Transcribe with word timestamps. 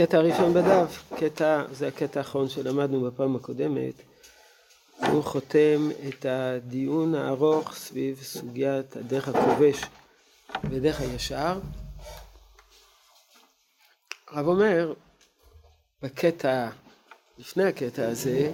הקטע 0.00 0.18
הראשון 0.18 0.54
בדף, 0.54 1.12
קטע, 1.18 1.64
זה 1.72 1.88
הקטע 1.88 2.20
האחרון 2.20 2.48
שלמדנו 2.48 3.00
בפעם 3.00 3.36
הקודמת, 3.36 3.94
הוא 4.98 5.24
חותם 5.24 5.88
את 6.08 6.26
הדיון 6.28 7.14
הארוך 7.14 7.74
סביב 7.74 8.22
סוגיית 8.22 8.96
הדרך 8.96 9.28
הכובש 9.28 9.80
ודרך 10.70 11.00
הישר. 11.00 11.60
הרב 14.28 14.46
אומר, 14.46 14.94
בקטע, 16.02 16.68
לפני 17.38 17.64
הקטע 17.64 18.08
הזה, 18.08 18.52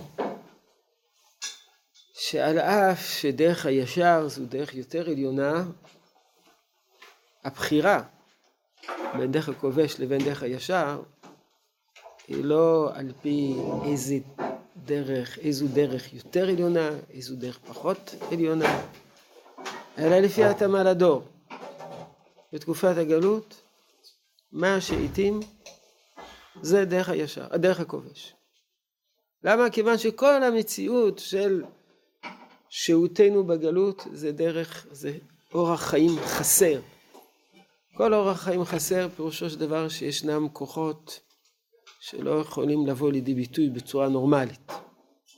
שעל 2.14 2.58
אף 2.58 3.06
שדרך 3.06 3.66
הישר 3.66 4.28
זו 4.28 4.46
דרך 4.46 4.74
יותר 4.74 5.10
עליונה, 5.10 5.64
הבחירה 7.44 8.02
בין 9.18 9.32
דרך 9.32 9.48
הכובש 9.48 10.00
לבין 10.00 10.24
דרך 10.24 10.42
הישר 10.42 11.02
היא 12.28 12.44
לא 12.44 12.90
על 12.94 13.12
פי 13.22 13.56
איזה 13.84 14.18
דרך, 14.76 15.38
איזו 15.38 15.66
דרך 15.68 16.14
יותר 16.14 16.48
עליונה, 16.48 16.90
איזו 17.10 17.36
דרך 17.36 17.58
פחות 17.58 18.14
עליונה, 18.32 18.82
אלא 19.98 20.18
לפי 20.18 20.44
התאמה 20.44 20.82
לדור. 20.82 21.22
בתקופת 22.52 22.96
הגלות, 22.96 23.62
מה 24.52 24.80
שהתאים 24.80 25.40
זה 26.62 26.84
דרך 26.84 27.08
הישר, 27.08 27.46
הדרך 27.50 27.80
הכובש. 27.80 28.34
למה? 29.44 29.70
כיוון 29.70 29.98
שכל 29.98 30.42
המציאות 30.42 31.18
של 31.18 31.64
שהותנו 32.68 33.44
בגלות 33.44 34.06
זה 34.12 34.32
דרך, 34.32 34.86
זה 34.90 35.18
אורח 35.54 35.82
חיים 35.82 36.12
חסר. 36.26 36.80
כל 37.96 38.14
אורח 38.14 38.42
חיים 38.42 38.64
חסר 38.64 39.08
פירושו 39.16 39.50
של 39.50 39.58
דבר 39.58 39.88
שישנם 39.88 40.48
כוחות 40.52 41.20
שלא 42.08 42.30
יכולים 42.30 42.86
לבוא 42.86 43.12
לידי 43.12 43.34
ביטוי 43.34 43.68
בצורה 43.70 44.08
נורמלית. 44.08 44.72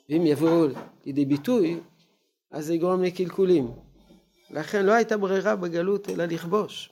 ואם 0.08 0.26
יבואו 0.26 0.66
לידי 1.04 1.24
ביטוי, 1.24 1.80
אז 2.50 2.66
זה 2.66 2.74
יגרום 2.74 3.02
לקלקולים. 3.02 3.70
לכן 4.50 4.86
לא 4.86 4.92
הייתה 4.92 5.16
ברירה 5.16 5.56
בגלות 5.56 6.08
אלא 6.08 6.24
לכבוש. 6.24 6.90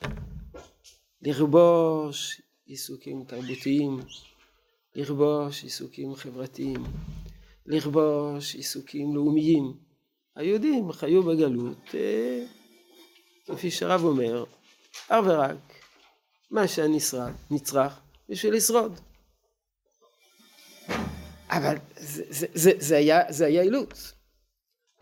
לכבוש 1.23 2.41
עיסוקים 2.67 3.25
תרבותיים, 3.25 3.99
לכבוש 4.95 5.63
עיסוקים 5.63 6.15
חברתיים, 6.15 6.85
לכבוש 7.67 8.55
עיסוקים 8.55 9.15
לאומיים. 9.15 9.73
היהודים 10.37 10.93
חיו 10.93 11.23
בגלות, 11.23 11.95
אה, 11.95 12.45
כפי 13.47 13.71
שהרב 13.71 14.05
אומר, 14.05 14.45
אך 15.09 15.25
ורק 15.25 15.73
מה 16.51 16.69
שהנצרך 16.69 18.01
בשביל 18.29 18.55
לשרוד. 18.55 19.01
אבל 21.57 21.77
זה, 21.97 22.23
זה, 22.29 22.47
זה, 22.55 22.71
זה, 22.79 22.97
היה, 22.97 23.23
זה 23.29 23.47
היה 23.47 23.63
אילוץ. 23.63 24.13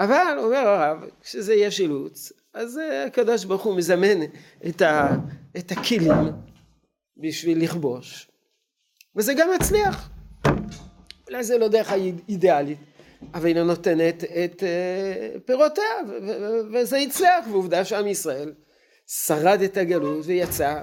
אבל 0.00 0.36
אומר 0.38 0.68
הרב, 0.68 0.98
כשזה 1.22 1.54
יש 1.54 1.80
אילוץ, 1.80 2.32
אז 2.54 2.80
הקדוש 3.06 3.44
ברוך 3.44 3.62
הוא 3.62 3.76
מזמן 3.76 4.22
את, 4.68 4.82
ה, 4.82 5.08
את 5.56 5.72
הכלים 5.72 6.32
בשביל 7.16 7.64
לכבוש, 7.64 8.30
וזה 9.16 9.34
גם 9.34 9.48
מצליח. 9.60 10.10
אולי 11.28 11.44
זה 11.44 11.58
לא 11.58 11.68
דרך 11.68 11.92
האידיאלית, 11.92 12.78
אבל 13.34 13.46
היא 13.46 13.56
לא 13.56 13.64
נותנת 13.64 14.24
את 14.24 14.62
uh, 14.62 15.40
פירותיה, 15.40 15.84
וזה 16.72 16.98
יצלח, 16.98 17.44
ועובדה 17.50 17.84
שעם 17.84 18.06
ישראל 18.06 18.54
שרד 19.06 19.60
את 19.64 19.76
הגלות 19.76 20.26
ויצא 20.26 20.82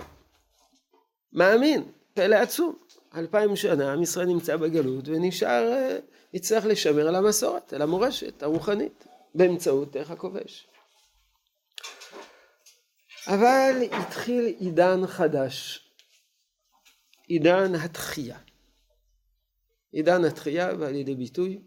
מאמין, 1.34 1.84
פלא 2.14 2.36
עצום. 2.36 2.76
אלפיים 3.16 3.56
שנה 3.56 3.94
עם 3.94 4.04
ישראל 4.04 4.26
נמצא 4.26 4.58
בגלות 4.58 5.08
ונשאר, 5.08 5.72
אה, 5.74 5.98
יצטרך 6.34 6.66
לשמר 6.66 7.08
על 7.08 7.16
המסורת, 7.16 7.74
על 7.74 7.82
המורשת 7.82 8.44
הרוחנית, 8.44 9.06
באמצעות 9.36 9.92
דרך 9.92 10.12
הכובש. 10.12 10.68
אבל 13.28 13.76
התחיל 13.92 14.46
עידן 14.60 15.08
חדש, 15.08 15.86
עידן 17.28 17.76
התחייה. 17.76 18.38
עידן 19.92 20.26
התחייה 20.26 20.76
בא 20.76 20.90
לידי 20.90 21.16
ביטוי 21.16 21.62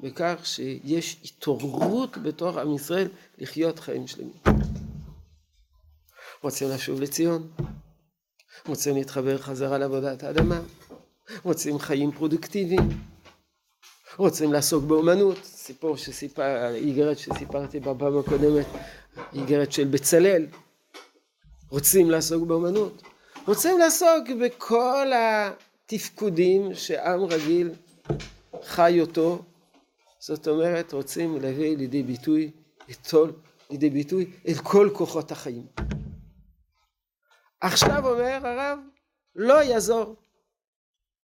בכך 0.00 0.40
שיש 0.44 1.22
התעוררות 1.24 2.18
בתוך 2.18 2.56
עם 2.56 2.74
ישראל 2.74 3.08
לחיות 3.38 3.78
חיים 3.78 4.06
שלמים. 4.06 4.32
רוצים 6.42 6.68
לשוב 6.70 7.00
לציון, 7.00 7.50
רוצים 8.68 8.96
להתחבר 8.96 9.38
חזרה 9.38 9.78
לעבודת 9.78 10.22
האדמה, 10.22 10.60
רוצים 11.42 11.78
חיים 11.78 12.12
פרודוקטיביים, 12.12 12.88
רוצים 14.16 14.52
לעסוק 14.52 14.84
באומנות, 14.84 15.38
סיפור 15.44 15.96
שסיפר, 15.96 16.74
איגרת 16.74 17.18
שסיפרתי 17.18 17.80
בפעם 17.80 18.18
הקודמת, 18.18 18.66
איגרת 19.32 19.72
של 19.72 19.84
בצלאל, 19.84 20.46
רוצים 21.70 22.10
לעסוק 22.10 22.46
באומנות, 22.46 23.02
רוצים 23.46 23.78
לעסוק 23.78 24.28
בכל 24.40 25.06
התפקודים 25.14 26.74
שעם 26.74 27.24
רגיל 27.24 27.70
חי 28.62 29.00
אותו, 29.00 29.42
זאת 30.20 30.48
אומרת 30.48 30.92
רוצים 30.92 31.40
להביא 31.40 31.76
לידי 31.76 32.02
ביטוי 32.02 32.50
כל, 33.10 33.30
לידי 33.70 33.90
ביטוי 33.90 34.30
את 34.50 34.56
כל 34.62 34.90
כוחות 34.92 35.32
החיים. 35.32 35.66
עכשיו 37.62 38.08
אומר 38.08 38.46
הרב, 38.46 38.78
לא 39.36 39.62
יעזור 39.62 40.16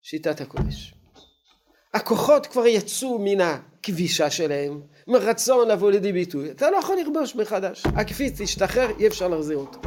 שיטת 0.03 0.41
הקודש. 0.41 0.94
הכוחות 1.94 2.47
כבר 2.47 2.66
יצאו 2.66 3.19
מן 3.19 3.41
הכבישה 3.41 4.31
שלהם, 4.31 4.81
מרצון 5.06 5.69
לבוא 5.69 5.91
לידי 5.91 6.12
ביטוי. 6.12 6.50
אתה 6.50 6.71
לא 6.71 6.76
יכול 6.76 6.97
לכבוש 7.00 7.37
מחדש. 7.37 7.87
הקפיץ 7.87 8.41
ישתחרר, 8.41 8.91
אי 8.99 9.06
אפשר 9.06 9.28
להחזיר 9.28 9.56
אותו. 9.56 9.81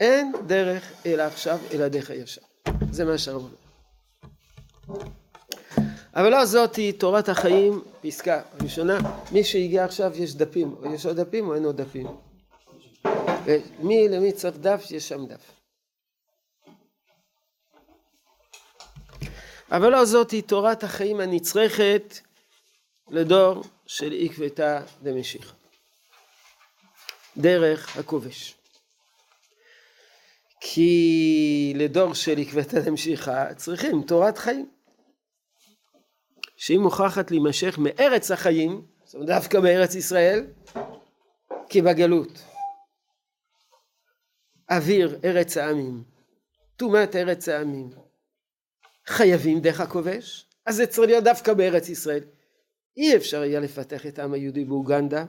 אין 0.00 0.32
דרך 0.46 0.92
אלא 1.06 1.22
עכשיו, 1.22 1.58
אלא 1.72 1.88
דרך 1.88 2.10
הישר. 2.10 2.42
זה 2.90 3.04
מה 3.04 3.18
שהרב 3.18 3.42
אומר. 3.42 3.54
אבל 6.14 6.30
לא 6.30 6.44
זאתי 6.44 6.92
תורת 6.92 7.28
החיים, 7.28 7.82
פסקה 8.02 8.40
ראשונה, 8.62 8.98
מי 9.32 9.44
שהגיע 9.44 9.84
עכשיו 9.84 10.12
יש 10.14 10.34
דפים, 10.34 10.74
יש 10.94 11.06
עוד 11.06 11.20
דפים 11.20 11.48
או 11.48 11.54
אין 11.54 11.64
עוד 11.64 11.80
דפים. 11.80 12.29
ומי 13.44 14.08
למי 14.08 14.32
צריך 14.32 14.56
דף, 14.56 14.84
יש 14.90 15.08
שם 15.08 15.26
דף. 15.26 15.50
אבל 19.70 19.88
לא 19.88 20.04
זאתי 20.04 20.42
תורת 20.42 20.84
החיים 20.84 21.20
הנצרכת 21.20 22.18
לדור 23.08 23.62
של 23.86 24.14
עקבתא 24.20 24.80
דמשיחא. 25.02 25.54
דרך 27.36 27.96
הכובש. 27.96 28.54
כי 30.60 31.72
לדור 31.76 32.14
של 32.14 32.38
עקבתא 32.38 32.80
דמשיחא 32.80 33.54
צריכים 33.54 34.02
תורת 34.02 34.38
חיים. 34.38 34.70
שהיא 36.56 36.78
מוכרחת 36.78 37.30
להימשך 37.30 37.78
מארץ 37.78 38.30
החיים, 38.30 38.82
זאת 39.04 39.14
אומרת 39.14 39.28
דווקא 39.28 39.60
בארץ 39.60 39.94
ישראל, 39.94 40.46
כי 41.68 41.82
בגלות. 41.82 42.49
אוויר 44.70 45.18
ארץ 45.24 45.56
העמים, 45.56 46.02
טומאת 46.76 47.16
ארץ 47.16 47.48
העמים, 47.48 47.90
חייבים 49.06 49.60
דרך 49.60 49.80
הכובש, 49.80 50.46
אז 50.66 50.76
זה 50.76 50.86
צריך 50.86 51.08
להיות 51.08 51.24
דווקא 51.24 51.54
בארץ 51.54 51.88
ישראל. 51.88 52.22
אי 52.96 53.16
אפשר 53.16 53.40
היה 53.40 53.60
לפתח 53.60 54.06
את 54.06 54.18
העם 54.18 54.32
היהודי 54.32 54.64
באוגנדה, 54.64 55.24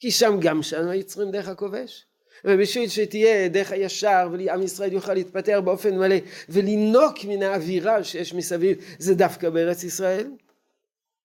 כי 0.00 0.10
שם 0.10 0.36
גם 0.40 0.62
שם 0.62 0.88
היו 0.88 1.04
צריכים 1.04 1.30
דרך 1.30 1.48
הכובש. 1.48 2.04
ובשביל 2.44 2.88
שתהיה 2.88 3.48
דרך 3.48 3.72
הישר 3.72 4.28
ועם 4.32 4.62
ישראל 4.62 4.92
יוכל 4.92 5.14
להתפתח 5.14 5.58
באופן 5.64 5.98
מלא 5.98 6.16
ולינוק 6.48 7.24
מן 7.24 7.42
האווירה 7.42 8.04
שיש 8.04 8.34
מסביב 8.34 8.78
זה 8.98 9.14
דווקא 9.14 9.50
בארץ 9.50 9.84
ישראל 9.84 10.30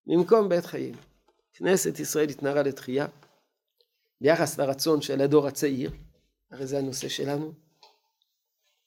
במקום 0.07 0.49
בית 0.49 0.65
חיים. 0.65 0.95
כנסת 1.53 1.99
ישראל 1.99 2.29
התנערה 2.29 2.63
לתחייה 2.63 3.07
ביחס 4.21 4.59
לרצון 4.59 5.01
של 5.01 5.21
הדור 5.21 5.47
הצעיר 5.47 5.91
הרי 6.53 6.67
זה 6.67 6.77
הנושא 6.77 7.09
שלנו. 7.09 7.53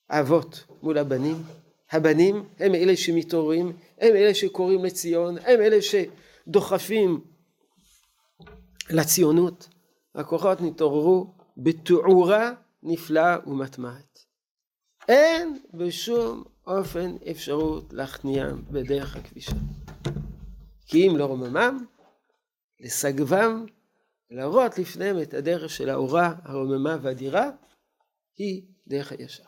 האבות 0.09 0.65
מול 0.83 0.99
הבנים, 0.99 1.43
הבנים 1.91 2.49
הם 2.59 2.75
אלה 2.75 2.97
שמתעוררים, 2.97 3.67
הם 3.99 4.17
אלה 4.17 4.35
שקוראים 4.35 4.85
לציון, 4.85 5.39
הם 5.39 5.61
אלה 5.61 5.77
שדוחפים 5.83 7.21
לציונות. 8.91 9.69
הכוחות 10.15 10.61
נתעוררו 10.61 11.35
בתעורה 11.57 12.53
נפלאה 12.83 13.37
ומטמעת. 13.47 14.19
אין 15.09 15.59
בשום 15.75 16.45
אופן 16.67 17.17
אפשרות 17.31 17.93
להכניעם 17.93 18.63
בדרך 18.71 19.17
הכבישה. 19.17 19.57
כי 20.87 21.09
אם 21.09 21.17
לא 21.17 21.25
רוממם, 21.25 21.85
לסגבם 22.81 23.67
להראות 24.31 24.79
לפניהם 24.79 25.23
את 25.23 25.35
הדרך 25.35 25.71
של 25.71 25.89
האורה 25.89 26.35
הרוממה 26.43 26.97
והדירה, 27.03 27.51
היא 28.37 28.63
דרך 28.87 29.13
הישר. 29.13 29.45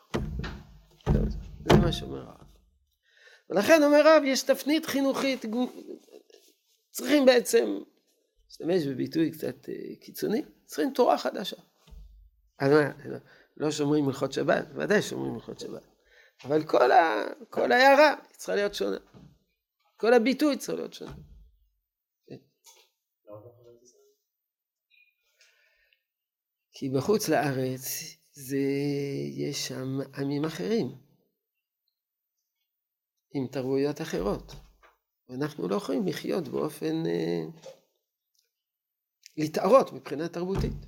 זה 1.70 1.76
מה 1.82 1.92
שאומר 1.92 2.20
הרב. 2.20 2.48
ולכן 3.50 3.82
אומר 3.82 4.00
רב, 4.04 4.22
יש 4.24 4.42
תפנית 4.42 4.86
חינוכית, 4.86 5.44
צריכים 6.90 7.26
בעצם, 7.26 7.78
להשתמש 8.46 8.86
בביטוי 8.86 9.30
קצת 9.30 9.68
אה, 9.68 9.74
קיצוני, 10.00 10.42
צריכים 10.64 10.92
תורה 10.94 11.18
חדשה. 11.18 11.56
אז 12.58 12.72
מה, 12.72 12.90
לא 13.56 13.70
שומרים 13.70 14.04
מלכות 14.04 14.32
שבת? 14.32 14.66
ודאי 14.74 15.02
שומרים 15.02 15.32
מלכות 15.32 15.60
שבת. 15.60 15.82
אבל 16.44 16.64
כל, 16.64 16.92
ה, 16.92 17.24
כל 17.50 17.72
ההערה 17.72 18.14
צריכה 18.36 18.54
להיות 18.54 18.74
שונה. 18.74 18.96
כל 19.96 20.14
הביטוי 20.14 20.56
צריך 20.56 20.78
להיות 20.78 20.92
שונה. 20.92 21.12
כי 26.80 26.88
בחוץ 26.88 27.28
לארץ 27.28 27.82
זה, 28.32 28.58
יש 29.34 29.68
שם 29.68 29.98
עמים 30.18 30.44
אחרים, 30.44 30.86
עם 33.34 33.46
תרבויות 33.46 34.00
אחרות. 34.00 34.54
ואנחנו 35.28 35.68
לא 35.68 35.76
יכולים 35.76 36.06
לחיות 36.06 36.48
באופן... 36.48 37.06
אה, 37.06 37.44
להתערות 39.36 39.92
מבחינה 39.92 40.28
תרבותית. 40.28 40.86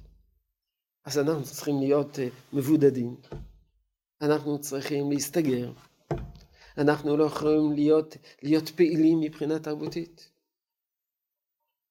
אז 1.04 1.18
אנחנו 1.18 1.44
צריכים 1.44 1.80
להיות 1.80 2.18
אה, 2.18 2.28
מבודדים, 2.52 3.16
אנחנו 4.20 4.60
צריכים 4.60 5.10
להסתגר, 5.10 5.72
אנחנו 6.78 7.16
לא 7.16 7.24
יכולים 7.24 7.72
להיות, 7.72 8.16
להיות 8.42 8.68
פעילים 8.68 9.20
מבחינה 9.20 9.58
תרבותית, 9.58 10.30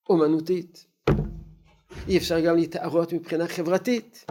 אומנותית. 0.09 0.85
אי 2.07 2.17
אפשר 2.17 2.39
גם 2.39 2.55
להתערות 2.55 3.13
מבחינה 3.13 3.47
חברתית. 3.47 4.25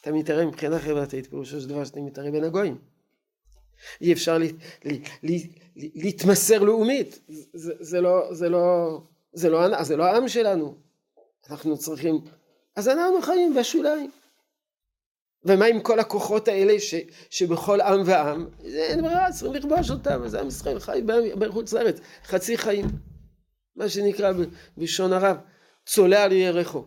אתה 0.00 0.12
מתערב 0.12 0.48
מבחינה 0.48 0.78
חברתית, 0.78 1.26
פירושו 1.26 1.60
של 1.60 1.68
דבר 1.68 1.84
שאתה 1.84 2.00
מתערב 2.00 2.32
בין 2.32 2.44
הגויים. 2.44 2.78
אי 4.00 4.12
אפשר 4.12 4.38
לה, 4.38 4.46
לה, 4.84 4.92
לה, 5.22 5.36
להתמסר 5.76 6.62
לאומית, 6.62 7.20
זה, 7.28 7.72
זה, 7.80 8.00
לא, 8.00 8.34
זה, 8.34 8.48
לא, 8.48 9.00
זה, 9.32 9.48
לא, 9.48 9.82
זה 9.82 9.96
לא 9.96 10.04
העם 10.04 10.28
שלנו. 10.28 10.74
אנחנו 11.50 11.78
צריכים, 11.78 12.20
אז 12.76 12.88
אנחנו 12.88 13.22
חיים 13.22 13.54
בשוליים. 13.54 14.10
ומה 15.44 15.66
עם 15.66 15.80
כל 15.80 16.00
הכוחות 16.00 16.48
האלה 16.48 16.80
ש, 16.80 16.94
שבכל 17.30 17.80
עם 17.80 18.02
ועם, 18.04 18.46
אין 18.64 19.02
ברירה, 19.02 19.32
צריכים 19.32 19.52
לכבוש 19.52 19.90
אותם, 19.90 20.22
אז 20.22 20.34
עם 20.34 20.48
ישראל 20.48 20.80
חי 20.80 21.02
בחוץ 21.38 21.72
לארץ, 21.72 21.96
חצי 22.24 22.58
חיים, 22.58 22.86
מה 23.76 23.88
שנקרא 23.88 24.32
בלשון 24.76 25.12
הרב, 25.12 25.36
צולע 25.88 26.24
על 26.24 26.32
ירחו. 26.32 26.84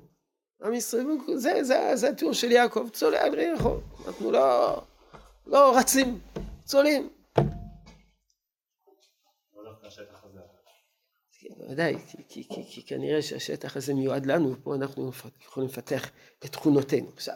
עם 0.64 0.74
ישראל, 0.74 1.06
זה, 1.36 1.64
זה, 1.64 1.92
זה 1.94 2.10
התיאור 2.10 2.34
של 2.34 2.52
יעקב, 2.52 2.90
צולע 2.94 3.22
על 3.26 3.40
ירחו, 3.40 3.76
אנחנו 4.08 4.32
לא, 4.32 4.82
לא 5.48 5.78
רצים, 5.78 6.20
צולעים. 6.66 7.10
בוודאי, 11.58 11.96
כי, 12.08 12.18
כי, 12.30 12.48
כי, 12.50 12.64
כי 12.70 12.86
כנראה 12.86 13.22
שהשטח 13.22 13.78
הזה 13.78 13.94
מיועד 13.94 14.26
לנו, 14.26 14.52
ופה 14.52 14.76
אנחנו 14.76 15.12
יכולים 15.42 15.70
לפתח 15.70 16.10
את 16.40 16.52
תכונותינו. 16.52 17.10
עכשיו, 17.14 17.36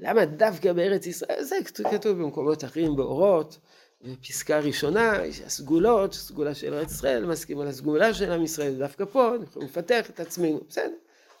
למה 0.00 0.24
דווקא 0.24 0.72
בארץ 0.72 1.06
ישראל? 1.06 1.42
זה 1.42 1.56
כתוב 1.92 2.18
במקומות 2.18 2.64
אחרים, 2.64 2.96
באורות, 2.96 3.58
בפסקה 4.02 4.58
ראשונה, 4.58 5.12
הסגולות, 5.46 6.14
סגולה 6.14 6.54
של 6.54 6.74
ארץ 6.74 6.90
ישראל, 6.90 7.26
מסכים 7.26 7.60
על 7.60 7.68
הסגולה 7.68 8.14
של 8.14 8.32
עם 8.32 8.42
ישראל, 8.42 8.74
דווקא 8.78 9.04
פה, 9.04 9.34
אנחנו 9.34 9.60
לפתח 9.60 10.10
את 10.10 10.20
עצמנו, 10.20 10.60
בסדר, 10.68 10.94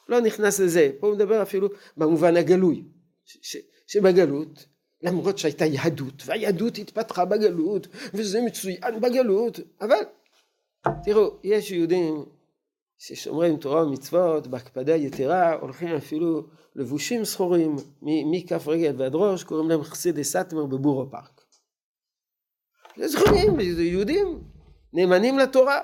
לא 0.08 0.20
נכנס 0.20 0.60
לזה, 0.60 0.90
פה 1.00 1.06
הוא 1.06 1.14
מדבר 1.14 1.42
אפילו 1.42 1.68
במובן 1.96 2.36
הגלוי, 2.36 2.84
ש, 3.24 3.38
ש, 3.42 3.56
שבגלות, 3.86 4.66
למרות 5.02 5.38
שהייתה 5.38 5.64
יהדות, 5.64 6.22
והיהדות 6.24 6.78
התפתחה 6.78 7.24
בגלות, 7.24 7.86
וזה 8.14 8.40
מצוין 8.46 9.00
בגלות, 9.00 9.60
אבל 9.80 10.02
תראו, 11.04 11.36
יש 11.44 11.70
יהודים 11.70 12.24
ששומרים 12.98 13.56
תורה 13.56 13.86
ומצוות 13.86 14.46
בהקפדה 14.46 14.96
יתרה, 14.96 15.54
הולכים 15.54 15.88
אפילו 15.88 16.46
לבושים 16.76 17.24
שחורים 17.24 17.76
מכף 18.02 18.68
רגל 18.68 18.94
ועד 18.98 19.14
ראש, 19.14 19.44
קוראים 19.44 19.68
להם 19.68 19.82
חסידי 19.82 20.24
סאטמר 20.24 20.66
בבורו 20.66 21.10
פארק. 21.10 21.40
זה 22.96 23.08
זכויים, 23.08 23.74
זה 23.74 23.82
יהודים, 23.82 24.42
נאמנים 24.92 25.38
לתורה, 25.38 25.80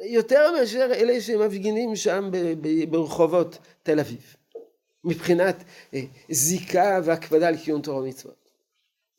יותר 0.00 0.52
מאשר 0.52 0.90
אלה 0.94 1.20
שמפגינים 1.20 1.96
שם 1.96 2.30
ברחובות 2.90 3.58
תל 3.82 4.00
אביב, 4.00 4.36
מבחינת 5.04 5.56
אה, 5.94 6.00
זיקה 6.30 7.00
והקפדה 7.04 7.48
על 7.48 7.56
קיום 7.56 7.82
תורה 7.82 8.02
ומצוות. 8.02 8.50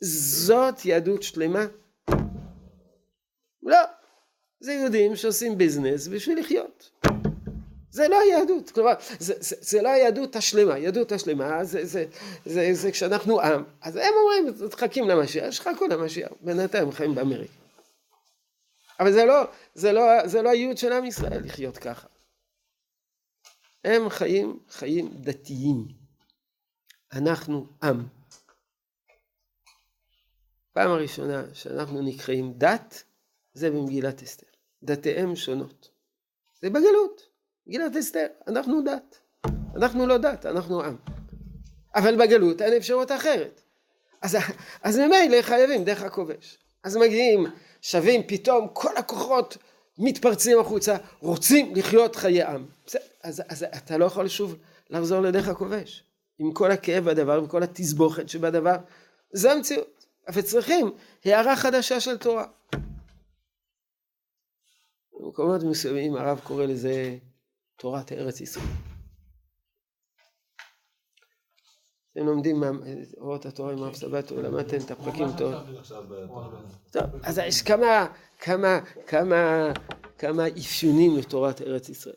זאת 0.01 0.85
יהדות 0.85 1.23
שלמה? 1.23 1.65
לא. 3.63 3.77
זה 4.59 4.73
יהודים 4.73 5.15
שעושים 5.15 5.57
ביזנס 5.57 6.07
בשביל 6.07 6.39
לחיות. 6.39 6.91
זה 7.91 8.07
לא 8.07 8.19
היהדות, 8.19 8.71
כלומר, 8.71 8.93
זה, 9.19 9.33
זה, 9.39 9.55
זה 9.59 9.81
לא 9.81 9.89
היהדות 9.89 10.35
השלמה, 10.35 10.77
יהדות 10.77 11.11
השלמה 11.11 11.63
זה, 11.63 11.85
זה, 11.85 12.05
זה, 12.45 12.69
זה 12.73 12.91
כשאנחנו 12.91 13.41
עם, 13.41 13.63
אז 13.81 13.95
הם 13.95 14.13
אומרים, 14.21 14.69
תחכים 14.69 15.09
למשיח, 15.09 15.51
שחכו 15.51 15.87
למשיח, 15.87 16.29
בינתיים 16.41 16.91
חיים 16.91 17.15
באמריקה. 17.15 17.58
אבל 18.99 19.11
זה 19.11 19.25
לא, 19.25 19.43
זה 19.73 19.91
לא, 19.91 20.27
זה 20.27 20.41
לא 20.41 20.49
הייעוד 20.49 20.77
של 20.77 20.93
עם 20.93 21.05
ישראל 21.05 21.43
לחיות 21.45 21.77
ככה. 21.77 22.07
הם 23.83 24.09
חיים 24.09 24.59
חיים 24.69 25.09
דתיים. 25.13 25.87
אנחנו 27.13 27.67
עם. 27.83 28.07
פעם 30.73 30.91
הראשונה 30.91 31.43
שאנחנו 31.53 32.01
נקראים 32.01 32.53
דת, 32.57 33.03
זה 33.53 33.71
במגילת 33.71 34.23
אסתר. 34.23 34.47
דתיהם 34.83 35.35
שונות. 35.35 35.89
זה 36.61 36.69
בגלות, 36.69 37.29
מגילת 37.67 37.95
אסתר, 37.95 38.27
אנחנו 38.47 38.81
דת. 38.81 39.19
אנחנו 39.75 40.07
לא 40.07 40.17
דת, 40.17 40.45
אנחנו 40.45 40.83
עם. 40.83 40.95
אבל 41.95 42.25
בגלות 42.25 42.61
אין 42.61 42.73
אפשרות 42.73 43.11
אחרת. 43.11 43.61
אז, 44.21 44.97
ממילא 44.97 45.41
חייבים 45.41 45.83
דרך 45.83 46.01
הכובש. 46.01 46.57
אז 46.83 46.97
מגיעים, 46.97 47.45
שווים, 47.81 48.21
פתאום 48.27 48.67
כל 48.73 48.97
הכוחות 48.97 49.57
מתפרצים 49.97 50.59
החוצה, 50.59 50.97
רוצים 51.19 51.75
לחיות 51.75 52.15
חיי 52.15 52.43
עם. 52.43 52.65
אז, 53.23 53.41
אז 53.49 53.65
אתה 53.77 53.97
לא 53.97 54.05
יכול 54.05 54.27
שוב 54.27 54.55
לחזור 54.89 55.21
לדרך 55.21 55.47
הכובש. 55.47 56.03
עם 56.39 56.53
כל 56.53 56.71
הכאב 56.71 57.03
בדבר, 57.03 57.37
עם 57.37 57.47
כל 57.47 57.63
התסבוכת 57.63 58.29
שבדבר. 58.29 58.75
זו 59.33 59.49
המציאות. 59.51 60.05
אבל 60.27 60.41
צריכים 60.41 60.91
הערה 61.25 61.55
חדשה 61.55 61.99
של 61.99 62.17
תורה. 62.17 62.45
במקומות 65.13 65.63
מסוימים 65.63 66.15
הרב 66.15 66.39
קורא 66.43 66.65
לזה 66.65 67.17
תורת 67.75 68.11
ארץ 68.11 68.41
ישראל. 68.41 68.65
אתם 72.19 72.27
לומדים 72.27 72.63
אורות 73.17 73.45
התורה 73.45 73.73
עם 73.73 73.83
הרב 73.83 73.93
סבתו, 73.93 74.41
למדתם 74.41 74.77
את 74.85 74.91
הפרקים 74.91 75.27
טוב. 75.37 75.53
טוב, 76.91 77.03
אז 77.23 77.37
יש 77.37 77.61
כמה, 77.61 78.07
כמה, 78.39 78.79
כמה, 79.07 79.71
כמה 80.17 80.47
אפיונים 80.47 81.17
לתורת 81.17 81.61
ארץ 81.61 81.89
ישראל. 81.89 82.15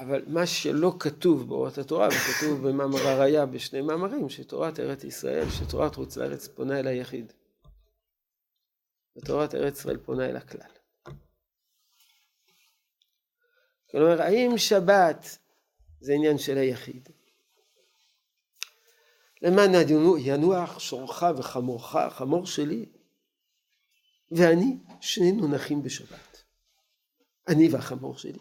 אבל 0.00 0.22
מה 0.26 0.46
שלא 0.46 0.96
כתוב 0.98 1.48
באורות 1.48 1.78
התורה, 1.78 2.08
וכתוב 2.08 2.68
במאמר 2.68 3.08
הראייה 3.08 3.46
בשני 3.46 3.80
מאמרים, 3.80 4.28
שתורת 4.28 4.80
ארץ 4.80 5.04
ישראל, 5.04 5.50
שתורת 5.50 5.94
חוץ 5.94 6.16
לארץ 6.16 6.48
פונה 6.48 6.80
אל 6.80 6.86
היחיד. 6.86 7.32
ותורת 9.16 9.54
ארץ 9.54 9.78
ישראל 9.78 9.96
פונה 9.96 10.26
אל 10.26 10.36
הכלל. 10.36 10.70
כלומר, 13.90 14.22
האם 14.22 14.58
שבת 14.58 15.41
זה 16.02 16.12
עניין 16.12 16.38
של 16.38 16.58
היחיד? 16.58 17.08
למען 19.42 19.74
ינוח 20.18 20.78
שורך 20.78 21.22
וחמורך, 21.36 21.96
חמור 22.10 22.46
שלי, 22.46 22.86
ואני, 24.30 24.78
שנינו 25.00 25.48
נחים 25.48 25.82
בשבת. 25.82 26.42
אני 27.48 27.68
והחמור 27.68 28.18
שלי. 28.18 28.38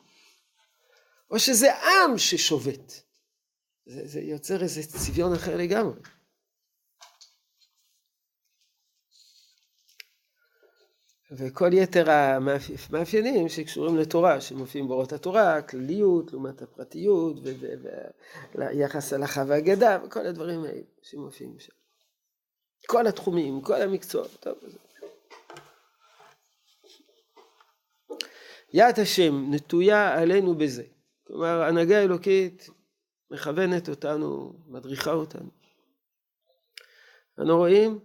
או 1.32 1.39
שזה 1.39 1.75
עם 1.75 2.18
ששובת. 2.18 3.03
זה, 3.86 4.08
זה 4.08 4.22
יוצר 4.22 4.63
איזה 4.63 4.84
צביון 4.84 5.34
אחר 5.34 5.58
לגמרי. 5.58 6.00
וכל 11.31 11.73
יתר 11.73 12.11
המאפיינים 12.11 13.50
שקשורים 13.50 13.97
לתורה, 13.97 14.41
שמופיעים 14.41 14.88
באורות 14.88 15.13
התורה, 15.13 15.61
כלליות 15.61 16.31
לעומת 16.31 16.61
הפרטיות, 16.61 17.38
ויחס 18.55 19.13
הלכה 19.13 19.43
והגדה, 19.47 20.00
וכל 20.05 20.25
הדברים 20.25 20.63
האלה 20.63 20.81
שמופיעים 21.01 21.59
שם. 21.59 21.73
כל 22.88 23.07
התחומים, 23.07 23.61
כל 23.61 23.81
המקצועות. 23.81 24.38
טוב, 24.39 24.57
זה... 24.67 24.77
יד 28.73 29.00
השם 29.00 29.51
נטויה 29.51 30.21
עלינו 30.21 30.55
בזה. 30.55 30.83
כלומר, 31.27 31.61
הנהגה 31.61 31.97
האלוקית 31.97 32.69
מכוונת 33.31 33.89
אותנו, 33.89 34.53
מדריכה 34.67 35.11
אותנו. 35.11 35.50
אנו 37.39 37.57
רואים 37.57 38.00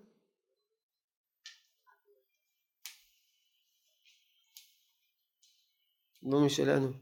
לא 6.26 6.46
משלנו. 6.46 6.92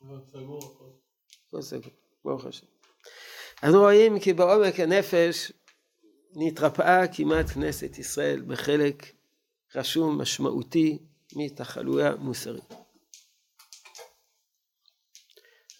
הכל 0.00 1.62
סגור, 1.62 1.90
ברוך 2.24 2.44
השם. 2.44 2.66
אנחנו 3.62 3.78
רואים 3.78 4.20
כי 4.20 4.32
בעומק 4.32 4.80
הנפש 4.80 5.52
נתרפאה 6.36 7.02
כמעט 7.16 7.46
כנסת 7.46 7.98
ישראל 7.98 8.42
בחלק 8.42 9.14
רשום 9.74 10.20
משמעותי 10.20 10.98
מתחלואה 11.36 12.16
מוסרית. 12.16 12.74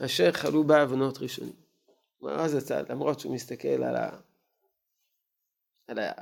אשר 0.05 0.33
חלו 0.33 0.65
בה 0.65 0.83
עוונות 0.83 1.19
ראשונים. 1.19 1.57
כלומר, 2.19 2.41
אז 2.41 2.55
הצד, 2.55 2.93
למרות 2.93 3.21
שהוא 3.21 3.35
מסתכל 3.35 3.69
על, 3.69 3.97
ה... 3.97 4.21
על, 5.87 5.99
ה... 5.99 6.13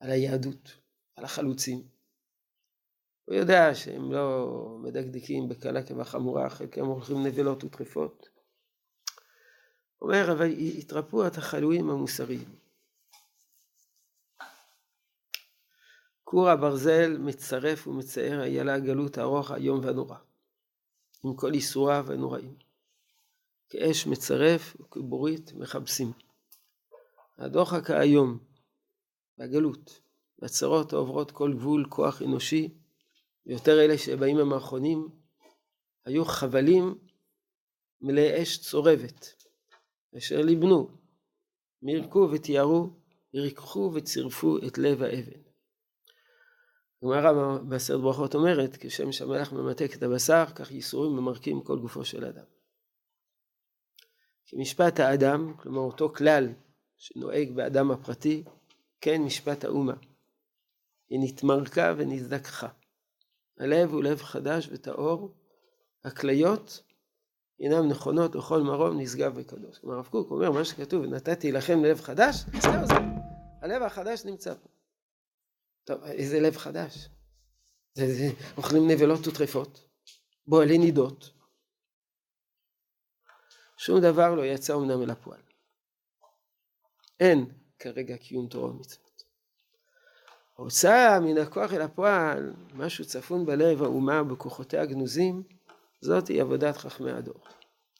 על 0.00 0.10
היהדות, 0.10 0.76
על 1.16 1.24
החלוצים, 1.24 1.88
הוא 3.30 3.36
יודע 3.36 3.74
שהם 3.74 4.12
לא 4.12 4.78
מדקדקים 4.82 5.48
בקלה 5.48 5.82
כבחמורה, 5.82 6.50
חלקם 6.50 6.84
הולכים 6.86 7.26
נבלות 7.26 7.64
וטרפות. 7.64 8.28
אומר, 10.02 10.32
אבל 10.32 10.50
התרפאו 10.78 11.26
התחלואים 11.26 11.90
המוסריים. 11.90 12.48
כור 16.24 16.48
הברזל 16.48 17.18
מצרף 17.18 17.86
ומצער 17.86 18.42
איילה 18.42 18.74
הגלות 18.74 19.18
הארוך 19.18 19.50
האיום 19.50 19.80
והנורא, 19.84 20.16
עם 21.24 21.36
כל 21.36 21.54
ייסוריו 21.54 22.12
הנוראים. 22.12 22.54
כאש 23.68 24.06
מצרף 24.06 24.76
וכבורית 24.80 25.52
מכבסים. 25.52 26.12
הדוחק 27.38 27.90
האיום 27.90 28.38
והגלות 29.38 30.00
והצרות 30.38 30.92
העוברות 30.92 31.30
כל 31.30 31.52
גבול 31.52 31.86
כוח 31.88 32.22
אנושי, 32.22 32.79
ויותר 33.46 33.84
אלה 33.84 33.98
שבאים 33.98 34.52
האחרונים, 34.52 35.08
היו 36.04 36.24
חבלים 36.24 36.98
מלאי 38.00 38.42
אש 38.42 38.58
צורבת, 38.58 39.44
אשר 40.18 40.42
ליבנו, 40.42 40.88
מירקו 41.82 42.28
ותיארו, 42.32 42.90
ירקחו 43.34 43.92
וצירפו 43.94 44.58
את 44.66 44.78
לב 44.78 45.02
האבן. 45.02 45.40
הגמרא 47.02 47.58
בעשרת 47.58 48.00
ברכות 48.00 48.34
אומרת, 48.34 48.76
כשם 48.80 49.12
שהמלח 49.12 49.52
ממתק 49.52 49.90
את 49.96 50.02
הבשר, 50.02 50.44
כך 50.54 50.70
ייסורים 50.70 51.12
ממרקים 51.12 51.62
כל 51.62 51.78
גופו 51.78 52.04
של 52.04 52.24
אדם. 52.24 52.44
כי 54.46 54.56
משפט 54.56 55.00
האדם, 55.00 55.54
כלומר 55.56 55.80
אותו 55.80 56.08
כלל 56.08 56.48
שנוהג 56.98 57.50
באדם 57.50 57.90
הפרטי, 57.90 58.44
כן 59.00 59.22
משפט 59.22 59.64
האומה. 59.64 59.94
היא 61.08 61.20
נתמרקה 61.22 61.94
ונזדככה. 61.96 62.68
הלב 63.60 63.92
הוא 63.92 64.02
לב 64.02 64.22
חדש 64.22 64.68
וטהור, 64.72 65.34
הכליות 66.04 66.82
אינם 67.60 67.88
נכונות 67.88 68.34
לכל 68.34 68.62
מרום 68.62 69.00
נשגב 69.00 69.32
וקדוש. 69.36 69.78
כלומר 69.78 69.96
הרב 69.96 70.06
קוק 70.06 70.30
אומר 70.30 70.50
מה 70.50 70.64
שכתוב, 70.64 71.04
נתתי 71.04 71.52
לכם 71.52 71.84
לב 71.84 72.00
חדש, 72.00 72.36
זהו 72.62 72.86
זה. 72.86 72.94
הלב 73.62 73.82
החדש 73.82 74.24
נמצא 74.24 74.54
פה. 74.54 74.68
טוב, 75.84 76.02
איזה 76.04 76.40
לב 76.40 76.56
חדש? 76.56 77.08
זה, 77.94 78.14
זה, 78.14 78.28
אוכלים 78.56 78.90
נבלות 78.90 79.26
וטרפות, 79.26 79.88
בועלי 80.46 80.78
נידות. 80.78 81.30
שום 83.76 84.00
דבר 84.00 84.34
לא 84.34 84.44
יצא 84.44 84.74
אמנם 84.74 85.02
אל 85.02 85.10
הפועל. 85.10 85.40
אין 87.20 87.52
כרגע 87.78 88.16
קיום 88.16 88.48
תורה 88.48 88.70
ומצוות. 88.70 89.09
הוצאה 90.60 91.20
מן 91.20 91.38
הכוח 91.38 91.72
אל 91.72 91.82
הפועל, 91.82 92.52
משהו 92.74 93.04
צפון 93.04 93.46
בלב 93.46 93.82
האומה 93.82 94.24
בכוחותיה 94.24 94.82
הגנוזים, 94.82 95.42
זאת 96.00 96.28
היא 96.28 96.42
עבודת 96.42 96.76
חכמי 96.76 97.10
הדור. 97.10 97.40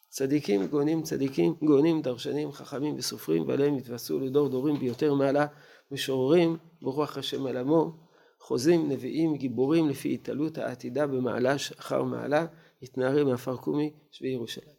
צדיקים 0.08 0.66
גאונים 0.66 1.02
צדיקים 1.02 1.54
גאונים 1.64 2.02
דרשנים 2.02 2.52
חכמים 2.52 2.94
וסופרים 2.98 3.48
ועליהם 3.48 3.76
התווספו 3.76 4.18
לדור 4.18 4.48
דורים 4.48 4.78
ביותר 4.78 5.14
מעלה 5.14 5.46
משוררים 5.90 6.56
ברוח 6.82 7.16
השם 7.16 7.46
על 7.46 7.56
עמו 7.56 7.92
חוזים 8.40 8.88
נביאים 8.88 9.36
גיבורים 9.36 9.88
לפי 9.88 10.14
התעלות 10.14 10.58
העתידה 10.58 11.06
במעלה 11.06 11.54
אחר 11.78 12.02
מעלה 12.02 12.46
התנערים 12.82 13.26
מעפר 13.26 13.56
קומי 13.56 13.92
שבי 14.10 14.28
ירושלים. 14.28 14.74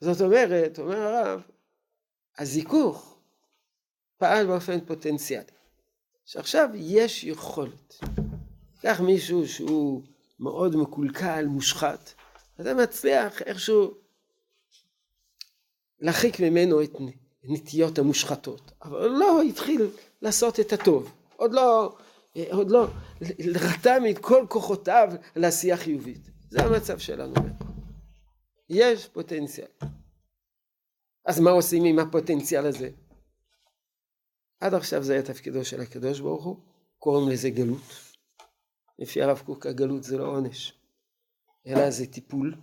זאת 0.00 0.20
אומרת, 0.20 0.78
אומר 0.78 0.96
הרב, 0.96 1.42
הזיכוך 2.38 3.18
פעל 4.18 4.46
באופן 4.46 4.80
פוטנציאלי. 4.80 5.59
שעכשיו 6.30 6.68
יש 6.74 7.24
יכולת. 7.24 7.98
קח 8.82 9.00
מישהו 9.00 9.48
שהוא 9.48 10.02
מאוד 10.40 10.76
מקולקל, 10.76 11.46
מושחת, 11.46 12.12
אתה 12.60 12.74
מצליח 12.74 13.42
איכשהו 13.42 13.94
להרחיק 16.00 16.40
ממנו 16.40 16.82
את 16.82 16.90
נטיות 17.44 17.98
המושחתות, 17.98 18.72
אבל 18.82 19.08
לא 19.08 19.42
התחיל 19.42 19.90
לעשות 20.22 20.60
את 20.60 20.72
הטוב, 20.72 21.12
עוד 21.36 21.52
לא, 21.52 21.96
עוד 22.50 22.70
לא 22.70 22.86
רתם 23.54 24.02
את 24.10 24.18
כל 24.18 24.46
כוחותיו 24.48 25.12
לעשייה 25.36 25.76
חיובית. 25.76 26.30
זה 26.50 26.62
המצב 26.62 26.98
שלנו. 26.98 27.34
יש 28.68 29.06
פוטנציאל. 29.06 29.68
אז 31.26 31.40
מה 31.40 31.50
עושים 31.50 31.84
עם 31.84 31.98
הפוטנציאל 31.98 32.66
הזה? 32.66 32.90
עד 34.60 34.74
עכשיו 34.74 35.02
זה 35.02 35.12
היה 35.12 35.22
תפקידו 35.22 35.64
של 35.64 35.80
הקדוש 35.80 36.20
ברוך 36.20 36.44
הוא, 36.44 36.56
קוראים 36.98 37.28
לזה 37.28 37.50
גלות. 37.50 38.10
לפי 38.98 39.22
הרב 39.22 39.42
קוק 39.46 39.66
הגלות 39.66 40.04
זה 40.04 40.18
לא 40.18 40.26
עונש, 40.26 40.78
אלא 41.66 41.90
זה 41.90 42.06
טיפול. 42.06 42.54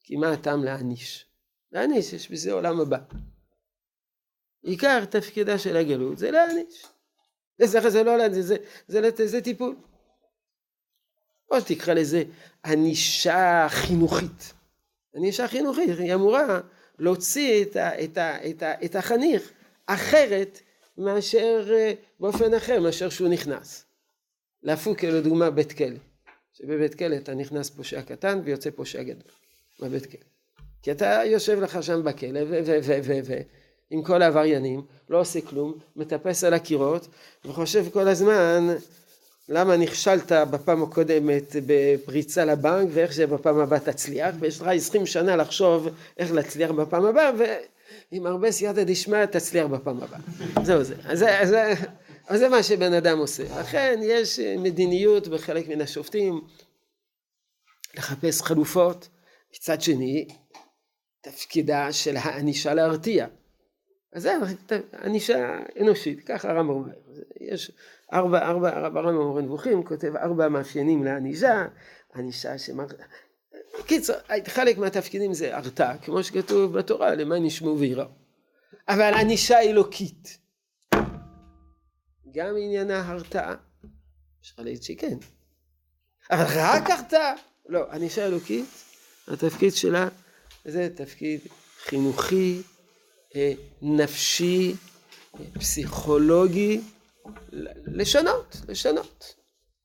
כי 0.00 0.16
מה 0.16 0.32
הטעם 0.32 0.64
להעניש? 0.64 1.26
להעניש, 1.72 2.12
יש 2.12 2.30
בזה 2.30 2.52
עולם 2.52 2.80
הבא. 2.80 2.98
עיקר 4.62 5.04
תפקידה 5.04 5.58
של 5.58 5.76
הגלות 5.76 6.18
זה 6.18 6.30
להעניש. 6.30 6.86
זה, 7.58 7.90
זה 7.90 8.02
לא 8.02 8.18
להעניש, 8.18 8.38
זה, 8.38 8.56
זה, 8.88 9.10
זה, 9.16 9.26
זה 9.26 9.40
טיפול. 9.40 9.76
או 11.50 11.60
תקרא 11.60 11.94
לזה 11.94 12.24
ענישה 12.64 13.66
חינוכית. 13.68 14.52
ענישה 15.14 15.48
חינוכית, 15.48 15.98
היא 15.98 16.14
אמורה 16.14 16.60
להוציא 16.98 17.62
את, 17.62 17.76
ה, 17.76 18.04
את, 18.04 18.18
ה, 18.18 18.50
את, 18.50 18.62
ה, 18.62 18.84
את 18.84 18.96
החניך 18.96 19.52
אחרת 19.86 20.60
מאשר, 20.98 21.66
אה, 21.72 21.92
באופן 22.20 22.54
אחר 22.54 22.80
מאשר 22.80 23.08
שהוא 23.08 23.28
נכנס. 23.28 23.84
להפוק 24.62 25.04
לדוגמה 25.04 25.50
בית 25.50 25.72
כלא. 25.72 25.96
שבבית 26.52 26.94
כלא 26.94 27.16
אתה 27.16 27.34
נכנס 27.34 27.70
פושע 27.70 28.02
קטן 28.02 28.40
ויוצא 28.44 28.70
פושע 28.70 29.02
גדול. 29.02 29.32
בבית 29.80 30.06
כלא. 30.06 30.20
כי 30.82 30.92
אתה 30.92 31.20
יושב 31.26 31.60
לך 31.60 31.82
שם 31.82 32.04
בכלא 32.04 32.40
ועם 33.90 34.02
כל 34.02 34.22
העבריינים, 34.22 34.82
לא 35.08 35.20
עושה 35.20 35.40
כלום, 35.40 35.78
מטפס 35.96 36.44
על 36.44 36.54
הקירות 36.54 37.08
וחושב 37.44 37.84
כל 37.92 38.08
הזמן 38.08 38.74
למה 39.48 39.76
נכשלת 39.76 40.32
בפעם 40.32 40.82
הקודמת 40.82 41.56
בפריצה 41.66 42.44
לבנק 42.44 42.88
ואיך 42.92 43.12
שבפעם 43.12 43.58
הבאה 43.58 43.80
תצליח 43.80 44.34
ויש 44.40 44.60
לך 44.60 44.66
עשרים 44.66 45.06
שנה 45.06 45.36
לחשוב 45.36 45.88
איך 46.18 46.32
להצליח 46.32 46.70
בפעם 46.70 47.04
הבאה 47.04 47.30
ועם 48.12 48.26
הרבה 48.26 48.50
סייעתא 48.50 48.84
דשמיא 48.84 49.26
תצליח 49.26 49.66
בפעם 49.66 50.02
הבאה. 50.02 50.20
זהו 50.62 50.84
זה. 50.84 50.94
אז 51.04 51.18
זה, 51.18 51.38
זה, 51.44 51.74
אז 52.28 52.38
זה 52.38 52.48
מה 52.48 52.62
שבן 52.62 52.92
אדם 52.92 53.18
עושה. 53.18 53.60
לכן 53.60 54.00
יש 54.02 54.38
מדיניות 54.38 55.28
בחלק 55.28 55.68
מן 55.68 55.80
השופטים 55.80 56.40
לחפש 57.94 58.42
חלופות. 58.42 59.08
מצד 59.56 59.80
שני, 59.80 60.28
תפקידה 61.20 61.92
של 61.92 62.16
הענישה 62.16 62.74
להרתיע. 62.74 63.26
אז 64.12 64.22
זה 64.22 64.34
ענישה 65.04 65.58
אנושית, 65.80 66.24
ככה 66.24 66.50
הרמב"ם 66.50 66.70
אומר. 66.74 66.94
יש 67.40 67.72
ארבע, 68.12 68.48
ארבע, 68.48 68.76
הרמב"ם 68.76 69.14
מורה 69.14 69.42
נבוכים 69.42 69.84
כותב 69.84 70.16
ארבע 70.16 70.48
מאפיינים 70.48 71.04
לענישה, 71.04 71.66
ענישה 72.14 72.58
שמר... 72.58 72.86
קיצור, 73.86 74.16
חלק 74.48 74.78
מהתפקידים 74.78 75.34
זה 75.34 75.56
הרתעה, 75.56 75.98
כמו 75.98 76.24
שכתוב 76.24 76.78
בתורה, 76.78 77.14
למען 77.14 77.44
ישמעו 77.44 77.78
ויראו. 77.78 78.08
אבל 78.88 79.14
ענישה 79.14 79.60
אלוקית, 79.60 80.38
גם 82.34 82.56
עניינה 82.56 83.10
הרתעה. 83.10 83.54
יש 84.44 84.52
לך 84.52 84.58
להגיד 84.58 84.82
שכן. 84.82 85.16
אבל 86.30 86.44
רק 86.56 86.90
הרתעה? 86.90 87.34
לא, 87.68 87.92
ענישה 87.92 88.26
אלוקית, 88.26 88.66
התפקיד 89.28 89.74
שלה 89.74 90.08
זה 90.64 90.88
תפקיד 90.94 91.40
חינוכי, 91.84 92.62
אה, 93.36 93.52
נפשי, 93.82 94.74
פסיכולוגי, 95.52 96.80
לשנות, 97.86 98.56
לשנות. 98.68 99.34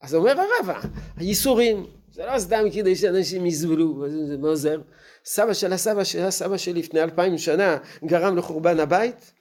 אז 0.02 0.16
אומר 0.16 0.36
הרב, 0.40 0.70
הייסורים, 1.18 1.86
זה 2.12 2.26
לא 2.26 2.40
סתם 2.40 2.64
כדי 2.74 2.96
שאנשים 2.96 3.46
יסבלו, 3.46 4.06
זה 4.28 4.38
לא 4.38 4.52
עוזר. 4.52 4.82
סבא 5.26 5.54
של 5.54 5.74
הסבא 5.74 6.04
של 6.04 6.20
הסבא 6.20 6.58
שלי 6.58 6.80
לפני 6.80 7.02
אלפיים 7.02 7.38
שנה 7.38 7.78
גרם 8.06 8.38
לחורבן 8.38 8.80
הבית, 8.80 9.34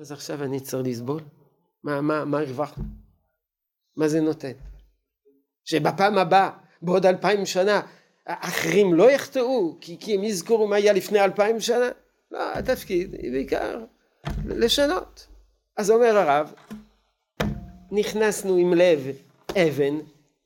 אז 0.00 0.12
עכשיו 0.12 0.42
אני 0.44 0.60
צריך 0.60 0.86
לסבול? 0.86 1.20
מה, 1.84 2.00
מה, 2.00 2.24
מה 2.24 2.38
הרווחנו? 2.38 2.84
מה 3.96 4.08
זה 4.08 4.20
נותן? 4.20 4.52
שבפעם 5.64 6.18
הבאה 6.18 6.50
בעוד 6.82 7.06
אלפיים 7.06 7.46
שנה 7.46 7.80
אחרים 8.26 8.94
לא 8.94 9.10
יחטאו 9.10 9.76
כי, 9.80 9.96
כי 10.00 10.14
הם 10.14 10.24
יזכרו 10.24 10.68
מה 10.68 10.76
היה 10.76 10.92
לפני 10.92 11.20
אלפיים 11.20 11.60
שנה? 11.60 11.88
לא, 12.30 12.54
התפקיד 12.54 13.14
היא 13.14 13.32
בעיקר 13.32 13.84
לשנות. 14.46 15.26
אז 15.76 15.90
אומר 15.90 16.16
הרב, 16.16 16.52
נכנסנו 17.90 18.56
עם 18.56 18.74
לב 18.74 19.00
אבן, 19.56 19.98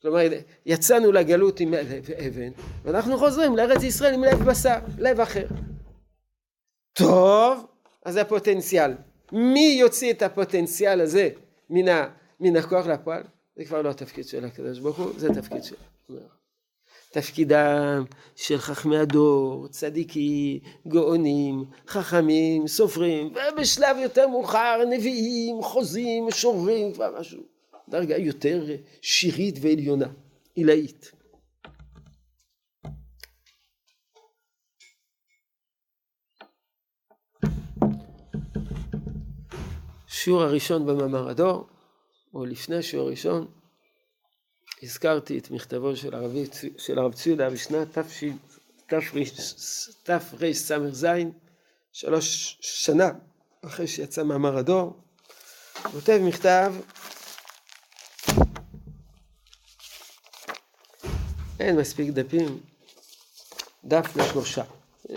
כלומר 0.07 0.21
יצאנו 0.67 1.13
לגלות 1.13 1.61
עם 1.61 1.75
לב 1.75 2.11
אבן, 2.11 2.51
ואנחנו 2.85 3.19
חוזרים 3.19 3.57
לארץ 3.57 3.83
ישראל 3.83 4.15
עם 4.15 4.25
לב 4.25 4.51
בשר, 4.51 4.79
לב 4.99 5.21
אחר. 5.21 5.47
טוב, 6.93 7.67
אז 8.05 8.15
זה 8.15 8.21
הפוטנציאל. 8.21 8.93
מי 9.33 9.77
יוציא 9.81 10.13
את 10.13 10.23
הפוטנציאל 10.23 11.01
הזה 11.01 11.29
מן, 11.71 12.57
הכוח 12.57 12.87
לפועל? 12.87 13.23
זה 13.57 13.65
כבר 13.65 13.83
לא 13.83 13.91
התפקיד 13.91 14.25
של 14.29 14.45
הקדוש 14.45 14.79
ברוך 14.79 14.99
הוא, 14.99 15.13
זה 15.17 15.35
תפקיד 15.35 15.65
שלו. 15.65 15.79
תפקידם 17.11 18.05
של 18.37 18.59
חכמי 18.59 18.99
הדור, 18.99 19.69
צדיקים, 19.69 20.59
גאונים, 20.89 21.65
חכמים, 21.89 22.69
סופרים, 22.69 23.33
ובשלב 23.53 23.97
יותר 24.03 24.29
מאוחר 24.29 24.83
נביאים, 24.91 25.63
חוזים, 25.63 26.31
שוברים, 26.31 26.93
כבר 26.93 27.21
משהו, 27.21 27.56
דרגה 27.89 28.17
יותר 28.17 28.65
שירית 29.03 29.55
ועליונה, 29.61 30.09
עילאית. 30.55 31.13
שיעור 40.07 40.43
הראשון 40.43 40.87
במאמר 40.87 41.29
הדור, 41.29 41.69
או 42.35 42.45
לפני 42.45 42.77
השיעור 42.77 43.07
הראשון, 43.07 43.47
הזכרתי 44.83 45.39
את 45.39 45.51
מכתבו 45.51 45.97
של 45.97 46.15
הרב, 46.15 46.33
של 46.79 46.99
הרב 46.99 47.15
ציודה 47.15 47.51
בשנת 47.51 47.99
תרס"ז, 50.07 51.07
שלוש 51.93 52.59
שנה 52.61 53.11
אחרי 53.65 53.87
שיצא 53.87 54.23
מאמר 54.23 54.59
הדור, 54.59 54.97
כותב 55.83 56.21
מכתב 56.23 56.75
אין 61.67 61.77
מספיק 61.77 62.11
דפים, 62.11 62.61
דף 63.85 64.17
לשלושה. 64.17 64.63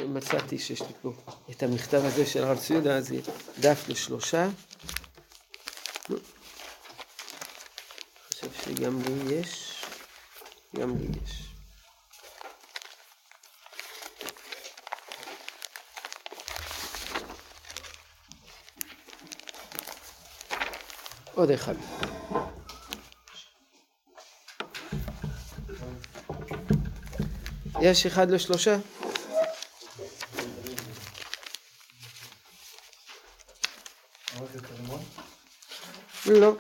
מצאתי 0.08 0.60
שיש 0.60 0.82
לי 0.82 0.94
פה 1.02 1.12
את 1.52 1.64
המכתב 1.64 2.02
הזה 2.06 2.26
של 2.26 2.44
הרב 2.44 2.58
ציודה, 2.60 2.98
אז 2.98 3.14
דף 3.60 3.86
לשלושה. 3.90 4.50
חושב 8.34 8.48
שגם 8.64 9.02
לי 9.02 9.36
יש, 9.36 9.84
גם 10.76 10.98
לי 10.98 11.08
יש. 11.24 11.44
עוד 21.34 21.52
אחד. 21.52 21.76
יש 27.82 28.06
אחד 28.06 28.32
לשלושה? 28.32 28.78
לא. 36.26 36.56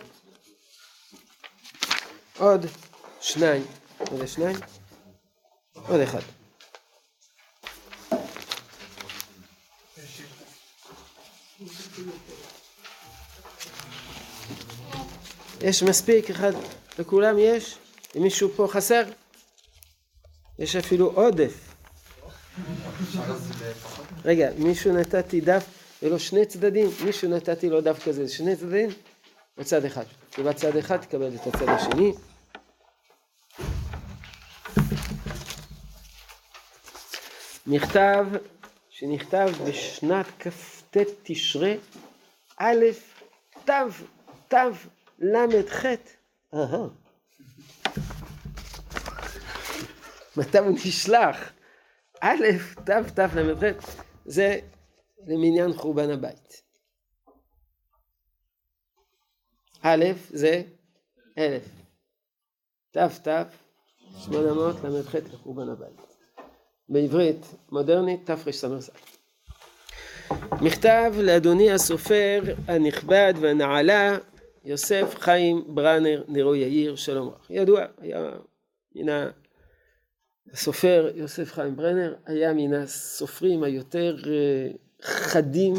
עוד 2.37 2.65
שניים. 3.21 3.65
עוד 3.97 4.27
שניים? 4.27 4.55
עוד 5.73 5.99
אחד. 5.99 6.19
יש 15.61 15.83
מספיק 15.83 16.29
אחד, 16.29 16.51
לכולם 16.99 17.35
יש? 17.39 17.77
אם 18.17 18.23
מישהו 18.23 18.49
פה 18.55 18.67
חסר? 18.71 19.03
יש 20.59 20.75
אפילו 20.75 21.11
עודף. 21.11 21.75
רגע, 24.25 24.49
מישהו 24.57 24.93
נתתי 24.93 25.41
דף 25.41 25.65
ולא 26.03 26.17
שני 26.19 26.45
צדדים? 26.45 26.89
מישהו 27.05 27.29
נתתי 27.29 27.69
לו 27.69 27.81
דף 27.81 28.05
כזה, 28.05 28.27
שני 28.27 28.55
צדדים? 28.55 28.89
בצד 29.57 29.85
אחד. 29.85 30.03
ובצד 30.37 30.77
אחד 30.77 30.97
תקבל 30.97 31.35
את 31.35 31.47
הצד 31.47 31.69
השני. 31.69 32.13
מכתב 37.67 38.25
שנכתב 38.89 39.49
בשנת 39.67 40.25
כ"ט 40.39 40.97
תשרי 41.23 41.77
א' 42.57 42.85
ת' 43.65 43.71
ת' 44.47 44.55
ל"ח 45.19 45.85
מתי 50.39 50.57
הוא 50.57 50.71
נשלח? 50.85 51.51
א' 52.21 52.45
ת' 52.85 52.89
ת' 52.89 53.19
ל"ח 53.19 53.95
זה 54.25 54.59
למניין 55.27 55.73
חורבן 55.73 56.09
הבית. 56.09 56.61
א' 59.81 60.05
זה 60.29 60.61
אלף, 61.37 61.65
ת' 62.91 63.27
ת' 63.27 63.27
שמונה 64.17 64.53
מאות 64.53 64.75
ל"ח 64.83 65.15
לחורבן 65.15 65.69
הבית. 65.69 66.09
בעברית 66.89 67.45
מודרנית 67.71 68.25
תרס"ז. 68.25 68.89
מכתב 70.61 71.13
לאדוני 71.17 71.71
הסופר 71.71 72.41
הנכבד 72.67 73.33
והנעלה 73.41 74.17
יוסף 74.63 75.15
חיים 75.19 75.75
ברנר 75.75 76.23
נרו 76.27 76.55
יאיר 76.55 76.95
שלום 76.95 77.27
רב. 77.27 77.45
ידוע, 77.49 77.85
היה 77.97 78.31
מן 78.95 79.29
הסופר 80.53 81.11
יוסף 81.15 81.51
חיים 81.51 81.75
ברנר 81.75 82.15
היה 82.25 82.53
מן 82.53 82.73
הסופרים 82.73 83.63
היותר 83.63 84.15
אה, 84.27 84.71
חדים, 85.01 85.73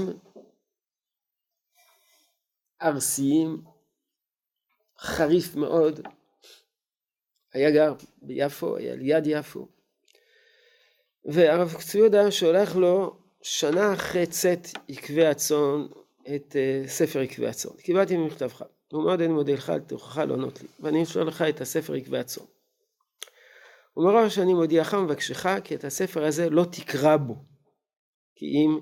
ארסיים, 2.82 3.62
חריף 4.98 5.54
מאוד. 5.54 6.00
היה 7.52 7.70
גר 7.70 7.94
ביפו, 8.22 8.76
היה 8.76 8.94
ליד 8.94 9.26
יפו. 9.26 9.68
והרב 11.24 11.74
קצויודה 11.78 12.30
שולח 12.30 12.76
לו 12.76 13.16
שנה 13.42 13.94
אחרי 13.94 14.26
צאת 14.26 14.68
עקבי 14.88 15.26
הצאן 15.26 15.86
את 16.34 16.56
uh, 16.56 16.88
ספר 16.88 17.20
עקבי 17.20 17.46
הצאן. 17.46 17.70
קיבלתי 17.76 18.16
ממכתבך, 18.16 18.62
ומאוד 18.92 19.20
אני 19.20 19.32
מודה 19.32 19.52
לך 19.52 19.70
על 19.70 19.80
תוכך 19.80 20.18
לענות 20.18 20.62
לי, 20.62 20.68
ואני 20.80 21.02
אפשר 21.02 21.24
לך 21.24 21.42
את 21.42 21.60
הספר 21.60 21.94
עקבי 21.94 22.18
הצאן. 22.18 22.44
ומראש 24.00 24.38
אני 24.38 24.54
מודיעך 24.54 24.92
ומבקשך 24.92 25.46
כי 25.64 25.74
את 25.74 25.84
הספר 25.84 26.24
הזה 26.24 26.50
לא 26.50 26.64
תקרא 26.72 27.16
בו, 27.16 27.34
כי 28.34 28.46
אם 28.46 28.80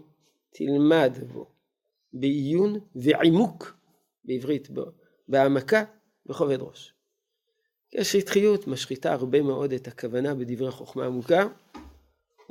תלמד 0.53 1.19
בו 1.33 1.51
בעיון 2.13 2.81
ועימוק 2.95 3.77
בעברית, 4.25 4.69
בהעמקה, 5.29 5.85
בכובד 6.27 6.59
ראש. 6.61 6.95
כי 7.91 7.99
השטחיות 7.99 8.67
משחיתה 8.67 9.13
הרבה 9.13 9.43
מאוד 9.43 9.73
את 9.73 9.89
הכוונה 9.89 10.35
בדברי 10.35 10.71
חוכמה 10.71 11.07
עמוקה, 11.07 11.47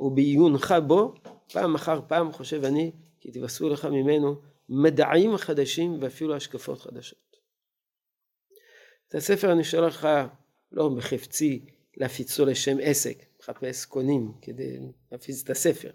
ובעיונך 0.00 0.74
בו, 0.86 1.14
פעם 1.52 1.74
אחר 1.74 2.00
פעם 2.08 2.32
חושב 2.32 2.64
אני, 2.64 2.92
כי 3.20 3.30
תבשרו 3.30 3.68
לך 3.68 3.84
ממנו 3.84 4.40
מדעים 4.68 5.36
חדשים 5.36 5.98
ואפילו 6.00 6.36
השקפות 6.36 6.80
חדשות. 6.80 7.36
את 9.08 9.14
הספר 9.14 9.52
אני 9.52 9.64
שואל 9.64 9.86
לך 9.86 10.08
לא 10.72 10.88
בחפצי 10.88 11.77
להפיצו 11.98 12.44
לשם 12.44 12.76
עסק, 12.82 13.24
מחפש 13.40 13.84
קונים 13.84 14.32
כדי 14.42 14.78
להפיץ 15.12 15.42
את 15.44 15.50
הספר, 15.50 15.90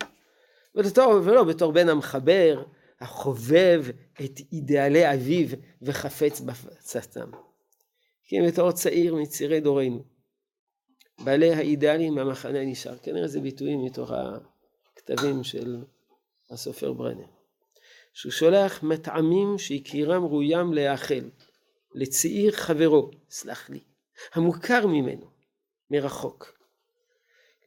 ולתור, 0.75 1.13
ולא 1.23 1.43
בתור 1.43 1.71
בן 1.71 1.89
המחבר, 1.89 2.63
החובב 2.99 3.85
את 4.25 4.39
אידיאלי 4.51 5.13
אביו 5.13 5.47
וחפץ 5.81 6.39
בהפצתם. 6.39 7.31
כי 8.23 8.41
בתור 8.47 8.71
צעיר 8.71 9.15
מצירי 9.15 9.59
דורנו. 9.59 10.03
בעלי 11.19 11.53
האידאלים 11.53 12.15
מהמחנה 12.15 12.65
נשאר. 12.65 12.97
כנראה 12.97 13.27
זה 13.27 13.39
ביטויים 13.39 13.85
מתוך 13.85 14.11
הכתבים 14.95 15.43
של 15.43 15.83
הסופר 16.51 16.93
ברנר. 16.93 17.25
שהוא 18.13 18.31
שולח 18.31 18.83
מטעמים 18.83 19.57
שהכירם 19.57 20.23
ראוים 20.25 20.73
להאכל 20.73 21.29
לצעיר 21.95 22.51
חברו, 22.51 23.11
סלח 23.29 23.69
לי, 23.69 23.79
המוכר 24.33 24.87
ממנו, 24.87 25.32
מרחוק. 25.93 26.53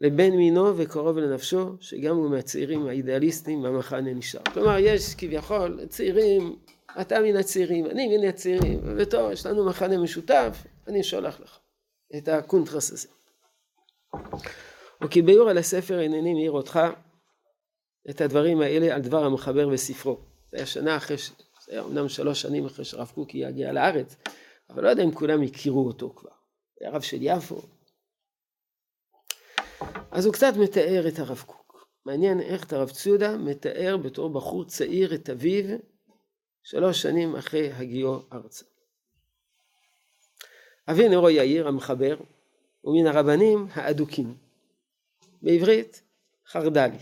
לבן 0.00 0.30
מינו 0.30 0.76
וקרוב 0.76 1.18
לנפשו, 1.18 1.76
שגם 1.80 2.16
הוא 2.16 2.30
מהצעירים 2.30 2.86
האידיאליסטים 2.86 3.62
מהמחנה 3.62 4.14
נשאר. 4.14 4.40
כלומר, 4.52 4.76
יש 4.78 5.14
כביכול 5.14 5.86
צעירים, 5.88 6.56
אתה 7.00 7.20
מן 7.20 7.36
הצעירים, 7.36 7.86
אני 7.86 8.16
מן 8.16 8.28
הצעירים, 8.28 8.80
וטוב, 8.96 9.32
יש 9.32 9.46
לנו 9.46 9.66
מחנה 9.66 9.98
משותף, 9.98 10.66
אני 10.86 11.02
שולח 11.02 11.40
לך 11.40 11.58
את 12.16 12.28
הקונטרס 12.28 12.92
הזה. 12.92 13.08
וכי 15.04 15.22
ביור 15.22 15.50
על 15.50 15.58
הספר 15.58 15.98
הנני 15.98 16.34
מעיר 16.34 16.52
אותך 16.52 16.80
את 18.10 18.20
הדברים 18.20 18.60
האלה 18.60 18.94
על 18.94 19.00
דבר 19.00 19.24
המחבר 19.24 19.68
בספרו. 19.68 20.18
זה 20.50 20.56
היה 20.56 20.66
שנה 20.66 20.96
אחרי, 20.96 21.16
זה 21.66 21.72
היה 21.72 21.82
אמנם 21.82 22.08
שלוש 22.08 22.42
שנים 22.42 22.66
אחרי 22.66 22.84
שרב 22.84 23.12
קוקי 23.14 23.38
יגיע 23.38 23.72
לארץ, 23.72 24.16
אבל 24.70 24.84
לא 24.84 24.88
יודע 24.88 25.02
אם 25.02 25.12
כולם 25.12 25.42
הכירו 25.42 25.86
אותו 25.86 26.12
כבר. 26.16 26.30
היה 26.80 26.90
רב 26.90 27.00
של 27.00 27.18
יפו. 27.20 27.62
אז 30.10 30.26
הוא 30.26 30.34
קצת 30.34 30.52
מתאר 30.60 31.08
את 31.08 31.18
הרב 31.18 31.42
קוק. 31.46 31.86
מעניין 32.06 32.40
איך 32.40 32.64
את 32.64 32.72
הרב 32.72 32.90
צודה 32.90 33.36
מתאר 33.36 33.96
בתור 33.96 34.30
בחור 34.30 34.64
צעיר 34.64 35.14
את 35.14 35.30
אביו 35.30 35.76
שלוש 36.62 37.02
שנים 37.02 37.36
אחרי 37.36 37.72
הגיעו 37.72 38.22
ארצה. 38.32 38.64
אבי 40.90 41.08
נרו 41.08 41.30
יאיר 41.30 41.68
המחבר 41.68 42.16
הוא 42.80 43.00
מן 43.00 43.06
הרבנים 43.06 43.66
האדוקים. 43.72 44.36
בעברית 45.42 46.02
חרד"לי. 46.46 46.98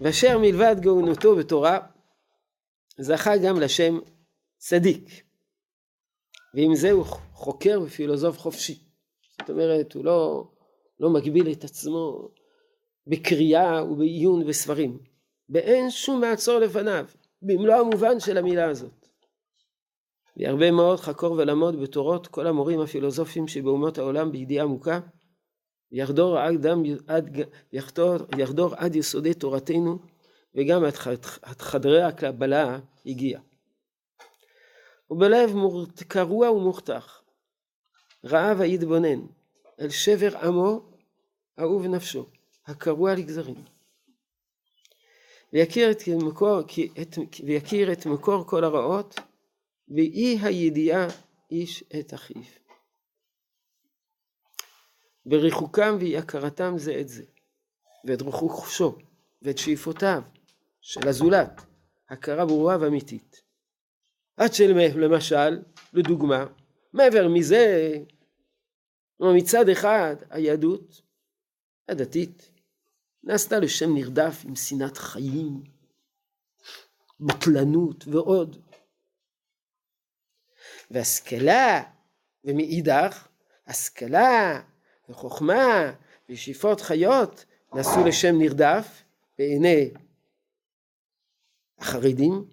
ואשר 0.00 0.38
מלבד 0.38 0.76
גאונותו 0.80 1.36
בתורה 1.36 1.78
זכה 2.98 3.36
גם 3.36 3.60
לשם 3.60 3.98
צדיק. 4.56 5.22
ועם 6.54 6.74
זה 6.74 6.90
הוא 6.90 7.04
חוקר 7.32 7.80
ופילוסוף 7.86 8.38
חופשי. 8.38 8.84
זאת 9.40 9.50
אומרת, 9.50 9.92
הוא 9.92 10.04
לא, 10.04 10.50
לא 11.02 11.10
מגביל 11.10 11.52
את 11.52 11.64
עצמו 11.64 12.28
בקריאה 13.06 13.84
ובעיון 13.84 14.46
בספרים. 14.46 14.98
ואין 15.48 15.90
שום 15.90 16.20
מעצור 16.20 16.58
לפניו, 16.58 17.06
במלוא 17.42 17.74
המובן 17.74 18.20
של 18.20 18.38
המילה 18.38 18.68
הזאת. 18.68 19.08
והרבה 20.36 20.70
מאוד 20.70 21.00
חקור 21.00 21.32
ולמוד 21.32 21.80
בתורות 21.80 22.26
כל 22.26 22.46
המורים 22.46 22.80
הפילוסופיים 22.80 23.48
שבאומות 23.48 23.98
העולם 23.98 24.32
בידיעה 24.32 24.64
עמוקה, 24.64 25.00
יחדור 25.92 26.38
עד, 26.38 26.66
עד, 27.06 27.36
יחדור, 27.72 28.16
יחדור 28.38 28.74
עד 28.76 28.96
יסודי 28.96 29.34
תורתנו 29.34 29.98
וגם 30.54 30.84
עד 31.42 31.60
חדרי 31.60 32.02
הקבלה 32.02 32.78
הגיע. 33.06 33.40
ובלב 35.10 35.54
קרוע 36.08 36.50
ומוכתח, 36.50 37.22
ראה 38.24 38.54
ויתבונן 38.58 39.20
אל 39.80 39.88
שבר 39.88 40.36
עמו 40.36 40.91
אהוב 41.58 41.86
נפשו, 41.86 42.26
הקרוע 42.66 43.14
לגזרים. 43.14 43.64
ויכיר 45.52 45.90
את 45.90 45.98
מקור, 46.08 46.60
את, 47.02 47.18
ויכיר 47.46 47.92
את 47.92 48.06
מקור 48.06 48.46
כל 48.46 48.64
הרעות, 48.64 49.14
ואי 49.88 50.38
הידיעה 50.42 51.06
איש 51.50 51.84
את 52.00 52.14
אחיו. 52.14 52.42
בריחוקם 55.26 55.96
ואי 56.00 56.18
הכרתם 56.18 56.74
זה 56.76 57.00
את 57.00 57.08
זה, 57.08 57.24
ואת 58.04 58.22
רכושו, 58.22 58.98
ואת 59.42 59.58
שאיפותיו 59.58 60.22
של 60.80 61.08
הזולת, 61.08 61.60
הכרה 62.08 62.46
ברורה 62.46 62.76
ואמיתית. 62.80 63.42
עד 64.36 64.54
שלמשל, 64.54 65.62
לדוגמה, 65.92 66.46
מעבר 66.92 67.28
מזה, 67.28 67.96
מצד 69.20 69.68
אחד 69.68 70.16
היהדות 70.30 71.02
הדתית 71.88 72.50
נעשתה 73.22 73.58
לשם 73.58 73.94
נרדף 73.94 74.42
עם 74.44 74.56
שנאת 74.56 74.96
חיים, 74.96 75.64
בטלנות 77.20 78.08
ועוד. 78.08 78.56
והשכלה, 80.90 81.82
ומאידך, 82.44 83.28
השכלה 83.66 84.62
וחוכמה 85.08 85.92
ושאיפות 86.28 86.80
חיות 86.80 87.44
נעשו 87.74 88.04
לשם 88.06 88.38
נרדף 88.38 89.02
בעיני 89.38 89.90
החרדים, 91.78 92.44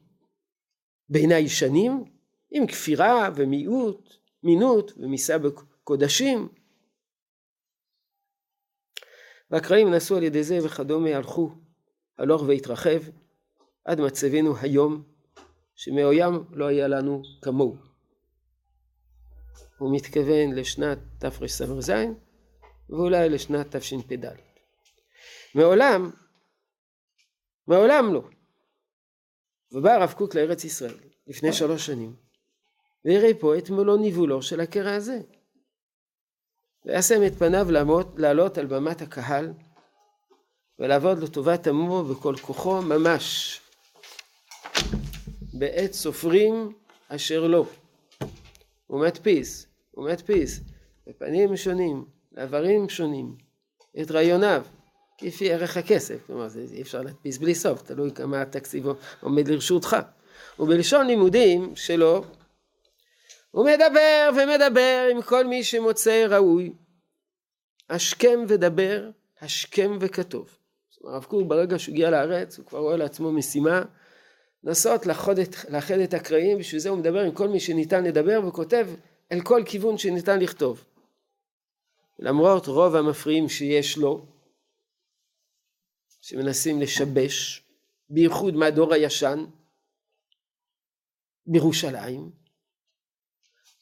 בעיני 1.10 1.36
הישנים, 1.36 2.04
עם 2.52 2.68
כפירה 2.68 3.30
ומיעוט, 3.36 4.14
מינות 4.44 4.92
ומיסה 4.98 5.38
בקודשים. 5.38 6.50
והקראים 9.52 9.92
נעשו 9.92 10.18
על 10.18 10.24
ידי 10.24 10.44
זה 10.44 10.60
וכדומה 10.66 11.10
הלכו 11.10 11.52
הלוך 12.18 12.42
והתרחב 12.42 13.00
עד 13.86 14.02
מצבנו 14.02 14.58
היום 14.58 15.04
שמעולם 15.76 16.44
לא 16.52 16.66
היה 16.66 16.88
לנו 16.88 17.22
כמוהו. 17.42 17.76
הוא 19.78 19.96
מתכוון 19.96 20.56
לשנת 20.56 20.98
תרס"ז 21.20 21.92
ואולי 22.90 23.30
לשנת 23.30 23.76
תשפ"ד. 23.76 24.26
מעולם, 25.56 26.12
מעולם 27.68 28.14
לא. 28.14 28.24
ובא 29.72 29.92
הרב 29.92 30.14
קוק 30.18 30.36
לארץ 30.36 30.64
ישראל 30.64 30.98
לפני 31.28 31.54
שלוש 31.54 31.86
שנים, 31.86 32.16
ויראה 33.06 33.32
פה 33.40 33.58
את 33.58 33.70
מלוא 33.70 33.98
ניבולו 33.98 34.42
של 34.42 34.60
הקרע 34.60 34.94
הזה. 34.94 35.20
וישם 36.90 37.26
את 37.26 37.36
פניו 37.36 37.72
לעמוד, 37.72 38.20
לעלות 38.20 38.58
על 38.58 38.66
במת 38.66 39.02
הקהל, 39.02 39.54
ולעבוד 40.80 41.24
לטובת 41.24 41.68
עמו 41.68 42.04
בכל 42.04 42.36
כוחו 42.42 42.82
ממש, 42.82 43.60
בעת 45.54 45.94
סופרים 45.94 46.74
אשר 47.08 47.48
לו. 47.48 47.66
הוא 48.88 49.02
מדפיס, 49.02 49.68
הוא 49.92 50.06
מדפיס, 50.06 50.60
בפנים 51.08 51.58
שונים, 51.58 52.06
לעברים 52.32 52.90
שונים, 52.90 53.36
את 54.02 54.12
רעיוניו, 54.12 54.64
כפי 55.18 55.54
ערך 55.54 55.78
הכסף, 55.78 56.18
כלומר 56.28 56.48
זה 56.48 56.66
אי 56.72 56.82
אפשר 56.82 57.02
להדפיס 57.02 57.38
בלי 57.38 57.56
סוף, 57.56 57.82
תלוי 57.82 58.12
כמה 58.12 58.42
התקציב 58.42 58.86
עומד 59.22 59.48
לרשותך. 59.48 59.98
ובלשון 60.60 61.08
לימודים 61.08 61.76
שלו, 61.76 62.24
הוא 63.52 63.66
מדבר 63.66 64.30
ומדבר 64.32 65.08
עם 65.12 65.22
כל 65.22 65.48
מי 65.48 65.64
שמוצא 65.64 66.26
ראוי, 66.30 66.74
השכם 67.90 68.40
ודבר, 68.48 69.10
השכם 69.42 69.98
וכתוב. 70.02 70.58
הרב 71.04 71.24
קוק 71.24 71.48
ברגע 71.48 71.80
שהוא 71.80 71.94
הגיע 71.94 72.10
לארץ, 72.10 72.58
הוא 72.58 72.66
כבר 72.66 72.80
רואה 72.80 72.98
לעצמו 72.98 73.32
משימה 73.32 73.82
לנסות 74.64 75.06
לאחד 75.06 76.00
את 76.04 76.14
הקרעים, 76.14 76.58
בשביל 76.58 76.82
זה 76.82 76.90
הוא 76.90 76.98
מדבר 76.98 77.20
עם 77.20 77.32
כל 77.32 77.48
מי 77.48 77.60
שניתן 77.60 78.04
לדבר 78.04 78.48
וכותב 78.48 78.88
אל 79.32 79.42
כל 79.42 79.64
כיוון 79.66 79.98
שניתן 79.98 80.40
לכתוב. 80.40 80.86
למרות 82.20 82.68
רוב 82.68 82.96
המפריעים 82.96 83.50
שיש 83.50 83.98
לו, 83.98 84.26
שמנסים 86.22 86.82
לשבש, 86.82 87.64
בייחוד 88.10 88.56
מהדור 88.56 88.94
הישן, 88.94 89.46
בירושלים, 91.46 92.39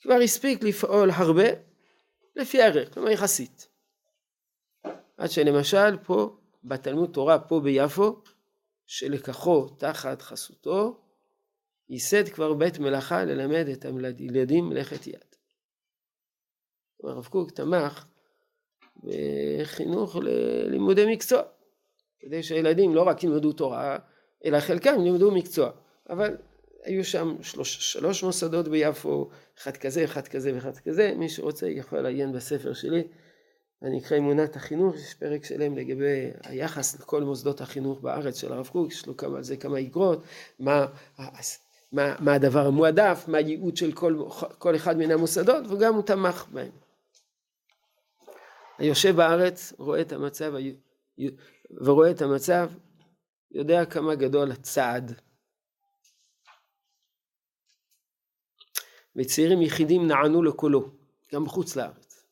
כבר 0.01 0.13
הספיק 0.23 0.63
לפעול 0.63 1.09
הרבה 1.11 1.47
לפי 2.35 2.61
הערך, 2.61 2.93
כלומר 2.93 3.09
יחסית. 3.09 3.67
עד 5.17 5.29
שלמשל 5.29 5.97
פה, 6.03 6.37
בתלמוד 6.63 7.09
תורה 7.13 7.39
פה 7.39 7.59
ביפו, 7.59 8.21
שלקחו 8.85 9.67
תחת 9.69 10.21
חסותו, 10.21 11.01
ייסד 11.89 12.29
כבר 12.29 12.53
בית 12.53 12.79
מלאכה 12.79 13.25
ללמד 13.25 13.67
את 13.67 13.85
הילדים 13.85 14.69
מלאכת 14.69 15.07
יד. 15.07 15.35
הרב 17.03 17.25
קוק 17.25 17.51
תמך 17.51 18.05
וחינוך 19.03 20.15
ללימודי 20.15 21.13
מקצוע, 21.13 21.41
כדי 22.19 22.43
שהילדים 22.43 22.95
לא 22.95 23.07
רק 23.07 23.23
ילמדו 23.23 23.53
תורה, 23.53 23.97
אלא 24.45 24.59
חלקם 24.59 25.05
ילמדו 25.05 25.31
מקצוע. 25.31 25.71
אבל 26.09 26.37
היו 26.87 27.05
שם 27.05 27.35
שלוש, 27.41 27.93
שלוש 27.93 28.23
מוסדות 28.23 28.67
ביפו, 28.67 29.29
אחד 29.59 29.77
כזה, 29.77 30.03
אחד 30.03 30.27
כזה 30.27 30.55
ואחד 30.55 30.77
כזה, 30.77 31.13
מי 31.15 31.29
שרוצה 31.29 31.67
יכול 31.67 31.99
לעיין 31.99 32.33
בספר 32.33 32.73
שלי, 32.73 33.03
אני 33.83 33.99
אקרא 33.99 34.17
אמונת 34.17 34.55
החינוך, 34.55 34.95
יש 34.95 35.13
פרק 35.13 35.45
שלם 35.45 35.77
לגבי 35.77 36.31
היחס 36.43 36.99
לכל 36.99 37.23
מוסדות 37.23 37.61
החינוך 37.61 38.01
בארץ 38.01 38.39
של 38.41 38.53
הרב 38.53 38.67
קוק, 38.67 38.91
יש 38.91 39.05
לו 39.05 39.17
כמה, 39.17 39.41
זה 39.41 39.57
כמה 39.57 39.77
איגרות, 39.77 40.23
מה, 40.59 40.85
מה, 41.91 42.15
מה 42.19 42.33
הדבר 42.33 42.65
המועדף, 42.65 43.25
מה 43.27 43.37
הייעוד 43.37 43.77
של 43.77 43.91
כל, 43.91 44.23
כל 44.57 44.75
אחד 44.75 44.97
מן 44.97 45.11
המוסדות, 45.11 45.63
וגם 45.71 45.93
הוא 45.95 46.03
תמך 46.03 46.45
בהם. 46.53 46.71
היושב 48.77 49.15
בארץ 49.15 49.73
רואה 49.77 50.01
את 50.01 50.11
המצב 50.11 50.53
ורואה 51.71 52.11
את 52.11 52.21
המצב, 52.21 52.69
יודע 53.51 53.85
כמה 53.85 54.15
גדול 54.15 54.51
הצעד. 54.51 55.26
וצעירים 59.17 59.61
יחידים 59.61 60.07
נענו 60.07 60.43
לקולו, 60.43 60.89
גם 61.33 61.45
בחוץ 61.45 61.75
לארץ. 61.75 62.25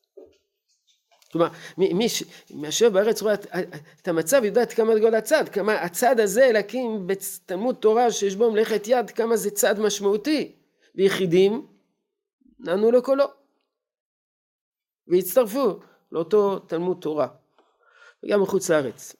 כלומר, 1.32 1.48
מי 1.78 2.08
שיושב 2.08 2.92
בארץ 2.92 3.22
רואה 3.22 3.34
את 4.02 4.08
המצב, 4.08 4.44
יודע 4.44 4.62
את 4.62 4.72
כמה 4.72 4.94
גדול 4.94 5.14
הצעד, 5.14 5.48
כמה 5.48 5.74
הצעד 5.74 6.20
הזה 6.20 6.50
להקים 6.52 7.06
בתלמוד 7.06 7.74
תורה 7.74 8.10
שיש 8.10 8.36
בו 8.36 8.50
מלאכת 8.50 8.82
יד, 8.86 9.10
כמה 9.10 9.36
זה 9.36 9.50
צעד 9.50 9.80
משמעותי. 9.80 10.52
ויחידים 10.94 11.66
נענו 12.58 12.90
לקולו. 12.90 13.24
והצטרפו. 15.08 15.80
לאותו 16.12 16.58
תלמוד 16.58 16.98
תורה. 17.00 17.28
וגם 18.24 18.42
מחוץ 18.42 18.70
לארץ. 18.70 19.16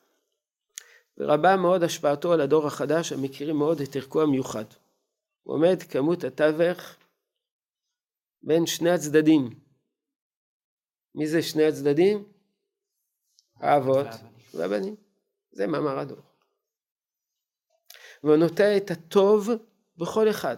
ורבה 1.18 1.56
מאוד 1.56 1.82
השפעתו 1.82 2.32
על 2.32 2.40
הדור 2.40 2.66
החדש 2.66 3.12
המכירים 3.12 3.56
מאוד 3.56 3.80
את 3.80 3.96
ערכו 3.96 4.22
המיוחד. 4.22 4.64
הוא 5.42 5.54
עומד 5.54 5.82
כמות 5.82 6.24
התווך 6.24 6.96
בין 8.46 8.66
שני 8.66 8.90
הצדדים. 8.90 9.50
מי 11.14 11.26
זה 11.26 11.42
שני 11.42 11.64
הצדדים? 11.64 12.32
האבות 13.56 14.06
והבנים. 14.54 14.96
זה 15.52 15.66
מאמר 15.66 15.98
הדור. 15.98 16.22
והוא 18.22 18.36
נוטע 18.36 18.76
את 18.76 18.90
הטוב 18.90 19.48
בכל 19.96 20.30
אחד. 20.30 20.56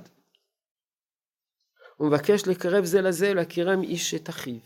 הוא 1.97 2.09
מבקש 2.09 2.43
לקרב 2.47 2.85
זה 2.85 3.01
לזה 3.01 3.31
ולהכירם 3.31 3.83
איש 3.83 4.15
את 4.15 4.29
אחיו. 4.29 4.61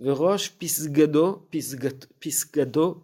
וראש 0.00 0.48
פסגדו, 0.48 1.46
פסגד, 1.50 2.04
פסגדו, 2.18 3.02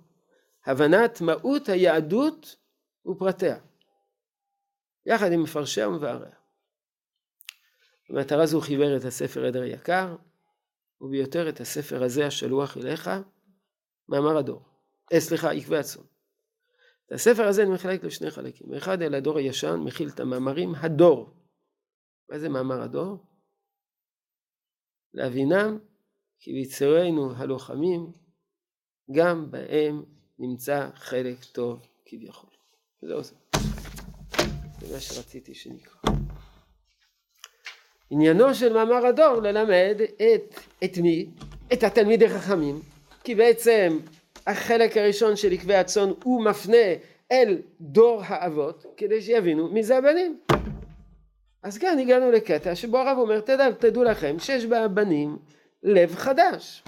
הבנת 0.67 1.21
מהות 1.21 1.69
היהדות 1.69 2.57
ופרטיה, 3.07 3.59
יחד 5.07 5.33
עם 5.33 5.43
מפרשיה 5.43 5.89
ומבאריה. 5.89 6.36
במטרה 8.11 8.47
זו 8.47 8.61
חיבר 8.61 8.97
את 8.97 9.05
הספר 9.05 9.47
עדר 9.47 9.65
יקר, 9.65 10.17
וביותר 11.01 11.49
את 11.49 11.61
הספר 11.61 12.03
הזה 12.03 12.27
השלוח 12.27 12.77
אליך, 12.77 13.11
מאמר 14.09 14.37
הדור. 14.37 14.63
אה, 15.13 15.21
סליחה, 15.21 15.53
עקבי 15.53 15.77
הצאן. 15.77 16.03
את 17.07 17.13
הספר 17.13 17.43
הזה 17.43 17.63
אני 17.63 17.71
מחלק 17.71 18.05
לשני 18.05 18.31
חלקים. 18.31 18.75
אחד 18.75 19.03
אל 19.03 19.15
הדור 19.15 19.39
הישן 19.39 19.77
מכיל 19.85 20.09
את 20.09 20.21
המאמרים 20.21 20.75
הדור. 20.75 21.31
מה 22.31 22.39
זה 22.39 22.49
מאמר 22.49 22.83
הדור? 22.83 23.27
להבינם 25.15 25.79
כי 26.39 26.53
ביצרינו 26.53 27.37
הלוחמים 27.37 28.13
גם 29.17 29.51
בהם 29.51 30.05
נמצא 30.39 30.91
חלק 30.95 31.45
טוב 31.45 31.87
כביכול. 32.05 32.51
וזהו 33.03 33.23
זה. 33.23 33.35
זה 34.81 34.95
מה 34.95 35.01
שרציתי 35.01 35.55
שנקרא. 35.55 36.16
עניינו 38.11 38.55
של 38.55 38.73
מאמר 38.73 39.07
הדור 39.07 39.41
ללמד 39.43 40.01
את, 40.01 40.61
את 40.85 40.99
מי? 40.99 41.27
את 41.73 41.83
התלמידי 41.83 42.29
חכמים, 42.29 42.81
כי 43.25 43.35
בעצם 43.35 43.99
החלק 44.47 44.97
הראשון 44.97 45.37
של 45.37 45.53
עקבי 45.53 45.75
הצאן 45.75 46.11
הוא 46.25 46.45
מפנה 46.45 46.87
אל 47.33 47.59
דור 47.81 48.23
האבות 48.25 48.85
כדי 48.97 49.23
שיבינו 49.23 49.69
מי 49.69 49.83
זה 49.83 49.97
הבנים. 49.97 50.39
אז 51.63 51.79
כאן 51.79 51.99
הגענו 51.99 52.31
לקטע 52.31 52.75
שבו 52.75 52.99
הרב 52.99 53.19
אומר 53.19 53.41
תדע, 53.41 53.71
תדעו 53.71 54.05
לכם 54.05 54.39
שיש 54.39 54.65
בבנים 54.67 55.37
לב 55.83 56.15
חדש. 56.15 56.85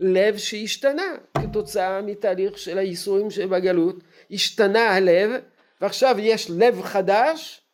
לב 0.00 0.36
שהשתנה 0.36 1.02
כתוצאה 1.38 2.02
מתהליך 2.02 2.58
של 2.58 2.78
הייסורים 2.78 3.30
שבגלות, 3.30 3.96
השתנה 4.30 4.90
הלב 4.90 5.30
ועכשיו 5.80 6.16
יש 6.18 6.50
לב 6.50 6.82
חדש, 6.82 7.65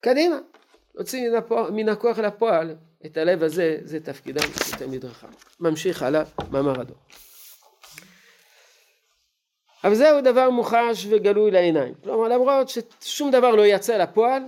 קדימה, 0.00 0.36
להוציא 0.94 1.30
מן, 1.30 1.76
מן 1.76 1.88
הכוח 1.88 2.18
לפועל 2.18 2.76
את 3.06 3.16
הלב 3.16 3.42
הזה, 3.42 3.78
זה 3.82 4.00
תפקידם 4.00 4.40
של 4.40 4.76
תלמיד 4.78 5.04
רחב. 5.04 5.28
ממשיך 5.60 6.02
הלאה, 6.02 6.22
מאמר 6.50 6.80
הדור. 6.80 6.96
אבל 9.84 9.94
זהו 9.94 10.20
דבר 10.20 10.50
מוחש 10.50 11.06
וגלוי 11.10 11.50
לעיניים. 11.50 11.94
כלומר 11.94 12.28
למרות 12.28 12.68
ששום 12.68 13.30
דבר 13.30 13.50
לא 13.50 13.66
יצא 13.66 13.96
לפועל, 13.96 14.42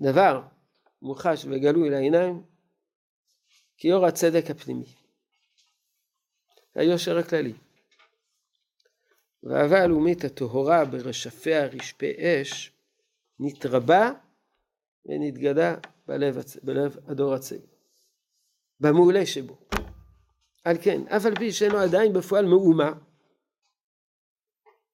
דבר 0.00 0.42
מוחש 1.02 1.44
וגלוי 1.44 1.90
לעיניים, 1.90 2.42
כאור 3.78 4.06
הצדק 4.06 4.50
הפנימי, 4.50 4.84
היושר 6.74 7.18
הכללי, 7.18 7.52
והאהבה 9.42 9.82
הלאומית 9.82 10.24
הטהורה 10.24 10.84
ברשפיה 10.84 11.66
רשפי 11.66 12.12
אש, 12.18 12.72
נתרבה 13.40 14.10
ונתגדה 15.06 15.74
בלב, 16.06 16.38
הצ... 16.38 16.56
בלב 16.56 16.96
הדור 17.06 17.34
הצעיר, 17.34 17.60
במעולה 18.80 19.26
שבו. 19.26 19.58
על 20.64 20.76
כן, 20.82 21.02
אף 21.08 21.26
על 21.26 21.34
פי 21.34 21.52
שאינו 21.52 21.78
עדיין 21.78 22.12
בפועל 22.12 22.46
מאומה 22.46 22.92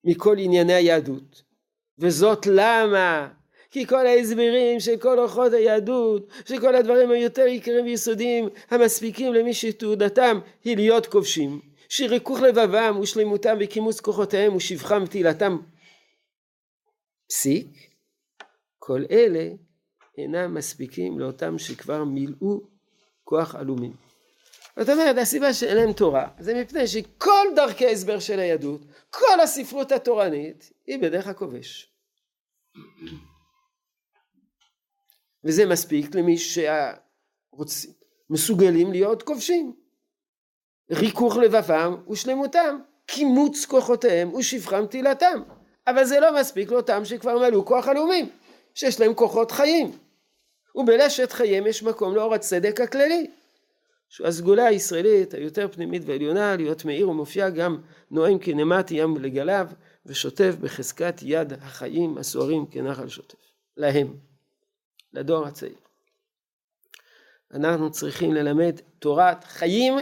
מכל 0.04 0.37
ענייני 0.38 0.72
היהדות, 0.72 1.42
וזאת 1.98 2.46
למה? 2.46 3.28
כי 3.70 3.87
כל 3.87 4.07
ההסברים 4.07 4.80
של 4.80 4.96
כל 4.96 5.18
אורחות 5.18 5.52
היהדות, 5.52 6.28
שכל 6.48 6.74
הדברים 6.74 7.11
היותר 7.11 7.46
יקרים 7.46 7.85
ויסודיים 7.85 8.48
המספיקים 8.70 9.35
למי 9.35 9.54
שתעודתם 9.54 10.38
היא 10.64 10.76
להיות 10.76 11.07
כובשים, 11.07 11.61
שריכוך 11.88 12.40
לבבם 12.40 12.98
ושלמותם 13.02 13.57
וכימוס 13.61 14.00
כוחותיהם 14.00 14.57
ושבחם 14.57 15.02
ותהילתם 15.07 15.59
פסיק, 17.28 17.93
כל 18.87 19.05
אלה 19.11 19.49
אינם 20.18 20.55
מספיקים 20.55 21.18
לאותם 21.18 21.59
שכבר 21.59 22.05
מילאו 22.05 22.61
כוח 23.25 23.55
עלומים. 23.55 23.92
זאת 24.79 24.88
אומרת, 24.88 25.18
הסיבה 25.18 25.55
שאין 25.55 25.77
להם 25.77 25.92
תורה, 25.92 26.29
זה 26.38 26.55
מפני 26.55 26.87
שכל 26.87 27.47
דרכי 27.57 27.87
ההסבר 27.87 28.18
של 28.18 28.38
היהדות, 28.38 28.81
כל 29.11 29.40
הספרות 29.42 29.92
התורנית, 29.92 30.73
היא 30.87 30.99
בדרך 30.99 31.27
הכובש. 31.27 31.92
וזה 35.44 35.66
מספיק 35.66 36.14
למי 36.14 36.37
שמסוגלים 38.31 38.92
להיות 38.92 39.23
כובשים. 39.23 39.75
ריכוך 40.90 41.37
לבבם 41.37 41.97
ושלמותם, 42.11 42.79
קימוץ 43.07 43.64
כוחותיהם 43.64 44.35
ושפחם 44.35 44.87
תהילתם. 44.87 45.42
אבל 45.87 46.05
זה 46.05 46.20
לא 46.20 46.40
מספיק 46.40 46.70
לאותם 46.70 47.05
שכבר 47.05 47.38
מלאו 47.38 47.64
כוח 47.64 47.88
הלאומים, 47.88 48.29
שיש 48.74 49.00
להם 49.00 49.14
כוחות 49.14 49.50
חיים. 49.50 49.98
ובלשת 50.74 51.32
חייהם 51.32 51.66
יש 51.66 51.82
מקום 51.82 52.14
לאור 52.14 52.34
הצדק 52.34 52.80
הכללי. 52.80 53.30
שהוא 54.08 54.26
הסגולה 54.26 54.66
הישראלית 54.66 55.34
היותר 55.34 55.68
פנימית 55.72 56.02
ועליונה, 56.06 56.56
להיות 56.56 56.84
מאיר 56.84 57.10
ומופיע 57.10 57.50
גם 57.50 57.80
נואם 58.10 58.38
כנמת 58.38 58.90
ים 58.90 59.16
לגליו, 59.16 59.68
ושוטף 60.06 60.54
בחזקת 60.60 61.14
יד 61.22 61.52
החיים 61.52 62.18
הסוערים 62.18 62.66
כנחל 62.66 63.08
שוטף. 63.08 63.38
להם, 63.76 64.16
לדור 65.12 65.46
הצעיר. 65.46 65.74
אנחנו 67.54 67.90
צריכים 67.90 68.34
ללמד 68.34 68.80
תורת 68.98 69.44
חיים 69.44 69.94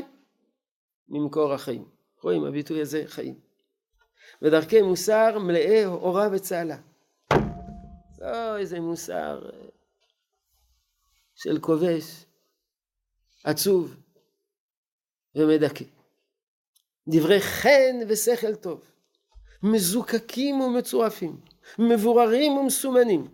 ממקור 1.09 1.53
החיים. 1.53 1.85
רואים 2.23 2.45
הביטוי 2.45 2.81
הזה 2.81 3.03
חיים. 3.07 3.35
ודרכי 4.43 4.83
מוסר 4.83 5.39
מלאי 5.39 5.85
אורה 5.87 6.29
וצהלה. 6.33 6.77
לא 8.23 8.59
איזה 8.59 8.81
מוסר 8.81 9.51
אה, 9.53 9.69
של 11.35 11.59
כובש, 11.61 12.25
עצוב 13.45 13.97
ומדכא. 15.35 15.85
דברי 17.09 17.41
חן 17.41 17.97
ושכל 18.09 18.55
טוב, 18.55 18.81
מזוקקים 19.63 20.61
ומצורפים, 20.61 21.41
מבוררים 21.79 22.53
ומסומנים, 22.53 23.29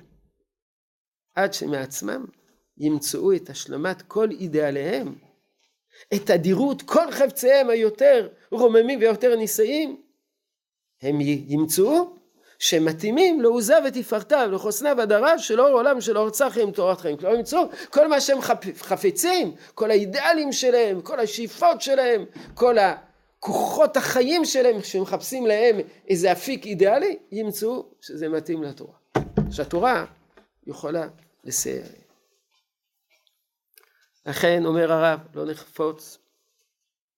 עד 1.34 1.52
שמעצמם 1.52 2.24
ימצאו 2.76 3.32
את 3.36 3.50
השלמת 3.50 4.02
כל 4.02 4.30
אידיאליהם, 4.30 5.18
את 6.14 6.30
אדירות 6.30 6.82
כל 6.82 7.12
חפציהם 7.12 7.70
היותר 7.70 8.28
רוממים 8.50 8.98
ויותר 9.00 9.36
נישאים, 9.36 10.02
הם 11.02 11.20
ימצאו 11.20 12.17
שמתאימים 12.58 13.40
לעוזה 13.40 13.74
ותפארתה 13.84 14.44
ולחוסנה 14.48 14.92
והדרה 14.96 15.38
של 15.38 15.60
אור 15.60 15.68
עולם 15.68 16.00
של 16.00 16.18
אור 16.18 16.30
צחי 16.30 16.62
עם 16.62 16.70
תורת 16.70 17.00
חיים. 17.00 17.16
כלומר 17.16 17.36
ימצאו 17.36 17.58
כל 17.90 18.08
מה 18.08 18.20
שהם 18.20 18.38
חפצים, 18.76 19.54
כל 19.74 19.90
האידיאלים 19.90 20.52
שלהם, 20.52 21.00
כל 21.00 21.20
השאיפות 21.20 21.82
שלהם, 21.82 22.24
כל 22.54 22.76
הכוחות 22.78 23.96
החיים 23.96 24.44
שלהם 24.44 24.82
שמחפשים 24.82 25.46
להם 25.46 25.76
איזה 26.08 26.32
אפיק 26.32 26.66
אידיאלי, 26.66 27.18
ימצאו 27.32 27.86
שזה 28.00 28.28
מתאים 28.28 28.62
לתורה. 28.62 28.94
שהתורה 29.50 30.04
יכולה 30.66 31.08
לסייע. 31.44 31.84
לכן 34.26 34.66
אומר 34.66 34.92
הרב 34.92 35.20
לא 35.34 35.46
נחפוץ 35.46 36.18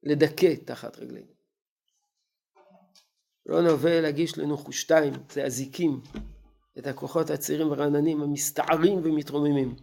לדכא 0.02 0.54
תחת 0.64 0.98
רגלינו. 0.98 1.39
לא 3.46 3.62
נווה 3.62 4.00
להגיש 4.00 4.38
לנו 4.38 4.56
חושתיים, 4.56 5.12
זה 5.32 5.44
הזיקים, 5.44 6.00
את 6.78 6.86
הכוחות 6.86 7.30
הצעירים 7.30 7.70
והרעננים 7.70 8.22
המסתערים 8.22 8.98
ומתרוממים. 9.02 9.74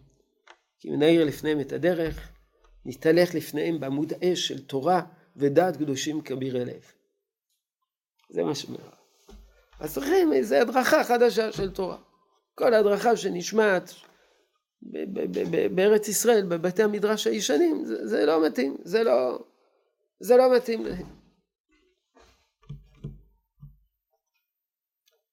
כי 0.80 0.90
מנעיר 0.90 1.24
לפניהם 1.24 1.60
את 1.60 1.72
הדרך, 1.72 2.32
נתהלך 2.86 3.36
לפניהם 3.36 3.80
בעמוד 3.80 4.14
אש 4.14 4.48
של 4.48 4.66
תורה 4.66 5.02
ודעת 5.36 5.78
קדושים 5.78 6.22
כבירי 6.22 6.66
לב. 6.66 6.82
זה 8.30 8.44
מה 8.44 8.56
שאומר. 8.56 8.80
אז 9.80 9.94
צריכים 9.94 10.34
איזו 10.34 10.56
הדרכה 10.56 11.04
חדשה 11.04 11.52
של 11.52 11.72
תורה. 11.72 11.98
כל 12.56 12.74
הדרכה 12.74 13.18
שנשמעת 13.18 13.94
בארץ 15.76 16.08
ישראל, 16.08 16.46
בבתי 16.46 16.84
המדרש 16.84 17.28
הישנים, 17.28 17.86
זה, 17.86 18.08
זה 18.08 18.26
לא 18.26 18.46
מתאים, 18.46 18.78
זה 18.84 19.04
לא, 19.04 19.40
זה 20.20 20.38
לא 20.38 20.56
מתאים 20.56 20.86
להם. 20.86 21.06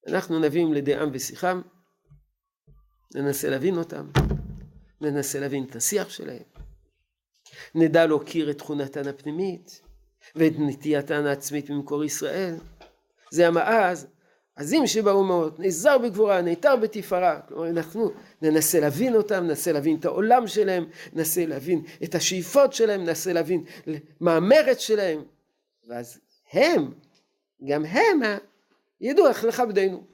אנחנו 0.08 0.38
נביאים 0.38 0.72
לידי 0.72 0.94
עם 0.94 1.10
ושיחם, 1.12 1.60
ננסה 3.14 3.50
להבין 3.50 3.76
אותם, 3.78 4.10
ננסה 5.00 5.40
להבין 5.40 5.64
את 5.64 5.76
השיח 5.76 6.08
שלהם, 6.08 6.42
נדע 7.74 8.06
להוקיר 8.06 8.50
את 8.50 8.58
תכונתן 8.58 9.08
הפנימית 9.08 9.80
ואת 10.34 10.52
נטייתן 10.58 11.26
העצמית 11.26 11.70
ממקור 11.70 12.04
ישראל. 12.04 12.54
זה 13.30 13.46
המעז 13.46 14.06
עזים 14.56 14.86
שבאומות, 14.86 15.60
נעזר 15.60 15.98
בגבורה, 15.98 16.42
נעתר 16.42 16.76
בתפארה. 16.76 17.40
כלומר, 17.40 17.68
אנחנו 17.68 18.10
ננסה 18.42 18.80
להבין 18.80 19.14
אותם, 19.14 19.44
ננסה 19.44 19.72
להבין 19.72 19.96
את 19.96 20.04
העולם 20.04 20.46
שלהם, 20.46 20.86
ננסה 21.12 21.46
להבין 21.46 21.84
את 22.04 22.14
השאיפות 22.14 22.72
שלהם, 22.72 23.04
ננסה 23.04 23.32
להבין 23.32 23.64
מה 24.20 24.36
המרץ 24.36 24.78
שלהם. 24.78 25.24
ואז 25.88 26.20
הם, 26.52 26.94
גם 27.68 27.84
הם, 27.84 28.20
ידעו 29.00 29.28
איך 29.28 29.44
לכבדנו. 29.44 30.06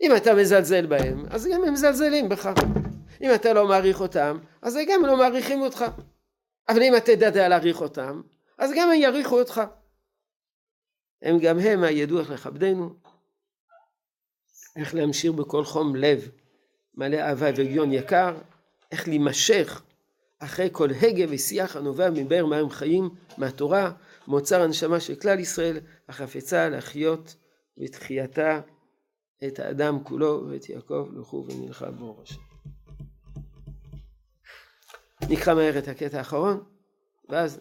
אם 0.00 0.16
אתה 0.16 0.34
מזלזל 0.34 0.86
בהם, 0.86 1.26
אז 1.30 1.46
גם 1.46 1.64
הם 1.64 1.72
מזלזלים 1.72 2.28
בך. 2.28 2.50
אם 3.22 3.34
אתה 3.34 3.52
לא 3.52 3.68
מעריך 3.68 4.00
אותם, 4.00 4.38
אז 4.62 4.78
גם 4.88 5.06
לא 5.06 5.16
מעריכים 5.16 5.60
אותך. 5.60 5.84
אבל 6.68 6.82
אם 6.82 6.96
אתה 6.96 7.16
תדע 7.16 7.48
להעריך 7.48 7.80
אותם, 7.80 8.20
אז 8.58 8.70
גם 8.76 8.90
הם 8.90 9.00
יעריכו 9.00 9.38
אותך. 9.38 9.60
הם 11.22 11.38
גם 11.38 11.58
הם 11.58 11.84
ידעו 11.84 12.20
איך 12.20 12.30
לכבדנו. 12.30 12.94
איך 14.76 14.94
להמשיך 14.94 15.32
בכל 15.32 15.64
חום 15.64 15.96
לב 15.96 16.28
מלא 16.94 17.16
אהבה 17.16 17.46
והגיון 17.56 17.92
יקר, 17.92 18.38
איך 18.92 19.08
להימשך 19.08 19.82
אחרי 20.38 20.68
כל 20.72 20.88
הגה 20.90 21.24
ושיח 21.28 21.76
הנובע 21.76 22.10
מבאר 22.10 22.46
מים 22.46 22.70
חיים 22.70 23.10
מהתורה, 23.38 23.92
מאוצר 24.28 24.62
הנשמה 24.62 25.00
של 25.00 25.14
כלל 25.14 25.38
ישראל, 25.38 25.80
החפצה 26.08 26.68
להחיות 26.68 27.34
בתחייתה 27.80 28.60
את 29.46 29.58
האדם 29.58 30.04
כולו 30.04 30.46
ואת 30.50 30.68
יעקב 30.68 31.08
לכו 31.12 31.46
ונלכה 31.48 31.90
באור 31.90 32.22
השם. 32.22 32.40
נקרא 35.30 35.54
מהר 35.54 35.78
את 35.78 35.88
הקטע 35.88 36.18
האחרון, 36.18 36.64
ואז 37.28 37.60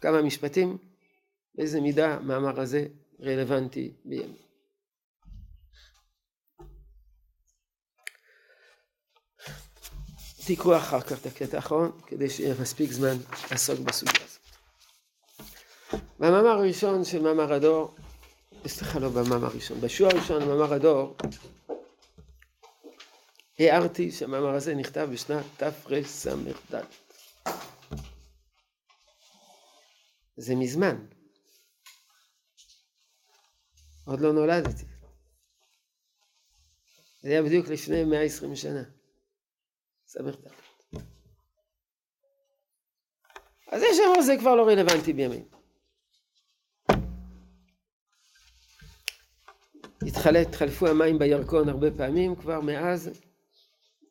כמה 0.00 0.22
משפטים, 0.22 0.78
באיזה 1.54 1.80
מידה 1.80 2.14
המאמר 2.14 2.60
הזה 2.60 2.86
רלוונטי 3.20 3.94
בימים. 4.04 4.50
תקראו 10.46 10.76
אחר 10.76 11.00
כך 11.00 11.20
את 11.20 11.26
הקטע 11.26 11.56
האחרון, 11.56 12.00
כדי 12.06 12.30
שיהיה 12.30 12.54
מספיק 12.60 12.92
זמן 12.92 13.16
לעסוק 13.50 13.78
בסוגיה 13.78 14.24
הזאת. 14.24 14.39
במאמר 16.20 16.48
הראשון 16.48 17.04
של 17.04 17.22
מאמר 17.22 17.52
הדור, 17.52 17.94
סליחה 18.66 18.98
לא 18.98 19.08
במאמר 19.08 19.46
הראשון, 19.46 19.80
בשיעור 19.80 20.12
הראשון 20.12 20.42
במאמר 20.42 20.74
הדור, 20.74 21.16
הערתי 23.58 24.10
שהמאמר 24.10 24.54
הזה 24.54 24.74
נכתב 24.74 25.08
בשנת 25.12 25.44
תרס"ד. 25.56 26.84
זה 30.36 30.54
מזמן. 30.54 31.06
עוד 34.06 34.20
לא 34.20 34.32
נולדתי. 34.32 34.84
זה 37.22 37.28
היה 37.28 37.42
בדיוק 37.42 37.68
לפני 37.68 38.04
120 38.04 38.56
שנה. 38.56 38.82
סמך 40.06 40.34
ד'. 40.34 40.50
אז 43.72 43.82
יש 43.82 43.96
שאמרו 43.96 44.22
זה 44.22 44.36
כבר 44.40 44.54
לא 44.54 44.66
רלוונטי 44.66 45.12
בימים. 45.12 45.59
התחלפו 50.06 50.86
המים 50.86 51.18
בירקון 51.18 51.68
הרבה 51.68 51.90
פעמים 51.90 52.36
כבר 52.36 52.60
מאז, 52.60 53.10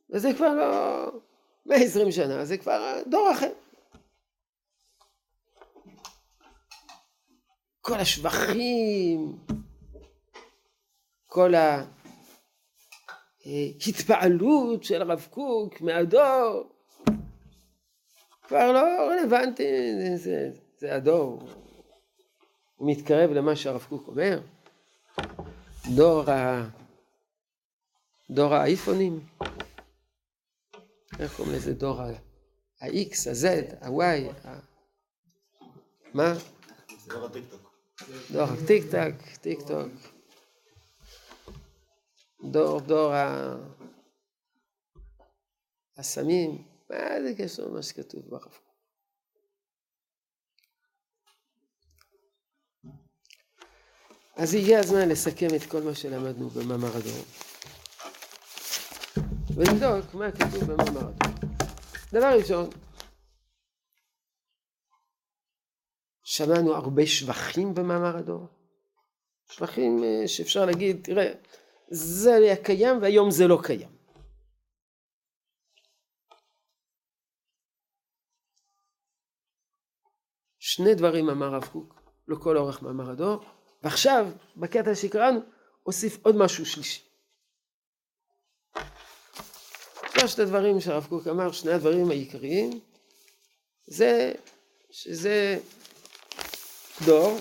וזה 0.10 0.34
כבר 0.34 0.54
לא 0.54 1.12
120 1.66 2.12
שנה, 2.12 2.46
זה 2.46 2.58
כבר 2.58 3.02
דור 3.08 3.32
אחר. 3.32 3.52
כל 7.82 7.96
השבחים, 7.96 9.38
כל 11.26 11.56
ה... 11.56 11.86
התפעלות 13.88 14.84
של 14.84 15.02
הרב 15.02 15.28
קוק 15.30 15.82
מהדור, 15.82 16.70
כבר 18.48 18.72
לא 18.72 18.80
רלוונטי, 19.10 19.64
זה, 20.02 20.18
זה, 20.18 20.50
זה 20.78 20.96
הדור. 20.96 21.40
הוא 22.76 22.92
מתקרב 22.92 23.32
למה 23.32 23.56
שהרב 23.56 23.86
קוק 23.90 24.08
אומר, 24.08 24.40
דור, 25.96 26.30
ה... 26.30 26.70
דור 28.30 28.54
האייפונים, 28.54 29.28
איך 31.20 31.36
קוראים 31.38 31.56
לזה 31.56 31.74
דור 31.74 32.02
ה-X, 32.02 33.30
ה-Z, 33.30 33.76
ה-Y, 33.86 34.48
ה... 34.48 34.60
מה? 36.14 36.34
דור 37.08 37.26
הטיק-טוק. 37.26 37.74
דור 38.32 38.44
הטיק-טוק, 38.44 39.38
טיק-טוק. 39.42 39.92
דור 42.52 42.80
דור 42.80 43.14
ה... 43.14 43.56
הסמים, 45.98 46.64
מה 46.90 46.98
זה 47.28 47.34
קשור 47.38 47.66
למה 47.66 47.84
שכתוב 47.84 48.30
ברב 48.30 48.42
קוק? 48.42 48.69
אז 54.42 54.54
הגיע 54.54 54.80
הזמן 54.80 55.10
לסכם 55.10 55.48
את 55.56 55.72
כל 55.72 55.82
מה 55.82 55.96
שלמדנו 55.96 56.50
במאמר 56.50 56.98
הדור. 56.98 57.26
ולבדוק 59.56 60.14
מה 60.14 60.32
כתוב 60.32 60.64
במאמר 60.64 61.08
הדור. 61.10 61.30
דבר 62.14 62.38
ראשון, 62.40 62.70
שמענו 66.24 66.76
הרבה 66.76 67.08
שבחים 67.08 67.74
במאמר 67.74 68.18
הדור. 68.18 68.48
שבחים 69.52 70.04
אה, 70.04 70.28
שאפשר 70.28 70.66
להגיד, 70.66 71.04
תראה, 71.04 71.34
זה 71.92 72.34
היה 72.34 72.64
קיים 72.64 73.02
והיום 73.02 73.32
זה 73.32 73.48
לא 73.48 73.60
קיים. 73.64 74.00
שני 80.60 80.96
דברים 80.96 81.30
אמר 81.30 81.46
הרב 81.46 81.66
קוק 81.72 82.02
לכל 82.28 82.58
אורך 82.58 82.82
מאמר 82.82 83.12
הדור, 83.12 83.59
ועכשיו 83.84 84.28
בקטע 84.58 84.96
שקראנו 84.96 85.40
הוסיף 85.84 86.18
עוד 86.22 86.36
משהו 86.36 86.66
שלישי. 86.66 87.02
שלושת 90.20 90.40
הדברים 90.40 90.82
שהרב 90.82 91.06
קוק 91.10 91.28
אמר, 91.28 91.52
שני 91.52 91.72
הדברים 91.72 92.10
העיקריים, 92.10 92.80
זה 93.88 94.32
שזה 94.92 95.60
דור 97.06 97.40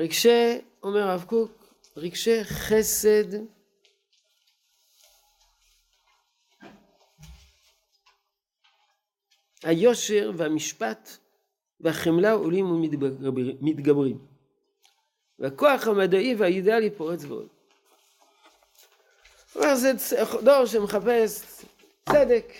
רגשי, 0.00 0.58
אומר 0.82 1.00
הרב 1.00 1.24
קוק, 1.28 1.74
רגשי 1.96 2.44
חסד 2.44 3.34
היושר 9.62 10.30
והמשפט 10.36 11.08
והחמלה 11.80 12.32
עולים 12.32 12.66
ומתגברים. 12.70 14.26
והכוח 15.38 15.86
המדעי 15.86 16.34
והאידאלי 16.34 16.90
פורץ 16.90 17.24
ועוד. 17.24 17.48
כלומר 19.52 19.74
זה 19.74 19.92
דור 20.42 20.66
שמחפש 20.66 21.64
צדק, 22.08 22.52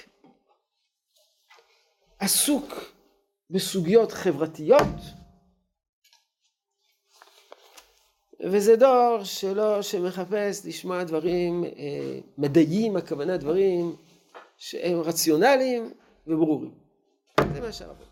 עסוק 2.18 2.74
בסוגיות 3.51 4.12
חברתיות, 4.12 5.19
וזה 8.45 8.76
דור 8.76 9.24
שלא, 9.24 9.82
שמחפש 9.82 10.66
לשמוע 10.66 11.05
דברים 11.05 11.64
אה, 11.64 12.18
מדעיים, 12.38 12.97
הכוונה 12.97 13.36
דברים 13.36 13.97
שהם 14.57 15.01
רציונליים 15.01 15.93
וברורים. 16.26 16.74
זה 17.55 17.61
מה 17.61 17.72
שהרבה. 17.72 18.05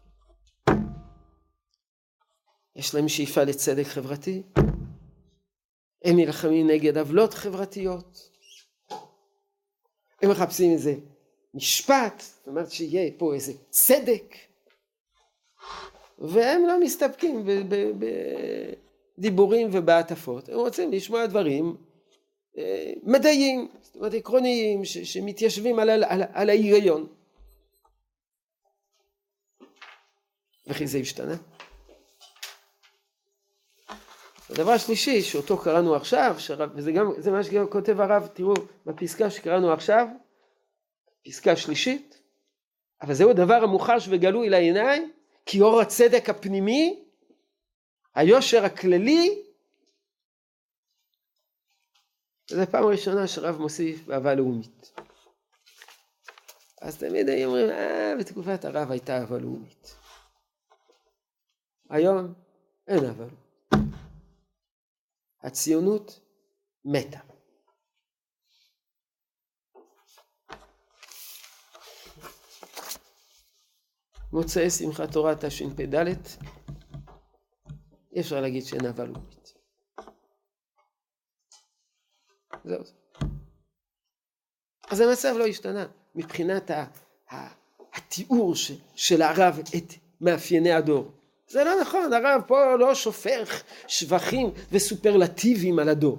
יש 2.76 2.94
להם 2.94 3.08
שאיפה 3.08 3.44
לצדק 3.44 3.86
חברתי, 3.86 4.42
הם 6.04 6.16
נלחמים 6.16 6.66
נגד 6.66 6.98
עוולות 6.98 7.34
חברתיות, 7.34 8.30
הם 10.22 10.30
מחפשים 10.30 10.72
איזה 10.72 10.94
משפט, 11.54 12.20
זאת 12.20 12.46
אומרת 12.46 12.70
שיהיה 12.70 13.10
פה 13.18 13.34
איזה 13.34 13.52
צדק, 13.70 14.34
והם 16.18 16.66
לא 16.66 16.80
מסתפקים 16.80 17.44
בדיבורים 19.18 19.68
ובהטפות, 19.72 20.48
הם 20.48 20.54
רוצים 20.54 20.92
לשמוע 20.92 21.26
דברים 21.26 21.76
אה, 22.58 22.92
מדעיים, 23.02 23.68
זאת 23.82 23.96
אומרת 23.96 24.14
עקרוניים, 24.14 24.84
שמתיישבים 24.84 25.78
על, 25.78 25.90
על, 25.90 26.22
על 26.32 26.50
ההיגיון. 26.50 27.06
וכי 30.66 30.86
זה 30.86 30.98
השתנה. 30.98 31.34
הדבר 34.50 34.70
השלישי 34.70 35.22
שאותו 35.22 35.58
קראנו 35.58 35.94
עכשיו, 35.94 36.34
שרב, 36.38 36.70
וזה 36.74 36.92
גם, 36.92 37.12
זה 37.18 37.30
מה 37.30 37.44
שכותב 37.44 38.00
הרב, 38.00 38.26
תראו, 38.26 38.54
בפסקה 38.86 39.30
שקראנו 39.30 39.72
עכשיו, 39.72 40.06
פסקה 41.26 41.56
שלישית, 41.56 42.20
אבל 43.02 43.14
זהו 43.14 43.32
דבר 43.32 43.54
המוחש 43.62 44.06
וגלוי 44.10 44.48
לעיניים, 44.48 45.12
כי 45.46 45.60
אור 45.60 45.80
הצדק 45.80 46.30
הפנימי, 46.30 47.07
היושר 48.18 48.64
הכללי, 48.64 49.42
זו 52.50 52.66
פעם 52.70 52.84
ראשונה 52.84 53.26
שרב 53.26 53.56
מוסיף 53.56 54.04
באהבה 54.06 54.34
לאומית. 54.34 54.92
אז 56.82 56.98
תמיד 56.98 57.28
היו 57.28 57.48
אומרים, 57.48 57.70
אה, 57.70 58.12
בתקופת 58.20 58.64
הרב 58.64 58.90
הייתה 58.90 59.18
אהבה 59.18 59.38
לאומית. 59.38 59.96
היום 61.90 62.34
אין 62.88 63.04
אהבה 63.04 63.24
לאומית. 63.24 63.94
הציונות 65.42 66.20
מתה. 66.84 67.20
מוצאי 74.32 74.70
שמחת 74.70 75.12
תורה 75.12 75.34
תשפ"ד, 75.34 75.94
אי 78.12 78.20
אפשר 78.20 78.40
להגיד 78.40 78.64
שאין 78.64 78.86
אהבה 78.86 79.04
לאומית. 79.04 79.54
זהו. 82.64 82.82
אז 84.90 85.00
המצב 85.00 85.34
לא 85.38 85.46
השתנה 85.46 85.86
מבחינת 86.14 86.70
התיאור 87.94 88.54
של 88.94 89.22
הרב 89.22 89.58
את 89.76 89.92
מאפייני 90.20 90.72
הדור. 90.72 91.12
זה 91.48 91.64
לא 91.64 91.80
נכון, 91.80 92.12
הרב 92.12 92.42
פה 92.46 92.76
לא 92.78 92.94
שופך 92.94 93.62
שבחים 93.88 94.50
וסופרלטיבים 94.72 95.78
על 95.78 95.88
הדור. 95.88 96.18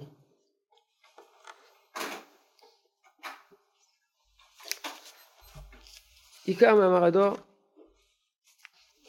עיקר 6.46 6.76
מאמר 6.76 7.04
הדור 7.04 7.38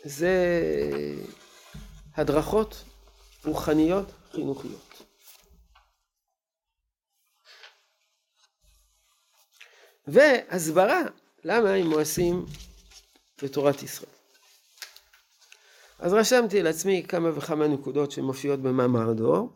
זה 0.05 0.35
הדרכות 2.21 2.85
רוחניות 3.45 4.07
חינוכיות. 4.33 5.03
והסברה 10.07 11.01
למה 11.45 11.71
הם 11.71 11.87
מואסים 11.87 12.47
בתורת 13.43 13.83
ישראל. 13.83 14.11
אז 15.99 16.13
רשמתי 16.13 16.63
לעצמי 16.63 17.07
כמה 17.09 17.39
וכמה 17.39 17.69
נקודות 17.69 18.11
שמופיעות 18.11 18.61
במאמר 18.61 19.11
הדור, 19.11 19.53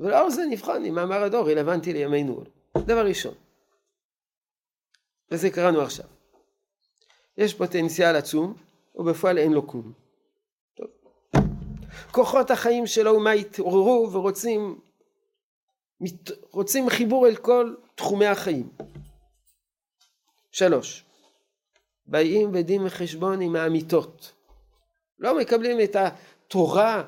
ולאור 0.00 0.30
זה 0.30 0.42
נבחן 0.50 0.84
אם 0.84 0.94
מאמר 0.94 1.22
הדור 1.22 1.50
רלוונטי 1.50 1.92
לימינו 1.92 2.44
לא. 2.74 2.82
דבר 2.82 3.06
ראשון, 3.06 3.34
וזה 5.30 5.50
קראנו 5.50 5.80
עכשיו, 5.80 6.06
יש 7.38 7.54
פוטנציאל 7.54 8.16
עצום, 8.16 8.54
ובפועל 8.94 9.38
אין 9.38 9.52
לו 9.52 9.66
כלום. 9.66 10.05
כוחות 12.10 12.50
החיים 12.50 12.86
של 12.86 13.06
האומה 13.06 13.30
התעוררו 13.30 14.12
ורוצים 14.12 14.80
מת, 16.00 16.30
רוצים 16.50 16.90
חיבור 16.90 17.28
אל 17.28 17.36
כל 17.36 17.74
תחומי 17.94 18.26
החיים. 18.26 18.68
שלוש, 20.52 21.04
באים 22.06 22.50
ודין 22.54 22.86
וחשבון 22.86 23.40
עם 23.40 23.56
האמיתות. 23.56 24.32
לא 25.18 25.38
מקבלים 25.38 25.80
את 25.80 25.96
התורה 25.96 27.04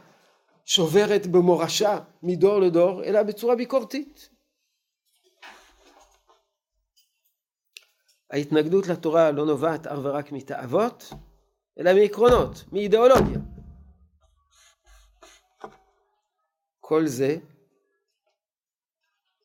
שוברת 0.64 1.26
במורשה 1.26 1.98
מדור 2.22 2.60
לדור, 2.60 3.04
אלא 3.04 3.22
בצורה 3.22 3.56
ביקורתית. 3.56 4.28
ההתנגדות 8.30 8.86
לתורה 8.86 9.30
לא 9.30 9.46
נובעת 9.46 9.86
אך 9.86 9.98
ורק 10.02 10.32
מתאוות, 10.32 11.12
אלא 11.78 11.94
מעקרונות, 11.94 12.64
מאידיאולוגיה. 12.72 13.38
כל 16.88 17.06
זה 17.06 17.36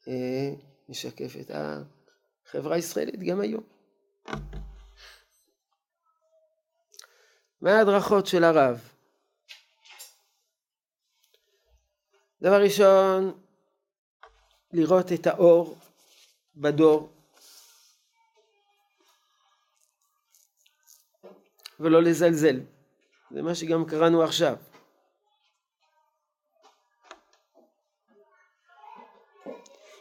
אה, 0.07 0.49
משקף 0.89 1.33
את 1.41 1.51
החברה 1.53 2.75
הישראלית 2.75 3.19
גם 3.19 3.41
היום. 3.41 3.63
מה 7.61 7.71
ההדרכות 7.71 8.27
של 8.27 8.43
הרב? 8.43 8.89
דבר 12.41 12.61
ראשון, 12.63 13.41
לראות 14.73 15.11
את 15.13 15.27
האור 15.27 15.77
בדור 16.55 17.09
ולא 21.79 22.03
לזלזל. 22.03 22.59
זה 23.31 23.41
מה 23.41 23.55
שגם 23.55 23.85
קראנו 23.85 24.23
עכשיו. 24.23 24.72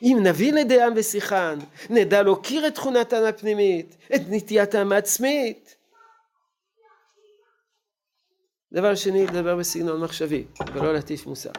אם 0.03 0.18
נביא 0.22 0.53
לידיעם 0.53 0.92
ושיחן, 0.96 1.59
נדע 1.90 2.22
להוקיר 2.22 2.66
את 2.66 2.74
תכונתם 2.74 3.24
הפנימית, 3.28 3.96
את 4.14 4.20
נטייתם 4.30 4.92
העצמית, 4.92 5.76
דבר 8.72 8.94
שני, 8.94 9.26
לדבר 9.26 9.57
בסגנון 9.57 10.00
מחשבי, 10.00 10.44
ולא 10.74 10.92
להטיף 10.92 11.26
מוסר. 11.26 11.50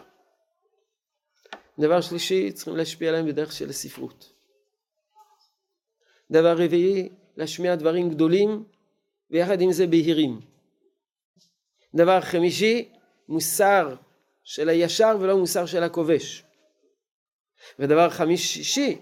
דבר 1.79 2.01
שלישי, 2.01 2.51
צריכים 2.51 2.75
להשפיע 2.75 3.09
עליהם 3.09 3.27
בדרך 3.27 3.51
של 3.51 3.69
הספרות. 3.69 4.33
דבר 6.31 6.55
רביעי, 6.57 7.09
להשמיע 7.37 7.75
דברים 7.75 8.09
גדולים, 8.09 8.63
ויחד 9.31 9.61
עם 9.61 9.71
זה 9.71 9.87
בהירים. 9.87 10.39
דבר 11.95 12.21
חמישי, 12.21 12.89
מוסר 13.29 13.95
של 14.43 14.69
הישר 14.69 15.17
ולא 15.19 15.37
מוסר 15.37 15.65
של 15.65 15.83
הכובש. 15.83 16.43
ודבר 17.79 18.09
חמישי, 18.09 19.01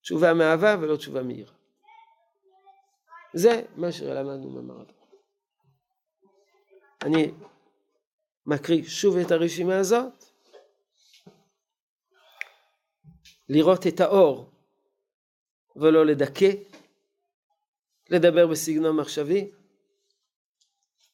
תשובה 0.00 0.34
מאהבה 0.34 0.76
ולא 0.80 0.96
תשובה 0.96 1.22
מהירה. 1.22 1.52
זה 3.34 3.62
מה 3.76 3.92
שלמדנו 3.92 4.50
במרתון. 4.50 4.94
אני 7.02 7.32
מקריא 8.46 8.84
שוב 8.84 9.16
את 9.16 9.30
הרשימה 9.30 9.78
הזאת. 9.78 10.24
לראות 13.48 13.86
את 13.86 14.00
האור 14.00 14.50
ולא 15.76 16.06
לדכא, 16.06 16.50
לדבר 18.10 18.46
בסגנון 18.46 18.96
מחשבי, 18.96 19.50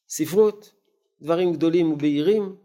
ספרות, 0.08 0.74
דברים 1.20 1.52
גדולים 1.52 1.92
ובהירים, 1.92 2.56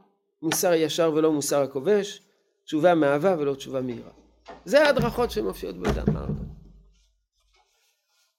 מוסר 0.42 0.74
ישר 0.74 1.12
ולא 1.16 1.32
מוסר 1.32 1.62
הכובש, 1.62 2.22
תשובה 2.66 2.96
מאהבה 2.96 3.36
ולא 3.40 3.56
תשובה 3.56 3.82
מהירה. 3.82 4.12
זה 4.66 4.84
ההדרכות 4.84 5.32
שמופיעות 5.32 5.76
באדם 5.76 6.18
הארדון. 6.18 6.56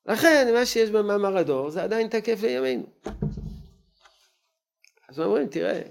לכן 0.06 0.54
מה 0.54 0.66
שיש 0.66 0.90
במאמר 0.90 1.36
הדור 1.36 1.70
זה 1.70 1.82
עדיין 1.82 2.08
תקף 2.08 2.42
לימינו. 2.42 2.86
אז 5.08 5.20
אומרים, 5.20 5.48
תראה, 5.48 5.82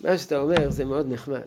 מה 0.00 0.18
שאתה 0.18 0.38
אומר 0.38 0.70
זה 0.70 0.84
מאוד 0.84 1.06
נחמד. 1.08 1.46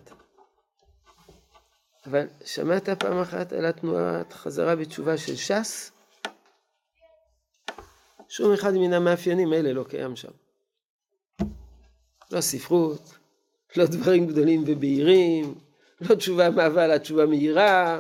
אבל 2.06 2.28
שמעת 2.46 2.90
פעם 2.90 3.22
אחת 3.22 3.54
על 3.54 3.66
התנועת 3.66 4.34
חזרה 4.34 4.76
בתשובה 4.76 5.18
של 5.18 5.36
ש"ס? 5.36 5.92
שום 8.30 8.54
אחד 8.54 8.74
מן 8.74 8.94
המאפיינים 8.94 9.54
האלה 9.54 9.74
לא 9.74 9.84
קיים 9.84 10.16
שם. 10.16 10.32
לא 12.32 12.42
ספרות, 12.42 13.18
לא 13.78 13.86
דברים 13.86 14.28
גדולים 14.28 14.64
ובהירים, 14.68 15.56
לא 16.02 16.16
תשובה 16.16 16.50
מאהבה 16.50 16.88
לתשובה 16.88 17.26
מהירה. 17.26 18.00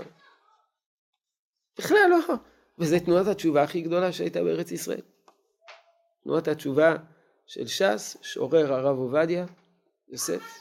בכלל 1.78 1.98
לא. 2.10 2.36
וזו 2.80 2.96
תנועת 3.06 3.28
התשובה 3.28 3.64
הכי 3.64 3.82
גדולה 3.82 4.12
שהייתה 4.12 4.44
בארץ 4.44 4.72
ישראל. 4.72 5.02
תנועת 6.24 6.48
התשובה 6.48 6.96
של 7.46 7.68
ש"ס, 7.68 8.18
שעורר 8.22 8.74
הרב 8.74 8.98
עובדיה 8.98 9.46
יוסף, 10.10 10.60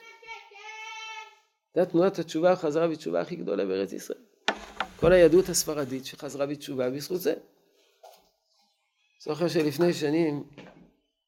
זה 1.75 1.87
תנועת 1.87 2.19
התשובה 2.19 2.53
החזרה 2.53 2.89
בתשובה 2.89 3.21
הכי 3.21 3.37
גדולה 3.37 3.65
בארץ 3.65 3.93
ישראל. 3.93 4.19
כל 4.97 5.13
היהדות 5.13 5.49
הספרדית 5.49 6.05
שחזרה 6.05 6.47
בתשובה 6.47 6.91
בזכות 6.91 7.21
זה. 7.21 7.35
זוכר 9.25 9.49
שלפני 9.49 9.93
שנים 9.93 10.45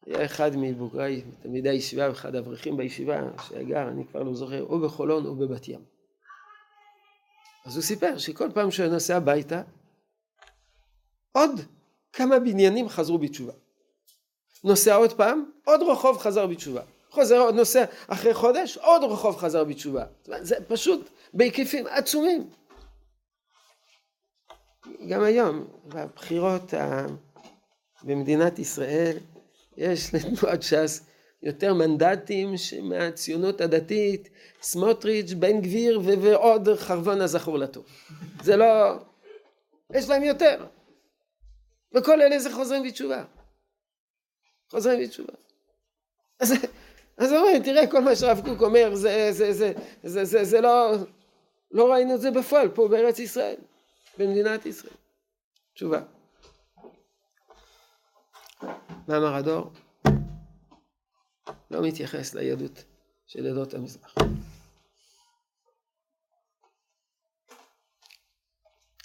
היה 0.09 0.25
אחד 0.25 0.51
מבוגרי, 0.57 1.23
תלמידי 1.43 1.69
הישיבה, 1.69 2.11
אחד 2.11 2.35
האברכים 2.35 2.77
בישיבה, 2.77 3.21
שגר, 3.49 3.89
אני 3.89 4.07
כבר 4.07 4.23
לא 4.23 4.35
זוכר, 4.35 4.63
או 4.63 4.81
בחולון 4.81 5.27
או 5.27 5.35
בבת 5.37 5.69
ים. 5.69 5.81
אז 7.67 7.77
הוא 7.77 7.83
סיפר 7.83 8.19
שכל 8.19 8.49
פעם 8.55 8.71
שהוא 8.71 8.87
נוסע 8.87 9.17
הביתה, 9.17 9.63
עוד 11.33 11.61
כמה 12.13 12.39
בניינים 12.39 12.89
חזרו 12.89 13.19
בתשובה. 13.19 13.53
נוסע 14.65 14.95
עוד 14.95 15.13
פעם, 15.13 15.51
עוד 15.65 15.81
רחוב 15.83 16.19
חזר 16.19 16.47
בתשובה. 16.47 16.83
חוזר 17.11 17.39
עוד 17.39 17.55
נוסע 17.55 17.85
אחרי 18.07 18.35
חודש, 18.35 18.77
עוד 18.77 19.03
רחוב 19.05 19.37
חזר 19.37 19.65
בתשובה. 19.65 20.05
זה 20.25 20.57
פשוט 20.69 21.11
בהיקפים 21.35 21.87
עצומים. 21.87 22.51
גם 25.09 25.23
היום, 25.23 25.67
בבחירות 25.85 26.75
במדינת 28.03 28.59
ישראל, 28.59 29.19
יש 29.79 30.15
לתנועת 30.15 30.63
ש"ס 30.63 31.01
יותר 31.43 31.75
מנדטים 31.75 32.55
מהציונות 32.83 33.61
הדתית, 33.61 34.29
סמוטריץ', 34.63 35.33
בן 35.33 35.61
גביר 35.61 36.01
ועוד 36.05 36.69
חרבון 36.77 37.21
הזכור 37.21 37.59
לטוב. 37.59 37.85
זה 38.43 38.57
לא... 38.57 38.95
יש 39.95 40.09
להם 40.09 40.23
יותר. 40.23 40.67
וכל 41.95 42.23
אלה 42.23 42.39
זה 42.39 42.53
חוזרים 42.53 42.83
בתשובה. 42.83 43.25
חוזרים 44.71 45.03
בתשובה. 45.03 45.33
אז, 46.41 46.53
אז 47.19 47.33
אומרים, 47.33 47.63
תראה 47.63 47.87
כל 47.87 48.01
מה 48.01 48.17
שהרב 48.17 48.41
קוק 48.45 48.63
אומר, 48.63 48.95
זה, 48.95 49.29
זה, 49.33 49.53
זה, 49.53 49.73
זה, 50.03 50.25
זה, 50.25 50.45
זה 50.45 50.61
לא... 50.61 50.95
לא 51.71 51.93
ראינו 51.93 52.15
את 52.15 52.21
זה 52.21 52.31
בפועל 52.31 52.69
פה 52.69 52.89
בארץ 52.89 53.19
ישראל, 53.19 53.57
במדינת 54.19 54.67
ישראל. 54.67 54.95
תשובה. 55.75 56.01
מאמר 59.09 59.35
הדור 59.35 59.73
לא 61.71 61.83
מתייחס 61.83 62.35
ליהדות 62.35 62.85
של 63.27 63.47
עדות 63.47 63.75
המזרח. 63.75 64.15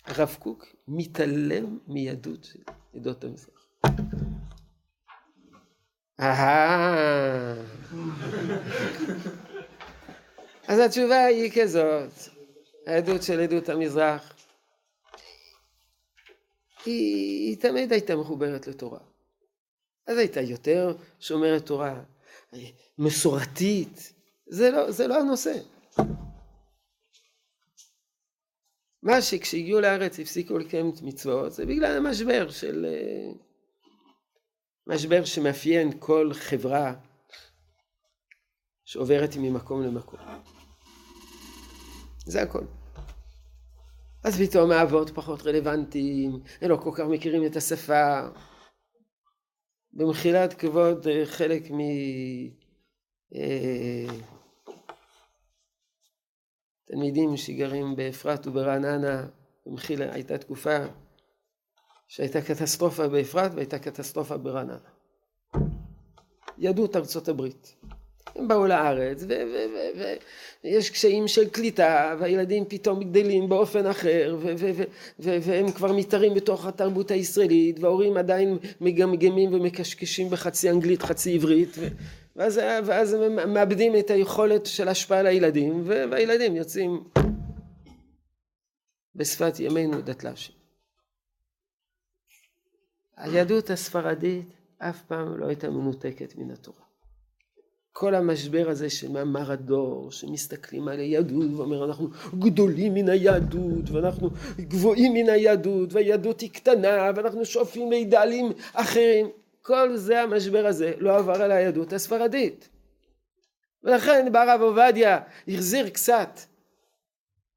הרב 0.06 0.36
קוק 0.40 0.66
מתעלם 0.88 1.80
מיהדות 1.88 2.44
של 2.44 2.60
עדות 2.96 3.24
המזרח. 3.24 3.68
אז 10.68 10.80
התשובה 10.80 11.26
היא 11.26 11.52
כזאת, 11.62 12.12
העדות 12.88 13.24
של 13.24 13.40
עדות 13.40 13.70
המזרח 13.70 14.34
היא, 16.86 17.50
היא 17.50 17.58
תמיד 17.62 17.92
הייתה 17.92 18.16
מחוברת 18.16 18.68
לתורה. 18.68 19.13
אז 20.08 20.18
הייתה 20.18 20.42
יותר 20.42 20.96
שומרת 21.20 21.66
תורה, 21.66 22.04
מסורתית, 22.98 24.14
זה 24.48 24.72
לא, 24.72 24.92
זה 24.92 25.08
לא 25.08 25.20
הנושא. 25.20 25.54
מה 29.04 29.22
שכשהגיעו 29.22 29.82
לארץ 29.82 30.20
הפסיקו 30.20 30.58
לקיים 30.58 30.90
את 30.90 31.02
מצוות 31.02 31.54
זה 31.54 31.66
בגלל 31.66 31.98
המשבר 31.98 32.50
של... 32.50 32.86
אה, 32.86 33.32
משבר 34.88 35.26
שמאפיין 35.26 35.92
כל 36.00 36.32
חברה 36.34 36.94
שעוברת 38.86 39.30
ממקום 39.38 39.84
למקום. 39.84 40.20
זה 42.26 42.42
הכל. 42.42 42.64
אז 44.24 44.42
פתאום 44.42 44.72
האבות 44.72 45.10
פחות 45.10 45.42
רלוונטיים, 45.42 46.40
הם 46.62 46.70
לא 46.70 46.78
כל 46.78 46.92
כך 46.96 47.04
מכירים 47.10 47.46
את 47.46 47.56
השפה. 47.56 48.20
במחילת 49.94 50.54
כבוד 50.54 51.08
אה, 51.08 51.26
חלק 51.26 51.72
מ... 51.72 51.80
אה, 53.36 54.06
תלמידים 56.86 57.38
שגרים 57.38 57.96
באפרת 57.96 58.48
וברעננה, 58.48 59.28
במחילה 59.66 60.14
הייתה 60.14 60.38
תקופה 60.38 60.78
שהייתה 62.08 62.42
קטסטרופה 62.42 63.08
באפרת 63.08 63.52
והייתה 63.54 63.80
קטסטרופה 63.80 64.38
ברעננה. 64.38 64.90
יהדות 66.58 66.96
ארצות 66.96 67.28
הברית. 67.28 67.76
הם 68.36 68.48
באו 68.48 68.68
לארץ 68.68 69.24
ויש 70.64 70.90
קשיים 70.90 71.28
של 71.28 71.50
קליטה 71.50 72.16
והילדים 72.20 72.66
פתאום 72.68 73.04
גדלים 73.04 73.50
באופן 73.50 73.86
אחר 73.86 74.38
והם 75.20 75.72
כבר 75.72 75.92
מתארים 75.94 76.34
בתוך 76.34 76.66
התרבות 76.66 77.12
הישראלית 77.12 77.80
וההורים 77.80 78.18
עדיין 78.18 78.58
מגמגמים 78.82 79.54
ומקשקשים 79.54 80.30
בחצי 80.30 80.70
אנגלית 80.70 81.02
חצי 81.02 81.36
עברית 81.36 81.78
ואז, 82.36 82.58
ואז 82.86 83.14
הם 83.14 83.54
מאבדים 83.54 83.96
את 83.96 84.10
היכולת 84.10 84.66
של 84.66 84.88
השפעה 84.88 85.20
על 85.20 85.28
הילדים 85.28 85.84
והילדים 85.86 86.56
יוצאים 86.56 87.04
בשפת 89.16 89.60
ימינו 89.60 90.02
דתל"שים. 90.02 90.56
היהדות 93.18 93.70
הספרדית 93.70 94.46
אף 94.78 95.02
פעם 95.02 95.38
לא 95.38 95.46
הייתה 95.46 95.70
מנותקת 95.70 96.36
מן 96.36 96.52
התורה. 96.52 96.93
כל 97.94 98.16
המשבר 98.16 98.70
הזה 98.70 98.90
של 98.90 99.12
מאמר 99.12 99.52
הדור, 99.52 100.12
שמסתכלים 100.12 100.88
על 100.88 101.00
היהדות 101.00 101.52
ואומר 101.58 101.86
אנחנו 101.86 102.10
גדולים 102.40 102.94
מן 102.94 103.10
היהדות 103.10 103.90
ואנחנו 103.92 104.30
גבוהים 104.60 105.14
מן 105.14 105.30
היהדות 105.30 105.94
והיהדות 105.94 106.42
היא 106.42 106.50
קטנה 106.50 107.12
ואנחנו 107.16 107.46
שואפים 107.46 107.92
לאידאלים 107.92 108.52
אחרים, 108.74 109.30
כל 109.62 109.98
זה 109.98 110.22
המשבר 110.22 110.66
הזה 110.66 110.94
לא 110.98 111.18
עבר 111.18 111.42
על 111.42 111.52
היהדות 111.52 111.94
הספרדית. 111.94 112.70
ולכן 113.84 114.32
בא 114.32 114.42
הרב 114.42 114.62
עובדיה 114.62 115.20
החזיר 115.48 115.90
קצת 115.90 116.40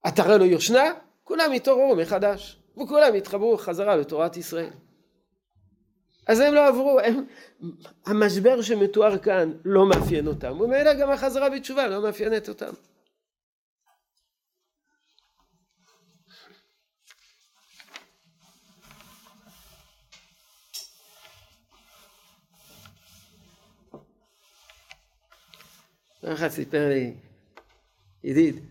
עטרה 0.02 0.36
לו 0.36 0.44
יושנה, 0.44 0.92
כולם 1.24 1.52
התעוררו 1.52 1.96
מחדש 1.96 2.58
וכולם 2.82 3.14
התחברו 3.14 3.56
חזרה 3.56 3.96
לתורת 3.96 4.36
ישראל. 4.36 4.70
אז 6.26 6.40
הם 6.40 6.54
לא 6.54 6.68
עברו, 6.68 7.00
הם, 7.00 7.24
המשבר 8.06 8.62
שמתואר 8.62 9.18
כאן 9.18 9.52
לא 9.64 9.88
מאפיין 9.88 10.26
אותם, 10.26 10.60
ומילא 10.60 10.94
גם 10.94 11.10
החזרה 11.10 11.50
בתשובה 11.50 11.86
לא 11.88 12.02
מאפיינת 12.02 12.48
אותם. 12.48 12.72
פעם 26.20 26.34
אחת 26.34 26.50
סיפר 26.50 26.88
לי 26.88 27.14
ידיד, 28.24 28.64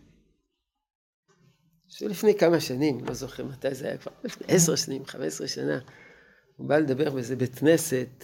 שלפני 1.87 2.37
כמה 2.37 2.59
שנים, 2.59 3.05
לא 3.05 3.13
זוכר 3.13 3.45
מתי 3.45 3.75
זה 3.75 3.87
היה 3.87 3.97
כבר, 3.97 4.11
לפני 4.23 4.47
עשר 4.49 4.75
שנים, 4.75 5.05
חמש 5.05 5.27
עשרה 5.27 5.47
שנה, 5.47 5.79
הוא 6.55 6.67
בא 6.67 6.77
לדבר 6.77 7.09
באיזה 7.09 7.35
בית 7.35 7.55
כנסת, 7.55 8.23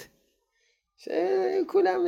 שכולם 0.97 2.01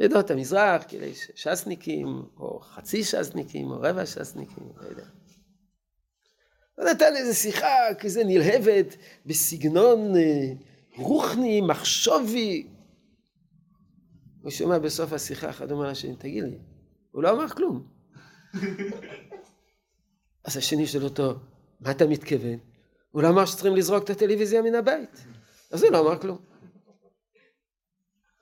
עדות 0.00 0.30
אה, 0.30 0.36
המזרח, 0.36 0.84
כאילו 0.88 1.06
ש"סניקים, 1.34 2.06
או 2.36 2.60
חצי 2.60 3.04
ש"סניקים, 3.04 3.70
או 3.70 3.80
רבע 3.80 4.06
ש"סניקים, 4.06 4.64
לא 4.76 4.88
יודע. 4.88 5.04
הוא 6.74 6.84
נתן 6.84 7.16
איזה 7.16 7.34
שיחה 7.34 7.94
כזה 7.98 8.24
נלהבת, 8.24 8.96
בסגנון 9.26 10.16
אה, 10.16 10.52
רוחני, 10.96 11.60
מחשובי. 11.60 12.66
הוא 14.42 14.50
שומע 14.50 14.78
בסוף 14.78 15.12
השיחה, 15.12 15.50
אחד 15.50 15.70
אומר 15.70 15.90
לשני, 15.90 16.16
תגיד 16.16 16.44
לי, 16.44 16.58
הוא 17.10 17.22
לא 17.22 17.30
אמר 17.30 17.48
כלום. 17.48 17.86
אז 20.44 20.56
השני 20.56 20.86
שואל 20.86 21.04
אותו, 21.04 21.34
מה 21.80 21.90
אתה 21.90 22.06
מתכוון? 22.06 22.58
הוא 23.16 23.22
לא 23.22 23.28
אמר 23.28 23.44
שצריכים 23.44 23.76
לזרוק 23.76 24.04
את 24.04 24.10
הטלוויזיה 24.10 24.62
מן 24.62 24.74
הבית. 24.74 25.24
אז 25.70 25.82
הוא 25.82 25.92
לא 25.92 26.00
אמר 26.00 26.18
כלום. 26.18 26.38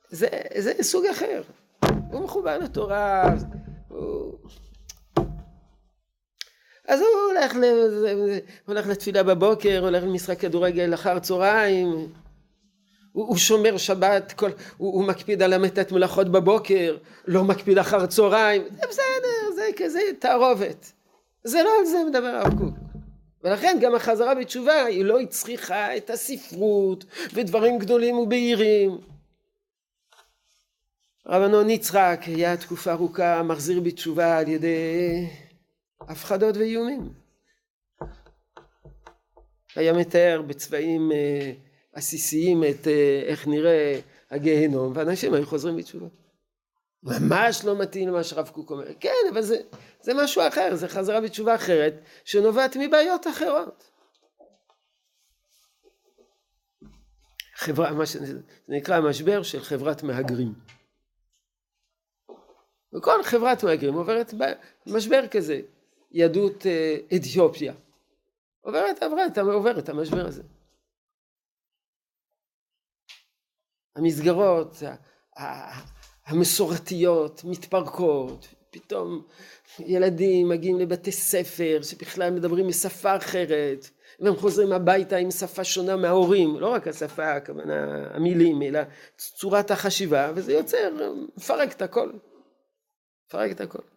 זה, 0.09 0.27
זה 0.57 0.73
סוג 0.81 1.05
אחר. 1.05 1.41
הוא 2.11 2.21
מחובר 2.21 2.57
לתורה, 2.57 3.33
הוא... 3.87 4.37
אז 6.87 6.99
הוא 6.99 7.07
הולך, 7.31 7.55
ל... 7.55 7.63
הולך 8.65 8.87
לתפילה 8.87 9.23
בבוקר, 9.23 9.79
הולך 9.83 10.03
למשחק 10.03 10.39
כדורגל 10.39 10.93
אחר 10.93 11.19
צהריים, 11.19 11.87
הוא, 13.11 13.27
הוא 13.27 13.37
שומר 13.37 13.77
שבת, 13.77 14.31
כל, 14.31 14.49
הוא, 14.77 14.93
הוא 14.93 15.03
מקפיד 15.03 15.41
על 15.41 15.53
המתת 15.53 15.91
מלאכות 15.91 16.31
בבוקר, 16.31 16.97
לא 17.27 17.43
מקפיד 17.43 17.77
אחר 17.77 18.05
צהריים, 18.05 18.63
זה 18.71 18.87
בסדר, 18.89 19.55
זה 19.55 19.67
כזה 19.77 19.99
תערובת. 20.19 20.91
זה 21.43 21.63
לא 21.63 21.69
על 21.79 21.85
זה 21.85 21.97
מדבר 22.09 22.27
הרב 22.27 22.57
קוק. 22.57 22.84
ולכן 23.45 23.77
גם 23.81 23.95
החזרה 23.95 24.35
בתשובה 24.35 24.85
היא 24.85 25.05
לא 25.05 25.19
הצריכה 25.19 25.97
את 25.97 26.09
הספרות 26.09 27.05
ודברים 27.33 27.79
גדולים 27.79 28.17
ובהירים. 28.17 28.97
רבנון 31.25 31.69
יצחק 31.69 32.21
היה 32.25 32.57
תקופה 32.57 32.91
ארוכה 32.91 33.43
מחזיר 33.43 33.81
בתשובה 33.81 34.37
על 34.37 34.47
ידי 34.47 35.27
הפחדות 36.01 36.57
ואיומים. 36.57 37.13
היה 39.75 39.93
מתאר 39.93 40.41
בצבעים 40.47 41.11
אה, 41.11 41.51
עסיסיים 41.93 42.63
את 42.63 42.87
אה, 42.87 43.21
איך 43.25 43.47
נראה 43.47 43.99
הגיהנום, 44.31 44.91
ואנשים 44.95 45.33
היו 45.33 45.45
חוזרים 45.45 45.77
בתשובה. 45.77 46.07
ממש 47.05 47.65
לא 47.65 47.81
מתאים 47.81 48.09
למה 48.09 48.23
שרב 48.23 48.49
קוק 48.49 48.71
אומר. 48.71 48.85
כן, 48.99 49.09
אבל 49.33 49.41
זה, 49.41 49.55
זה 50.01 50.11
משהו 50.23 50.41
אחר, 50.47 50.75
זה 50.75 50.87
חזרה 50.87 51.21
בתשובה 51.21 51.55
אחרת, 51.55 51.93
שנובעת 52.23 52.77
מבעיות 52.79 53.27
אחרות. 53.27 53.91
חברה, 57.55 57.93
מה 57.93 58.05
שזה 58.05 58.39
נקרא 58.67 59.01
משבר 59.01 59.43
של 59.43 59.59
חברת 59.59 60.03
מהגרים. 60.03 60.53
וכל 62.97 63.23
חברת 63.23 63.63
מהגרים 63.63 63.93
עוברת 63.93 64.33
משבר 64.87 65.27
כזה, 65.27 65.61
יהדות 66.11 66.65
אה, 66.65 66.97
אתיופיה. 67.15 67.73
עוברת, 68.61 69.03
עברה, 69.03 69.53
עוברת 69.53 69.83
את 69.83 69.89
המשבר 69.89 70.27
הזה. 70.27 70.43
המסגרות 73.95 74.75
המסורתיות 76.25 77.41
מתפרקות, 77.43 78.47
פתאום 78.71 79.21
ילדים 79.79 80.49
מגיעים 80.49 80.79
לבתי 80.79 81.11
ספר 81.11 81.79
שבכלל 81.83 82.29
מדברים 82.29 82.67
בשפה 82.67 83.15
אחרת, 83.17 83.89
והם 84.19 84.35
חוזרים 84.35 84.71
הביתה 84.71 85.17
עם 85.17 85.31
שפה 85.31 85.63
שונה 85.63 85.95
מההורים, 85.95 86.59
לא 86.59 86.67
רק 86.67 86.87
השפה, 86.87 87.31
הכוונה 87.31 88.07
המילים, 88.13 88.61
אלא 88.61 88.79
צורת 89.17 89.71
החשיבה, 89.71 90.31
וזה 90.35 90.53
יוצר, 90.53 91.13
מפרק 91.37 91.71
את 91.71 91.81
הכל. 91.81 92.11
מפרק 93.27 93.51
את 93.51 93.61
הכל. 93.61 93.94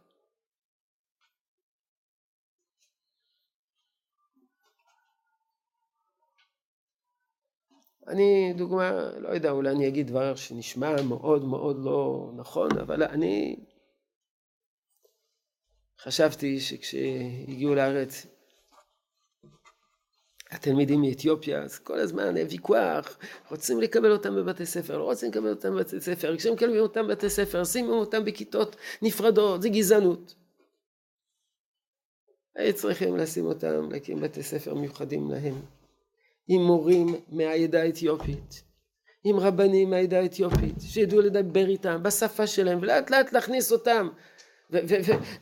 אני, 8.08 8.52
דוגמה, 8.56 8.90
לא 9.18 9.28
יודע, 9.28 9.50
אולי 9.50 9.70
אני 9.70 9.88
אגיד 9.88 10.06
דבר 10.06 10.34
שנשמע 10.34 11.02
מאוד 11.02 11.44
מאוד 11.44 11.76
לא 11.84 12.30
נכון, 12.36 12.78
אבל 12.78 13.02
אני 13.02 13.56
חשבתי 16.00 16.60
שכשהגיעו 16.60 17.74
לארץ 17.74 18.26
התלמידים 20.50 21.00
מאתיופיה, 21.00 21.62
אז 21.62 21.78
כל 21.78 21.98
הזמן 21.98 22.36
היה 22.36 22.46
ויכוח, 22.50 23.18
רוצים 23.50 23.80
לקבל 23.80 24.12
אותם 24.12 24.36
בבתי 24.36 24.66
ספר, 24.66 24.98
לא 24.98 25.04
רוצים 25.04 25.30
לקבל 25.30 25.50
אותם 25.50 25.74
בבתי 25.74 26.00
ספר, 26.00 26.36
כשהם 26.36 26.52
מקבלים 26.52 26.80
אותם 26.80 27.06
בבתי 27.06 27.30
ספר, 27.30 27.64
שימו 27.64 27.92
אותם 27.92 28.24
בכיתות 28.24 28.76
נפרדות, 29.02 29.62
זה 29.62 29.68
גזענות. 29.68 30.34
היו 32.56 32.74
צריכים 32.74 33.16
לשים 33.16 33.46
אותם, 33.46 33.90
להקים 33.90 34.20
בתי 34.20 34.42
ספר 34.42 34.74
מיוחדים 34.74 35.30
להם. 35.30 35.77
עם 36.48 36.62
מורים 36.62 37.06
מהעדה 37.28 37.82
האתיופית, 37.82 38.62
עם 39.24 39.36
רבנים 39.36 39.90
מהעדה 39.90 40.20
האתיופית, 40.20 40.74
שידעו 40.80 41.20
לדבר 41.20 41.68
איתם 41.68 42.02
בשפה 42.02 42.46
שלהם, 42.46 42.78
ולאט 42.82 43.10
לאט 43.10 43.32
להכניס 43.32 43.72
אותם, 43.72 44.08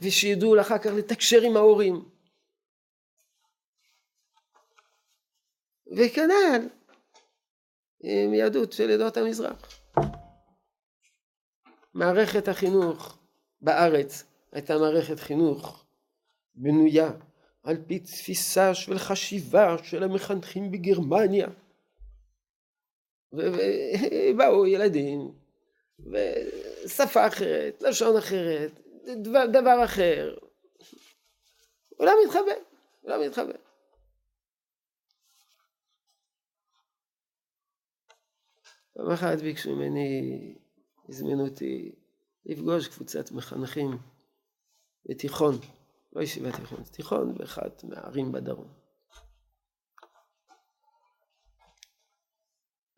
ושידעו 0.02 0.60
אחר 0.60 0.78
כך 0.78 0.90
לתקשר 0.96 1.42
עם 1.42 1.56
ההורים. 1.56 2.04
וכנ"ל 5.96 6.68
עם 8.00 8.34
יהדות 8.34 8.72
של 8.72 8.90
עדות 8.90 9.16
המזרח. 9.16 9.80
מערכת 11.94 12.48
החינוך 12.48 13.18
בארץ 13.60 14.24
הייתה 14.52 14.78
מערכת 14.78 15.20
חינוך 15.20 15.84
בנויה 16.54 17.10
על 17.66 17.76
פי 17.86 17.98
תפיסה 17.98 18.74
של 18.74 18.98
חשיבה 18.98 19.76
של 19.82 20.02
המחנכים 20.02 20.70
בגרמניה. 20.72 21.48
ובאו 23.32 24.66
ילדים, 24.66 25.32
ושפה 25.98 27.26
אחרת, 27.26 27.82
לשון 27.82 28.16
אחרת, 28.16 28.80
דבר, 29.22 29.46
דבר 29.52 29.84
אחר. 29.84 30.36
עולם 31.96 32.12
מתחבא, 32.26 32.52
עולם 33.02 33.20
מתחבא. 33.26 33.52
פעם 38.94 39.10
אחת 39.10 39.38
ביקשו 39.38 39.76
ממני, 39.76 40.54
הזמינו 41.08 41.44
אותי 41.44 41.92
לפגוש 42.46 42.88
קבוצת 42.88 43.30
מחנכים 43.30 43.98
בתיכון. 45.06 45.58
לא 46.16 46.22
ישיבת 46.22 46.54
תיכון, 46.54 46.82
תיכון 46.82 47.34
באחת 47.34 47.84
מהערים 47.84 48.32
בדרום. 48.32 48.72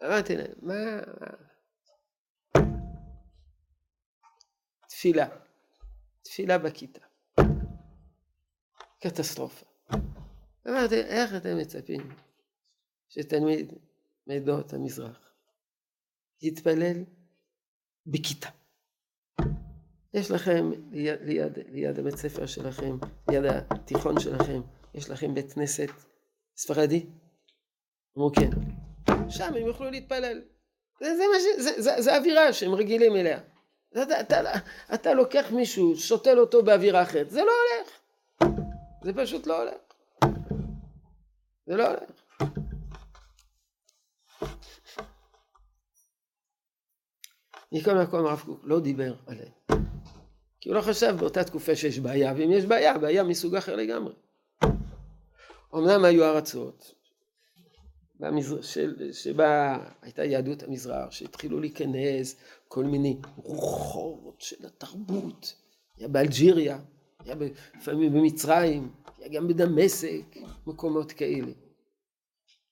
אמרתי 0.05 0.37
להם, 0.37 0.53
מה... 0.62 0.75
תפילה, 4.89 5.29
תפילה 6.23 6.59
בכיתה. 6.59 7.01
קטסטרופה. 9.01 9.66
אמרתי, 10.69 11.01
איך 11.01 11.31
אתם 11.37 11.59
מצפים 11.59 12.16
שתלמיד 13.09 13.73
מעדות 14.27 14.73
המזרח 14.73 15.35
יתפלל 16.43 17.05
בכיתה? 18.07 18.58
יש 20.19 20.31
לכם 20.31 20.71
ליד, 20.93 21.19
ליד, 21.23 21.59
ליד 21.73 21.99
הבית 21.99 22.16
ספר 22.16 22.47
שלכם, 22.47 22.97
ליד 23.31 23.45
התיכון 23.71 24.21
שלכם, 24.21 24.61
יש 24.95 25.11
לכם 25.11 25.35
בית 25.35 25.53
כנסת 25.53 25.89
ספרדי? 26.57 27.07
אמרו 28.16 28.31
כן. 28.33 28.51
שם 29.29 29.55
הם 29.55 29.66
יוכלו 29.66 29.91
להתפלל. 29.91 30.43
זה, 31.01 31.16
זה, 31.16 31.25
זה, 31.43 31.62
זה, 31.62 31.83
זה, 31.83 32.03
זה 32.03 32.16
אווירה 32.16 32.53
שהם 32.53 32.75
רגילים 32.75 33.16
אליה. 33.16 33.41
אתה, 33.93 34.21
אתה, 34.21 34.41
אתה 34.95 35.14
לוקח 35.14 35.47
מישהו, 35.53 35.97
שותל 35.97 36.39
אותו 36.39 36.62
באווירה 36.62 37.03
אחרת, 37.03 37.31
זה 37.31 37.41
לא 37.45 37.53
הולך. 37.53 37.91
זה 39.05 39.12
פשוט 39.12 39.47
לא 39.47 39.62
הולך. 39.62 39.81
זה 41.66 41.77
לא 41.77 41.87
הולך. 41.87 42.11
מכל 47.73 47.95
מקום 47.95 48.27
הרב 48.27 48.43
קוק 48.47 48.61
לא 48.64 48.81
דיבר 48.81 49.14
עליהם. 49.27 49.88
כי 50.61 50.69
הוא 50.69 50.77
לא 50.77 50.83
חשב 50.83 51.17
באותה 51.19 51.45
תקופה 51.45 51.77
שיש 51.77 51.99
בעיה, 51.99 52.35
ואם 52.37 52.53
יש 52.53 52.65
בעיה, 52.65 52.99
בעיה 52.99 53.25
מסוג 53.25 53.57
אחר 53.57 53.77
לגמרי. 53.77 54.13
אמנם 55.75 56.05
היו 56.05 56.25
ארצות 56.25 56.95
במזר... 58.21 58.63
של... 58.63 59.13
שבה 59.13 59.79
הייתה 60.03 60.25
יהדות 60.25 60.63
המזרח, 60.63 61.11
שהתחילו 61.11 61.61
להיכנס 61.61 62.37
כל 62.69 62.85
מיני 62.85 63.17
רוחות 63.37 64.41
של 64.41 64.67
התרבות, 64.67 65.55
היה 65.99 66.09
באלג'יריה, 66.09 66.79
היה 67.25 67.35
לפעמים 67.77 68.13
במצרים, 68.13 68.91
היה 69.19 69.29
גם 69.29 69.49
בדמשק, 69.49 70.37
מקומות 70.67 71.13
כאלה. 71.13 71.53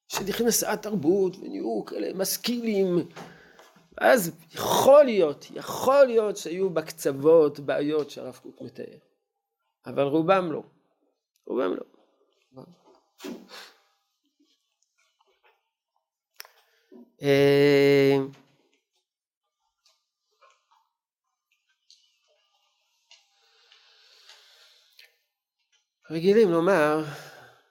שנכנסה 0.08 0.72
התרבות 0.72 1.36
ונהיו 1.36 1.84
כאלה 1.84 2.14
משכילים 2.14 3.08
אז 4.00 4.36
יכול 4.54 5.04
להיות, 5.04 5.46
יכול 5.50 6.04
להיות 6.04 6.36
שהיו 6.36 6.70
בקצוות 6.70 7.60
בעיות 7.60 8.10
שהרב 8.10 8.38
קוק 8.42 8.60
מתאר, 8.60 8.98
אבל 9.86 10.02
רובם 10.02 10.52
לא, 10.52 10.62
רובם 11.46 11.74
לא. 11.74 11.82
אה, 17.22 18.16
רגילים 26.10 26.50
לומר 26.50 27.04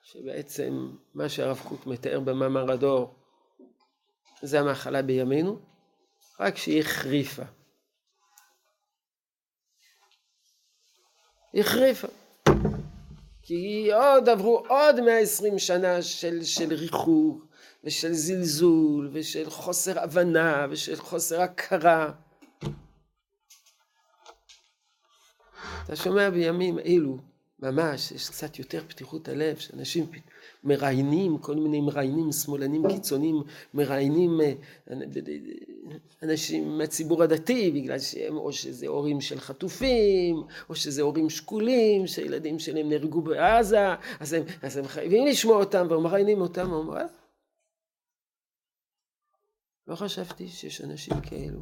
שבעצם 0.04 0.90
מה 1.14 1.30
שהרב 1.30 1.62
קוק 1.70 1.88
מתאר 1.88 2.20
במאמר 2.20 2.72
הדור 2.72 3.16
זה 4.42 4.60
המחלה 4.60 5.02
בימינו 5.02 5.75
רק 6.40 6.58
שהיא 6.58 6.82
החריפה. 6.82 7.44
היא 11.54 11.62
החריפה. 11.62 12.08
כי 13.42 13.90
עוד 13.94 14.30
עברו 14.30 14.64
עוד 14.68 15.00
120 15.00 15.60
שנה 15.60 16.02
של, 16.02 16.44
של 16.44 16.74
ריחוק 16.74 17.46
ושל 17.84 18.14
זלזול 18.14 19.10
ושל 19.14 19.50
חוסר 19.50 20.00
הבנה 20.00 20.68
ושל 20.70 20.96
חוסר 20.96 21.42
הכרה. 21.42 22.12
אתה 25.86 25.96
שומע 25.96 26.30
בימים 26.30 26.80
אלו 26.80 27.35
ממש, 27.66 28.12
יש 28.12 28.30
קצת 28.30 28.60
יותר 28.60 28.84
פתיחות 28.88 29.30
הלב, 29.30 29.58
שאנשים 29.58 30.06
מראיינים, 30.64 31.38
כל 31.38 31.56
מיני 31.56 31.82
מראיינים 31.82 32.32
שמאלנים 32.32 32.88
קיצוניים, 32.90 33.44
מראיינים 33.74 34.42
אה, 34.42 34.54
אנשים 36.24 36.78
מהציבור 36.78 37.24
הדתי, 37.24 37.72
בגלל 37.72 38.00
שהם 38.00 38.38
או 38.38 38.54
שזה 38.54 38.88
הורים 38.88 39.22
של 39.22 39.40
חטופים, 39.40 40.44
או 40.70 40.76
שזה 40.76 41.02
הורים 41.02 41.30
שכולים, 41.30 42.08
שהילדים 42.08 42.60
שלהם 42.60 42.90
נהרגו 42.90 43.22
בעזה, 43.22 43.86
אז 44.20 44.34
הם, 44.34 44.44
אז 44.62 44.78
הם 44.78 44.88
חייבים 44.88 45.26
לשמוע 45.26 45.58
אותם, 45.58 45.88
ומראיינים 45.90 46.42
אותם, 46.42 46.72
ואומרים, 46.72 47.08
לא 49.88 49.96
חשבתי 49.96 50.48
שיש 50.48 50.82
אנשים 50.82 51.22
כאלו. 51.22 51.60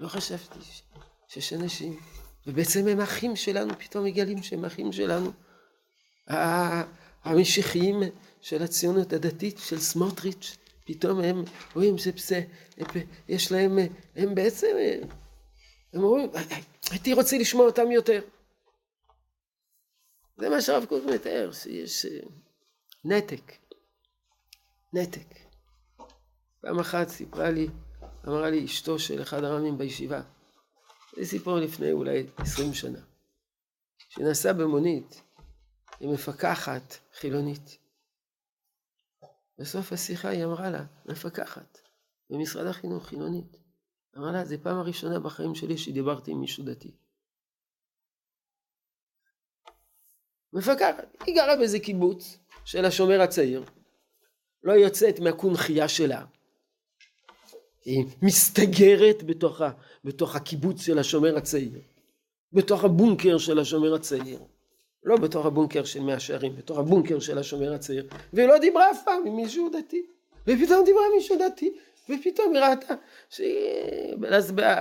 לא 0.00 0.08
חשבתי 0.08 0.58
שיש 1.28 1.52
אנשים, 1.52 2.00
ובעצם 2.46 2.88
הם 2.88 3.00
אחים 3.00 3.36
שלנו, 3.36 3.78
פתאום 3.78 4.04
מגלים 4.04 4.42
שהם 4.42 4.64
אחים 4.64 4.92
שלנו. 4.92 5.32
המשיחיים 7.24 8.02
של 8.40 8.62
הציונות 8.62 9.12
הדתית, 9.12 9.58
של 9.58 9.78
סמוטריץ', 9.78 10.56
פתאום 10.84 11.20
הם 11.20 11.44
רואים 11.74 11.98
שבזה, 11.98 12.42
יש 13.28 13.52
להם, 13.52 13.78
הם 14.16 14.34
בעצם, 14.34 14.76
הם 15.92 16.02
אומרים, 16.02 16.30
הייתי 16.90 17.12
רוצה 17.12 17.38
לשמוע 17.38 17.66
אותם 17.66 17.90
יותר. 17.90 18.20
זה 20.40 20.48
מה 20.48 20.60
שהרב 20.60 20.84
קוק 20.84 21.04
מתאר, 21.14 21.52
שיש 21.52 22.06
אה, 22.06 22.20
נתק, 23.04 23.52
נתק. 24.92 25.34
פעם 26.60 26.78
אחת 26.78 27.08
סיפרה 27.08 27.50
לי, 27.50 27.68
אמרה 28.28 28.50
לי 28.50 28.64
אשתו 28.64 28.98
של 28.98 29.22
אחד 29.22 29.44
הרמים 29.44 29.78
בישיבה, 29.78 30.22
זה 31.16 31.24
סיפור 31.24 31.58
לפני 31.58 31.92
אולי 31.92 32.26
עשרים 32.36 32.74
שנה, 32.74 33.00
שנסע 34.08 34.52
במונית 34.52 35.22
עם 36.00 36.12
מפקחת 36.12 36.94
חילונית. 37.14 37.78
בסוף 39.58 39.92
השיחה 39.92 40.28
היא 40.28 40.44
אמרה 40.44 40.70
לה, 40.70 40.84
מפקחת, 41.06 41.78
במשרד 42.30 42.66
החינוך 42.66 43.06
חילונית. 43.06 43.56
אמרה 44.18 44.32
לה, 44.32 44.44
זו 44.44 44.56
פעם 44.62 44.76
הראשונה 44.76 45.20
בחיים 45.20 45.54
שלי 45.54 45.78
שדיברתי 45.78 46.30
עם 46.30 46.40
מישהו 46.40 46.64
דתי. 46.64 46.96
מפקחת, 50.52 51.04
היא 51.26 51.34
גרה 51.34 51.56
באיזה 51.56 51.78
קיבוץ 51.80 52.38
של 52.64 52.84
השומר 52.84 53.20
הצעיר, 53.20 53.64
לא 54.62 54.72
יוצאת 54.72 55.20
מהקונכייה 55.20 55.88
שלה, 55.88 56.24
מסתגרת 58.22 59.22
בתוך, 59.22 59.60
ה, 59.60 59.70
בתוך 60.04 60.36
הקיבוץ 60.36 60.82
של 60.82 60.98
השומר 60.98 61.36
הצעיר, 61.36 61.80
בתוך 62.52 62.84
הבונקר 62.84 63.38
של 63.38 63.58
השומר 63.58 63.94
הצעיר, 63.94 64.38
לא 65.04 65.16
בתוך 65.16 65.46
הבונקר 65.46 65.84
של 65.84 66.00
מאה 66.00 66.20
שערים, 66.20 66.56
בתוך 66.56 66.78
הבונקר 66.78 67.20
של 67.20 67.38
השומר 67.38 67.74
הצעיר, 67.74 68.08
והיא 68.32 68.48
לא 68.48 68.58
דיברה 68.58 68.90
אף 68.90 69.04
פעם 69.04 69.26
עם 69.26 69.36
מישהו 69.36 69.70
דתי, 69.70 70.06
ופתאום 70.46 70.84
דיברה 70.84 71.02
עם 71.06 71.12
מישהו 71.16 71.36
דתי, 71.38 71.72
ופתאום 72.08 72.54
היא 72.54 72.62
ראתה 72.62 72.94
שהיא 73.28 74.16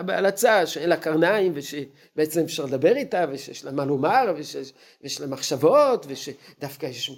בהלצה 0.05 0.67
שאין 0.67 0.89
לה 0.89 0.97
קרניים 0.97 1.51
ושבעצם 1.55 2.41
אפשר 2.43 2.65
לדבר 2.65 2.95
איתה 2.95 3.25
ושיש 3.31 3.65
לה 3.65 3.71
מה 3.71 3.85
לומר 3.85 4.33
ושיש, 4.37 4.73
ויש 5.01 5.21
לה 5.21 5.27
מחשבות 5.27 6.05
ושדווקא 6.09 6.85
יש 6.85 7.11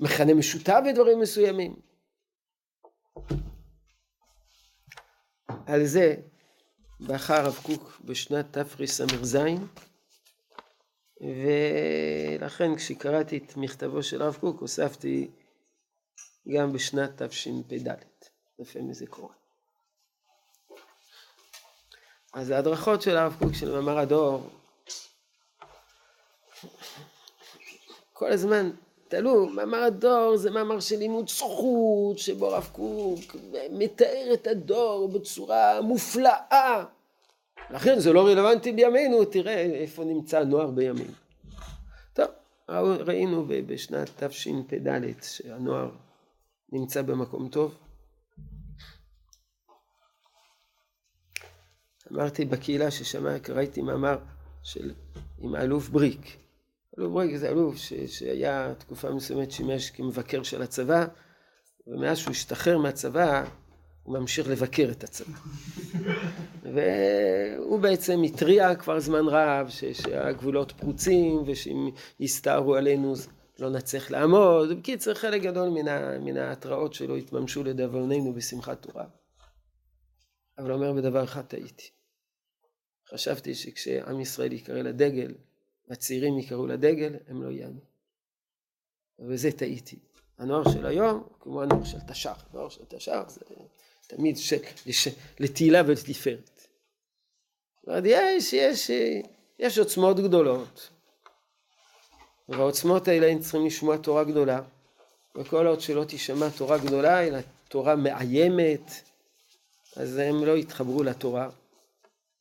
מכנה 0.00 0.34
משותף 0.34 0.80
בדברים 0.86 1.20
מסוימים. 1.20 1.74
על 5.70 5.86
זה 5.86 6.14
בכה 7.00 7.36
הרב 7.36 7.58
קוק 7.62 8.00
בשנת 8.04 8.58
תרס"ז 8.58 9.36
ולכן 12.40 12.76
כשקראתי 12.76 13.36
את 13.38 13.56
מכתבו 13.56 14.02
של 14.02 14.22
הרב 14.22 14.36
קוק 14.40 14.60
הוספתי 14.60 15.30
גם 16.54 16.72
בשנת 16.72 17.22
תשפ"ד, 17.22 17.88
לפעמים 18.58 18.92
זה 18.92 19.06
קורה. 19.06 19.34
אז 22.34 22.50
ההדרכות 22.50 23.02
של 23.02 23.16
הרב 23.16 23.36
קוק 23.38 23.54
של 23.54 23.72
מאמר 23.72 23.98
הדור 23.98 24.50
כל 28.12 28.32
הזמן 28.32 28.70
תעלו, 29.10 29.46
מאמר 29.46 29.78
הדור 29.78 30.36
זה 30.36 30.50
מאמר 30.50 30.80
של 30.80 30.96
לימוד 30.96 31.28
זכות, 31.28 32.18
שבו 32.18 32.46
הרב 32.46 32.68
קוק 32.72 33.36
מתאר 33.70 34.30
את 34.34 34.46
הדור 34.46 35.08
בצורה 35.08 35.80
מופלאה. 35.80 36.84
לכן 37.70 37.98
זה 37.98 38.12
לא 38.12 38.26
רלוונטי 38.26 38.72
בימינו, 38.72 39.24
תראה 39.24 39.60
איפה 39.60 40.04
נמצא 40.04 40.40
הנוער 40.40 40.70
בימינו. 40.70 41.12
טוב, 42.12 42.26
ראינו 42.68 43.44
בשנת 43.66 44.22
תשפ"ד 44.22 45.22
שהנוער 45.22 45.90
נמצא 46.72 47.02
במקום 47.02 47.48
טוב. 47.48 47.74
אמרתי 52.12 52.44
בקהילה 52.44 52.90
ששמע, 52.90 53.38
קראתי 53.38 53.82
מאמר 53.82 54.18
של, 54.62 54.92
עם 55.38 55.54
האלוף 55.54 55.88
בריק. 55.88 56.36
אלוף 57.00 57.12
בריק 57.12 57.36
זה 57.36 57.48
אלוף 57.48 57.76
ש, 57.76 57.92
שהיה 57.92 58.74
תקופה 58.78 59.10
מסוימת 59.10 59.50
שימש 59.50 59.90
כמבקר 59.90 60.42
של 60.42 60.62
הצבא, 60.62 61.06
ומאז 61.86 62.18
שהוא 62.18 62.30
השתחרר 62.30 62.78
מהצבא, 62.78 63.44
הוא 64.02 64.18
ממשיך 64.18 64.48
לבקר 64.48 64.88
את 64.90 65.04
הצבא. 65.04 65.38
והוא 66.74 67.80
בעצם 67.80 68.22
התריע 68.22 68.74
כבר 68.74 69.00
זמן 69.00 69.24
רב 69.28 69.68
ש, 69.68 69.84
שהגבולות 69.84 70.72
פרוצים, 70.72 71.42
ושאם 71.46 71.90
יסתערו 72.20 72.74
עלינו 72.74 73.14
לא 73.58 73.70
נצליח 73.70 74.10
לעמוד. 74.10 74.78
בקיצר, 74.78 75.14
חלק 75.14 75.42
גדול 75.42 75.68
מן, 75.68 75.88
ה, 75.88 76.18
מן 76.18 76.36
ההתראות 76.36 76.94
שלו 76.94 77.16
התממשו 77.16 77.64
לדאבוננו 77.64 78.34
בשמחת 78.34 78.82
תורה. 78.82 79.04
אבל 80.58 80.72
אומר 80.72 80.92
בדבר 80.92 81.24
אחד 81.24 81.42
טעיתי. 81.42 81.90
חשבתי 83.10 83.54
שכשעם 83.54 84.20
ישראל 84.20 84.52
יקרא 84.52 84.82
לדגל, 84.82 85.34
והצעירים 85.90 86.38
יקראו 86.38 86.66
לדגל, 86.66 87.16
הם 87.28 87.42
לא 87.42 87.50
יענו. 87.50 87.80
וזה 89.18 89.52
טעיתי. 89.52 89.98
הנוער 90.38 90.72
של 90.72 90.86
היום, 90.86 91.28
כמו 91.40 91.62
הנוער 91.62 91.84
של 91.84 91.98
תש"ח, 92.08 92.44
הנוער 92.50 92.68
של 92.68 92.84
תש"ח 92.88 93.28
זה 93.28 93.40
תמיד 94.06 94.36
ש... 94.36 94.52
לש... 94.86 95.08
לתהילה 95.40 95.82
ולתפארת. 95.86 96.66
יש, 98.04 98.52
יש, 98.52 98.90
יש 99.58 99.78
עוצמות 99.78 100.16
גדולות, 100.16 100.90
והעוצמות 102.48 103.08
האלה 103.08 103.26
הם 103.26 103.38
צריכים 103.38 103.66
לשמוע 103.66 103.96
תורה 103.96 104.24
גדולה, 104.24 104.62
וכל 105.36 105.66
עוד 105.66 105.80
שלא 105.80 106.04
תשמע 106.08 106.48
תורה 106.58 106.78
גדולה, 106.78 107.26
אלא 107.26 107.38
תורה 107.68 107.96
מאיימת, 107.96 108.90
אז 109.96 110.16
הם 110.16 110.44
לא 110.44 110.56
יתחברו 110.56 111.02
לתורה. 111.02 111.50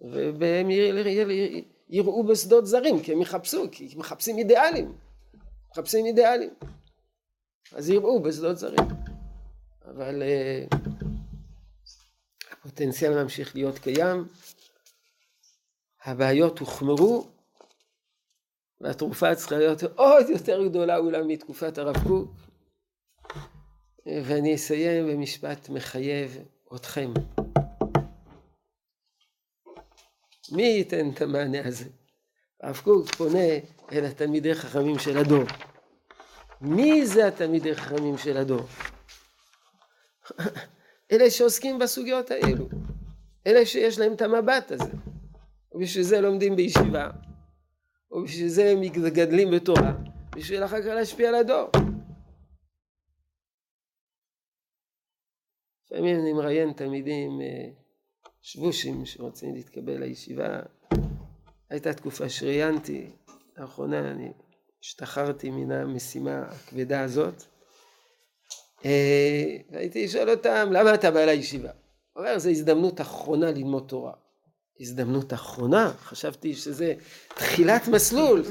והם 0.01 0.69
יראו 1.89 2.23
בשדות 2.23 2.65
זרים, 2.65 3.03
כי 3.03 3.13
הם 3.13 3.21
יחפשו, 3.21 3.65
כי 3.71 3.93
מחפשים 3.97 4.37
אידיאלים. 4.37 4.97
מחפשים 5.71 6.05
אידיאלים. 6.05 6.53
אז 7.71 7.89
יראו 7.89 8.21
בשדות 8.21 8.57
זרים. 8.57 8.87
אבל 9.85 10.23
uh, 10.23 10.75
הפוטנציאל 12.51 13.23
ממשיך 13.23 13.55
להיות 13.55 13.79
קיים, 13.79 14.27
הבעיות 16.03 16.59
הוחמרו, 16.59 17.27
והתרופה 18.81 19.35
צריכה 19.35 19.57
להיות 19.57 19.83
עוד 19.83 20.29
יותר 20.29 20.67
גדולה 20.67 20.97
אולי 20.97 21.21
מתקופת 21.27 21.77
הרב 21.77 21.95
קוק. 22.07 22.31
ואני 24.05 24.55
אסיים 24.55 25.07
במשפט 25.07 25.69
מחייב 25.69 26.37
אתכם. 26.75 27.13
מי 30.51 30.63
ייתן 30.63 31.09
את 31.09 31.21
המענה 31.21 31.67
הזה? 31.67 31.85
הרב 32.63 32.81
קוק 32.83 33.15
פונה 33.15 33.47
אל 33.91 34.05
התלמידי 34.05 34.55
חכמים 34.55 34.99
של 34.99 35.17
הדור. 35.17 35.43
מי 36.61 37.05
זה 37.05 37.27
התלמידי 37.27 37.75
חכמים 37.75 38.17
של 38.17 38.37
הדור? 38.37 38.61
אלה 41.11 41.31
שעוסקים 41.31 41.79
בסוגיות 41.79 42.31
האלו. 42.31 42.69
אלה 43.47 43.65
שיש 43.65 43.99
להם 43.99 44.13
את 44.13 44.21
המבט 44.21 44.71
הזה. 44.71 44.91
ובשביל 45.71 46.03
זה 46.03 46.21
לומדים 46.21 46.55
בישיבה. 46.55 47.09
ובשביל 48.11 48.47
זה 48.47 48.69
הם 48.69 48.81
גדלים 48.87 49.51
בתורה. 49.51 49.93
בשביל 50.35 50.65
אחר 50.65 50.81
כך 50.81 50.87
להשפיע 50.87 51.29
על 51.29 51.35
הדור. 51.35 51.69
לפעמים 55.85 56.19
אני 56.19 56.33
מראיין 56.33 56.73
תלמידים 56.73 57.41
אה, 57.41 57.78
שבושים 58.41 59.05
שרוצים 59.05 59.55
להתקבל 59.55 59.97
לישיבה. 59.97 60.59
הייתה 61.69 61.93
תקופה 61.93 62.29
שראיינתי, 62.29 63.09
לאחרונה 63.57 64.11
אני 64.11 64.31
השתחררתי 64.83 65.49
מן 65.49 65.71
המשימה 65.71 66.41
הכבדה 66.41 67.01
הזאת. 67.01 67.43
אה, 68.85 69.57
והייתי 69.71 70.05
לשאול 70.05 70.29
אותם, 70.29 70.69
למה 70.71 70.93
אתה 70.93 71.11
בא 71.11 71.25
לישיבה? 71.25 71.71
הוא 72.13 72.25
אומר, 72.25 72.39
זו 72.39 72.49
הזדמנות 72.49 73.01
אחרונה 73.01 73.51
ללמוד 73.51 73.85
תורה. 73.87 74.13
הזדמנות 74.79 75.33
אחרונה, 75.33 75.93
חשבתי 75.99 76.55
שזה 76.55 76.93
תחילת 77.35 77.87
מסלול, 77.87 78.43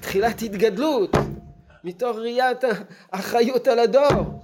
תחילת 0.00 0.42
התגדלות, 0.42 1.10
מתוך 1.84 2.16
ראיית 2.16 2.64
האחריות 3.12 3.68
על 3.68 3.78
הדור, 3.78 4.42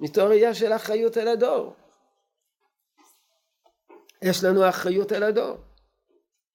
מתוך 0.00 0.24
ראייה 0.24 0.54
של 0.54 0.72
אחריות 0.72 1.16
על 1.16 1.28
הדור. 1.28 1.74
יש 4.24 4.44
לנו 4.44 4.68
אחריות 4.68 5.12
על 5.12 5.22
הדור. 5.22 5.56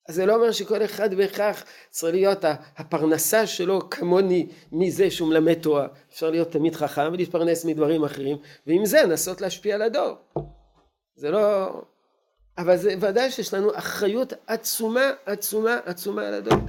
אז 0.08 0.16
זה 0.16 0.26
לא 0.26 0.36
אומר 0.36 0.52
שכל 0.52 0.84
אחד 0.84 1.14
בהכרח 1.14 1.64
צריך 1.90 2.14
להיות 2.14 2.46
הפרנסה 2.78 3.48
שלו 3.48 3.90
כמוני 3.90 4.48
מזה 4.72 5.12
שהוא 5.12 5.30
מלמד 5.30 5.54
תורה. 5.54 5.88
אפשר 6.12 6.30
להיות 6.30 6.52
תמיד 6.52 6.76
חכם 6.76 7.10
ולהתפרנס 7.14 7.66
מדברים 7.66 8.04
אחרים, 8.04 8.38
ועם 8.68 8.86
זה 8.86 9.02
לנסות 9.04 9.42
להשפיע 9.42 9.76
על 9.76 9.82
הדור. 9.82 10.18
זה 11.16 11.32
לא... 11.32 11.70
אבל 12.58 12.78
זה 12.78 12.96
ודאי 13.02 13.32
שיש 13.32 13.54
לנו 13.54 13.78
אחריות 13.78 14.34
עצומה, 14.48 15.12
עצומה, 15.26 15.80
עצומה 15.86 16.28
על 16.28 16.34
הדור. 16.34 16.60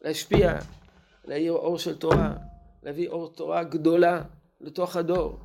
להשפיע, 0.00 0.58
להאיר 1.24 1.52
אור 1.52 1.78
של 1.78 1.98
תורה, 1.98 2.32
להביא 2.82 3.08
אור 3.08 3.32
תורה 3.32 3.64
גדולה 3.64 4.22
לתוך 4.60 4.96
הדור, 4.96 5.38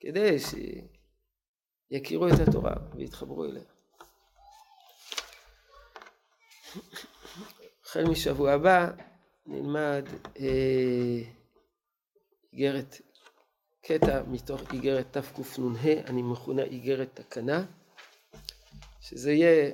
כדי 0.00 0.38
שיכירו 1.88 2.28
את 2.28 2.48
התורה 2.48 2.74
ויתחברו 2.94 3.44
אליה. 3.44 3.62
החל 7.84 8.04
משבוע 8.04 8.52
הבא 8.52 8.90
נלמד 9.46 10.04
אה, 10.40 11.18
איגרת, 12.52 13.00
קטע 13.82 14.22
מתוך 14.28 14.72
איגרת 14.72 15.16
תקנ"ה, 15.16 15.92
אני 16.06 16.22
מכונה 16.22 16.62
איגרת 16.62 17.08
תקנה, 17.14 17.64
שזה 19.00 19.32
יהיה 19.32 19.70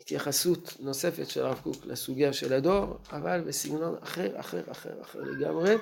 התייחסות 0.00 0.76
נוספת 0.80 1.28
של 1.28 1.46
הרב 1.46 1.60
קוק 1.62 1.84
לסוגיה 1.84 2.32
של 2.32 2.52
הדור, 2.52 2.96
אבל 3.12 3.40
בסגנון 3.40 3.96
אחר, 4.02 4.40
אחר, 4.40 4.70
אחר, 4.70 5.02
אחר 5.02 5.20
לגמרי, 5.20 5.74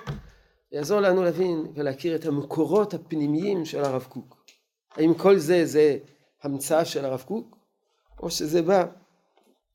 יעזור 0.72 1.00
לנו 1.00 1.22
להבין 1.22 1.72
ולהכיר 1.74 2.16
את 2.16 2.26
המקורות 2.26 2.94
הפנימיים 2.94 3.64
של 3.64 3.84
הרב 3.84 4.06
קוק. 4.08 4.41
האם 4.96 5.14
כל 5.14 5.38
זה 5.38 5.66
זה 5.66 5.98
המצאה 6.42 6.84
של 6.84 7.04
הרב 7.04 7.22
קוק, 7.26 7.56
או 8.20 8.30
שזה 8.30 8.62
בא 8.62 8.84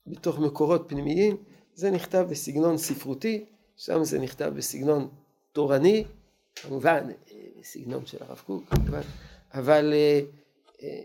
בתוך 0.07 0.39
מקורות 0.39 0.86
פנימיים, 0.88 1.38
זה 1.76 1.91
נכתב 1.91 2.26
בסגנון 2.30 2.78
ספרותי, 2.78 3.45
שם 3.78 4.03
זה 4.03 4.20
נכתב 4.20 4.51
בסגנון 4.55 5.07
תורני, 5.51 6.03
כמובן 6.55 7.07
בסגנון 7.59 8.05
של 8.05 8.18
הרב 8.22 8.41
קוק, 8.45 8.63
כמובן, 8.70 9.01
אבל 9.53 9.93
אה, 9.93 10.22
אה, 10.84 11.01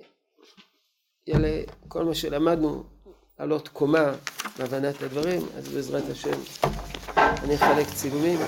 יעלה 1.27 1.63
כל 1.89 2.05
מה 2.05 2.15
שלמדנו 2.15 2.85
לעלות 3.39 3.69
קומה 3.69 4.15
בהבנת 4.59 5.03
הדברים, 5.03 5.43
אז 5.57 5.69
בעזרת 5.69 6.11
השם 6.11 6.41
אני 7.17 7.55
אחלק 7.55 7.87
צילומים. 7.95 8.39